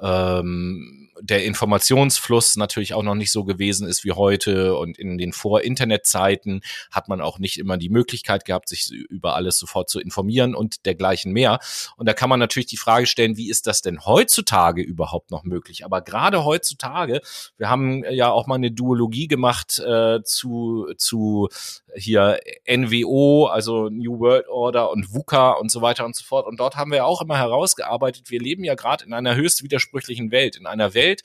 [0.03, 5.33] ähm, der Informationsfluss natürlich auch noch nicht so gewesen ist wie heute und in den
[5.33, 10.57] Vor-Internet-Zeiten hat man auch nicht immer die Möglichkeit gehabt, sich über alles sofort zu informieren
[10.57, 11.61] und dergleichen mehr.
[11.97, 15.45] Und da kann man natürlich die Frage stellen, wie ist das denn heutzutage überhaupt noch
[15.45, 15.85] möglich?
[15.85, 17.21] Aber gerade heutzutage,
[17.57, 21.49] wir haben ja auch mal eine Duologie gemacht äh, zu, zu
[21.95, 26.47] hier NWO, also New World Order und VUCA und so weiter und so fort.
[26.47, 30.31] Und dort haben wir auch immer herausgearbeitet, wir leben ja gerade in einer höchst widersprüchlichen
[30.31, 31.23] Welt, in einer Welt,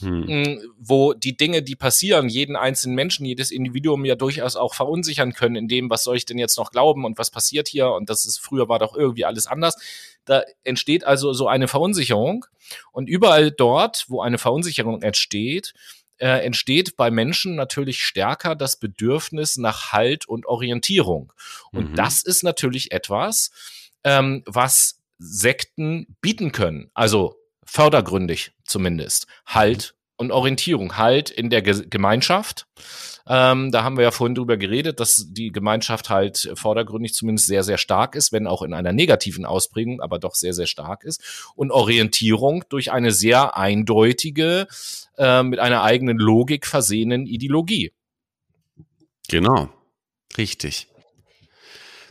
[0.00, 0.24] hm.
[0.26, 5.32] Mm, wo die Dinge, die passieren, jeden einzelnen Menschen, jedes Individuum ja durchaus auch verunsichern
[5.32, 8.08] können, in dem, was soll ich denn jetzt noch glauben und was passiert hier und
[8.08, 9.76] das ist, früher war doch irgendwie alles anders.
[10.24, 12.46] Da entsteht also so eine Verunsicherung
[12.92, 15.74] und überall dort, wo eine Verunsicherung entsteht,
[16.20, 21.32] äh, entsteht bei Menschen natürlich stärker das Bedürfnis nach Halt und Orientierung.
[21.72, 21.94] Und mhm.
[21.94, 23.50] das ist natürlich etwas,
[24.04, 26.90] ähm, was Sekten bieten können.
[26.94, 29.26] Also fördergründig zumindest.
[29.46, 30.98] Halt und Orientierung.
[30.98, 32.66] Halt in der Ge Gemeinschaft.
[33.26, 37.62] Ähm, da haben wir ja vorhin drüber geredet, dass die Gemeinschaft halt vordergründig zumindest sehr,
[37.62, 41.52] sehr stark ist, wenn auch in einer negativen Ausprägung, aber doch sehr, sehr stark ist.
[41.54, 44.66] Und Orientierung durch eine sehr eindeutige,
[45.16, 47.92] äh, mit einer eigenen Logik versehenen Ideologie.
[49.28, 49.70] Genau.
[50.36, 50.89] Richtig.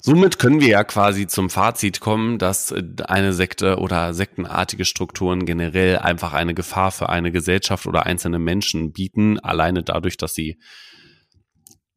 [0.10, 5.45] Somit können wir ja quasi zum Fazit kommen, dass äh, eine Sekte oder sektenartige Strukturen
[5.45, 10.57] generell einfach eine Gefahr für eine Gesellschaft oder einzelne Menschen bieten, alleine dadurch, dass sie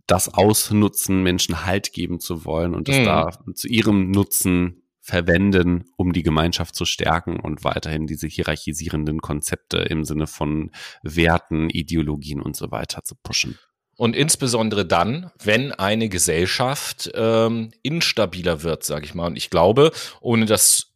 [0.07, 3.05] das ausnutzen, Menschen Halt geben zu wollen und das mhm.
[3.05, 9.79] da zu ihrem Nutzen verwenden, um die Gemeinschaft zu stärken und weiterhin diese hierarchisierenden Konzepte
[9.79, 10.71] im Sinne von
[11.03, 13.59] Werten, Ideologien und so weiter zu pushen.
[13.97, 19.27] Und insbesondere dann, wenn eine Gesellschaft ähm, instabiler wird, sage ich mal.
[19.27, 20.92] Und ich glaube, ohne das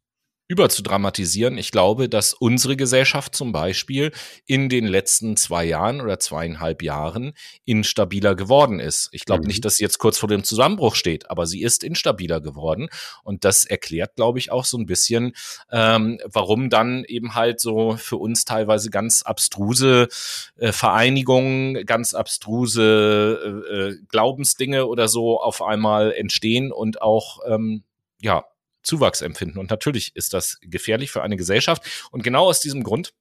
[0.49, 1.59] überzudramatisieren.
[1.59, 4.13] Ich glaube, dass unsere Gesellschaft zum Beispiel
[4.47, 7.33] in den letzten zwei Jahren oder zweieinhalb Jahren
[7.65, 9.09] instabiler geworden ist.
[9.11, 9.49] Ich glaube mhm.
[9.49, 12.89] nicht, dass sie jetzt kurz vor dem Zusammenbruch steht, aber sie ist instabiler geworden.
[13.25, 15.33] Und das erklärt, glaube ich, auch so ein bisschen,
[15.73, 20.09] ähm, warum dann eben halt so für uns teilweise ganz abstruse
[20.57, 27.83] äh, Vereinigungen, ganz abstruse äh, äh Glaubensdinge oder so auf einmal entstehen und auch ähm,
[28.21, 28.45] ja
[28.87, 29.59] Zuwachs empfinden.
[29.59, 31.83] Und natürlich ist das gefährlich für eine Gesellschaft.
[32.11, 33.13] Und genau aus diesem Grund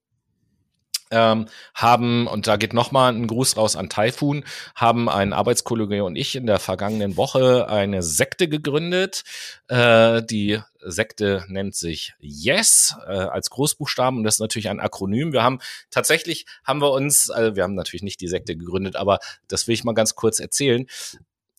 [1.12, 4.44] ähm, haben, und da geht nochmal ein Gruß raus an Typhoon,
[4.76, 9.24] haben ein Arbeitskollege und ich in der vergangenen Woche eine Sekte gegründet.
[9.68, 15.32] Äh, die Sekte nennt sich Yes äh, als Großbuchstaben und das ist natürlich ein Akronym.
[15.32, 15.60] Wir haben
[15.92, 19.74] tatsächlich haben wir uns, also wir haben natürlich nicht die Sekte gegründet, aber das will
[19.74, 20.88] ich mal ganz kurz erzählen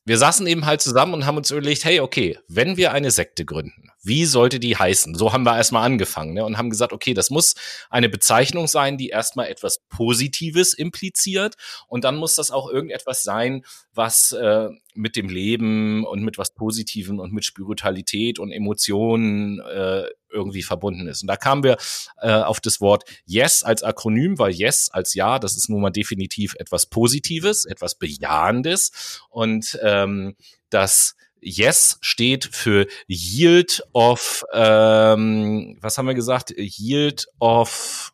[0.07, 3.45] wir saßen eben halt zusammen und haben uns überlegt, hey, okay, wenn wir eine Sekte
[3.45, 5.17] gründen, wie sollte die heißen?
[5.17, 7.57] So haben wir erstmal angefangen ne, und haben gesagt, okay, das muss
[7.91, 11.57] eine Bezeichnung sein, die erstmal etwas Positives impliziert
[11.89, 16.55] und dann muss das auch irgendetwas sein, was äh, mit dem Leben und mit was
[16.55, 21.23] Positivem und mit Spiritualität und Emotionen äh, irgendwie verbunden ist.
[21.23, 21.77] Und da kamen wir
[22.21, 25.91] äh, auf das Wort Yes als Akronym, weil Yes als Ja, das ist nun mal
[25.91, 30.37] definitiv etwas Positives, etwas Bejahendes und ähm,
[30.71, 36.53] das Yes steht für Yield of, ähm, was haben wir gesagt?
[36.57, 38.13] Yield of,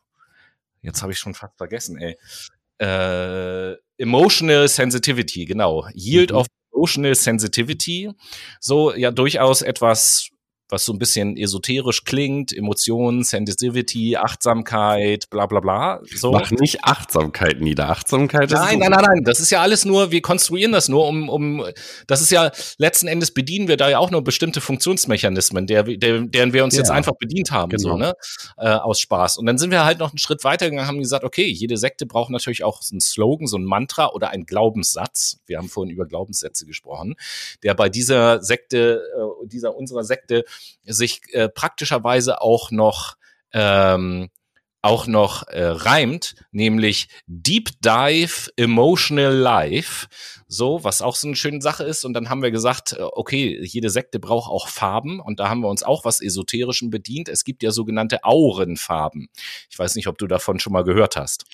[0.81, 2.17] jetzt habe ich schon fast vergessen, ey.
[2.79, 5.87] Äh, emotional Sensitivity, genau.
[5.93, 6.37] Yield mhm.
[6.37, 8.09] of Emotional Sensitivity.
[8.59, 10.29] So ja durchaus etwas
[10.73, 16.01] was so ein bisschen esoterisch klingt, Emotionen, Sensitivity, Achtsamkeit, bla bla bla.
[16.13, 16.31] So.
[16.31, 17.89] Mach nicht Achtsamkeit nieder.
[17.89, 18.53] Achtsamkeit ist.
[18.53, 19.23] Nein, nein, nein, nein.
[19.23, 21.63] Das ist ja alles nur, wir konstruieren das nur, um, um
[22.07, 26.21] das ist ja, letzten Endes bedienen wir da ja auch nur bestimmte Funktionsmechanismen, der, der,
[26.21, 27.91] deren wir uns ja, jetzt einfach bedient haben, genau.
[27.91, 28.13] so, ne?
[28.57, 29.37] Äh, aus Spaß.
[29.37, 32.07] Und dann sind wir halt noch einen Schritt weiter gegangen, haben gesagt, okay, jede Sekte
[32.07, 35.39] braucht natürlich auch so einen Slogan, so ein Mantra oder einen Glaubenssatz.
[35.45, 37.15] Wir haben vorhin über Glaubenssätze gesprochen,
[37.61, 40.45] der bei dieser Sekte, äh, dieser unserer Sekte
[40.83, 43.15] sich äh, praktischerweise auch noch
[43.53, 44.29] ähm,
[44.83, 50.07] auch noch äh, reimt, nämlich Deep Dive Emotional Life.
[50.49, 52.03] So, was auch so eine schöne Sache ist.
[52.03, 55.21] Und dann haben wir gesagt, äh, okay, jede Sekte braucht auch Farben.
[55.21, 57.29] Und da haben wir uns auch was Esoterischem bedient.
[57.29, 59.29] Es gibt ja sogenannte Aurenfarben.
[59.69, 61.45] Ich weiß nicht, ob du davon schon mal gehört hast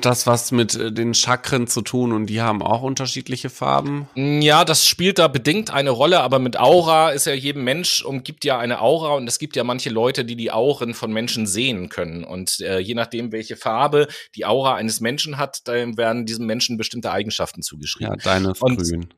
[0.00, 4.08] das was mit äh, den Chakren zu tun und die haben auch unterschiedliche Farben?
[4.14, 8.44] Ja, das spielt da bedingt eine Rolle, aber mit Aura ist ja jedem Mensch umgibt
[8.44, 11.88] ja eine Aura und es gibt ja manche Leute, die die Auren von Menschen sehen
[11.88, 16.46] können und äh, je nachdem, welche Farbe die Aura eines Menschen hat, dann werden diesem
[16.46, 18.16] Menschen bestimmte Eigenschaften zugeschrieben.
[18.18, 19.08] Ja, deine ist und, grün.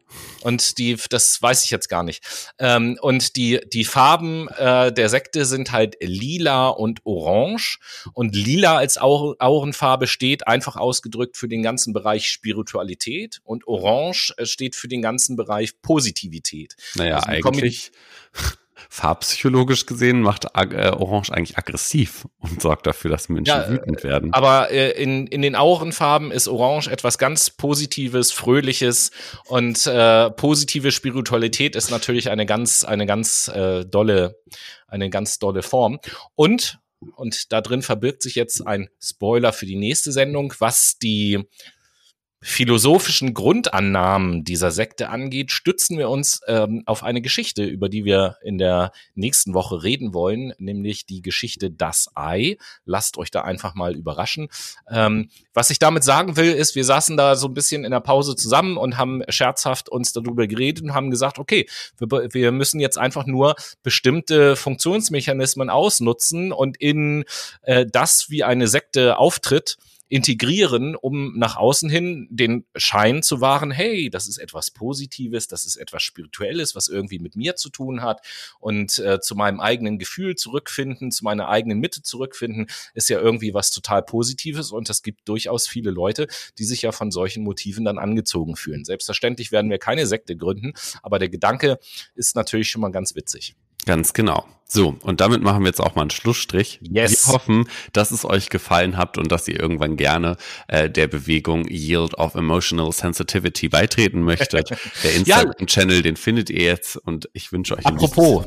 [0.43, 2.53] Und die, das weiß ich jetzt gar nicht.
[2.59, 7.79] Ähm, und die, die Farben äh, der Sekte sind halt lila und orange
[8.13, 14.35] und lila als Aurenfarbe steht steht einfach ausgedrückt für den ganzen Bereich Spiritualität und Orange
[14.39, 16.75] äh, steht für den ganzen Bereich Positivität.
[16.97, 17.93] Naja, also eigentlich
[18.91, 24.33] farbpsychologisch gesehen macht äh, Orange eigentlich aggressiv und sorgt dafür, dass Menschen ja, wütend werden.
[24.33, 29.13] Aber äh, in, in den Aurenfarben ist Orange etwas ganz Positives, Fröhliches
[29.45, 34.41] und äh, positive Spiritualität ist natürlich eine ganz, eine ganz äh, dolle,
[34.89, 36.01] eine ganz dolle Form.
[36.35, 36.81] Und
[37.17, 41.45] und da drin verbirgt sich jetzt ein Spoiler für die nächste Sendung, was die
[42.43, 48.37] philosophischen Grundannahmen dieser Sekte angeht, stützen wir uns ähm, auf eine Geschichte, über die wir
[48.43, 52.59] in der nächsten Woche reden wollen, nämlich die Geschichte Das Ei.
[52.85, 54.49] Lasst euch da einfach mal überraschen.
[54.91, 58.01] Ähm, was ich damit sagen will, ist, wir saßen da so ein bisschen in der
[58.01, 61.67] Pause zusammen und haben scherzhaft uns darüber geredet und haben gesagt, okay,
[61.99, 67.25] wir, wir müssen jetzt einfach nur bestimmte Funktionsmechanismen ausnutzen und in
[67.63, 73.73] äh, das, wie eine Sekte auftritt, integrieren, um nach außen hin den Schein zu wahren,
[73.73, 78.03] hey, das ist etwas Positives, das ist etwas Spirituelles, was irgendwie mit mir zu tun
[78.03, 78.21] hat
[78.61, 83.53] und äh, zu meinem eigenen Gefühl zurückfinden, zu meiner eigenen Mitte zurückfinden, ist ja irgendwie
[83.53, 86.29] was total Positives und es gibt durchaus viele Leute,
[86.59, 88.85] die sich ja von solchen Motiven dann angezogen fühlen.
[88.85, 91.79] Selbstverständlich werden wir keine Sekte gründen, aber der Gedanke
[92.15, 93.57] ist natürlich schon mal ganz witzig.
[93.87, 94.45] Ganz genau.
[94.69, 96.81] So, und damit machen wir jetzt auch mal einen Schlussstrich.
[96.83, 97.29] Yes.
[97.29, 100.37] Wir hoffen, dass es euch gefallen habt und dass ihr irgendwann gerne
[100.67, 104.71] äh, der Bewegung Yield of Emotional Sensitivity beitreten möchtet.
[105.05, 106.03] Der Instagram-Channel, ja.
[106.03, 107.87] den findet ihr jetzt und ich wünsche euch.
[107.87, 108.45] Apropos,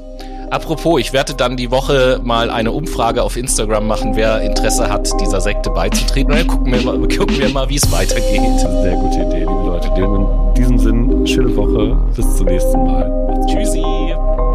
[0.50, 5.10] apropos, ich werde dann die Woche mal eine Umfrage auf Instagram machen, wer Interesse hat,
[5.22, 6.34] dieser Sekte beizutreten.
[6.34, 8.60] dann gucken wir mal, gucken wir mal, wie es weitergeht.
[8.60, 9.88] Sehr gute Idee, liebe Leute.
[9.96, 11.96] In diesem Sinn, schöne Woche.
[12.14, 13.46] Bis zum nächsten Mal.
[13.48, 14.49] Tschüssi.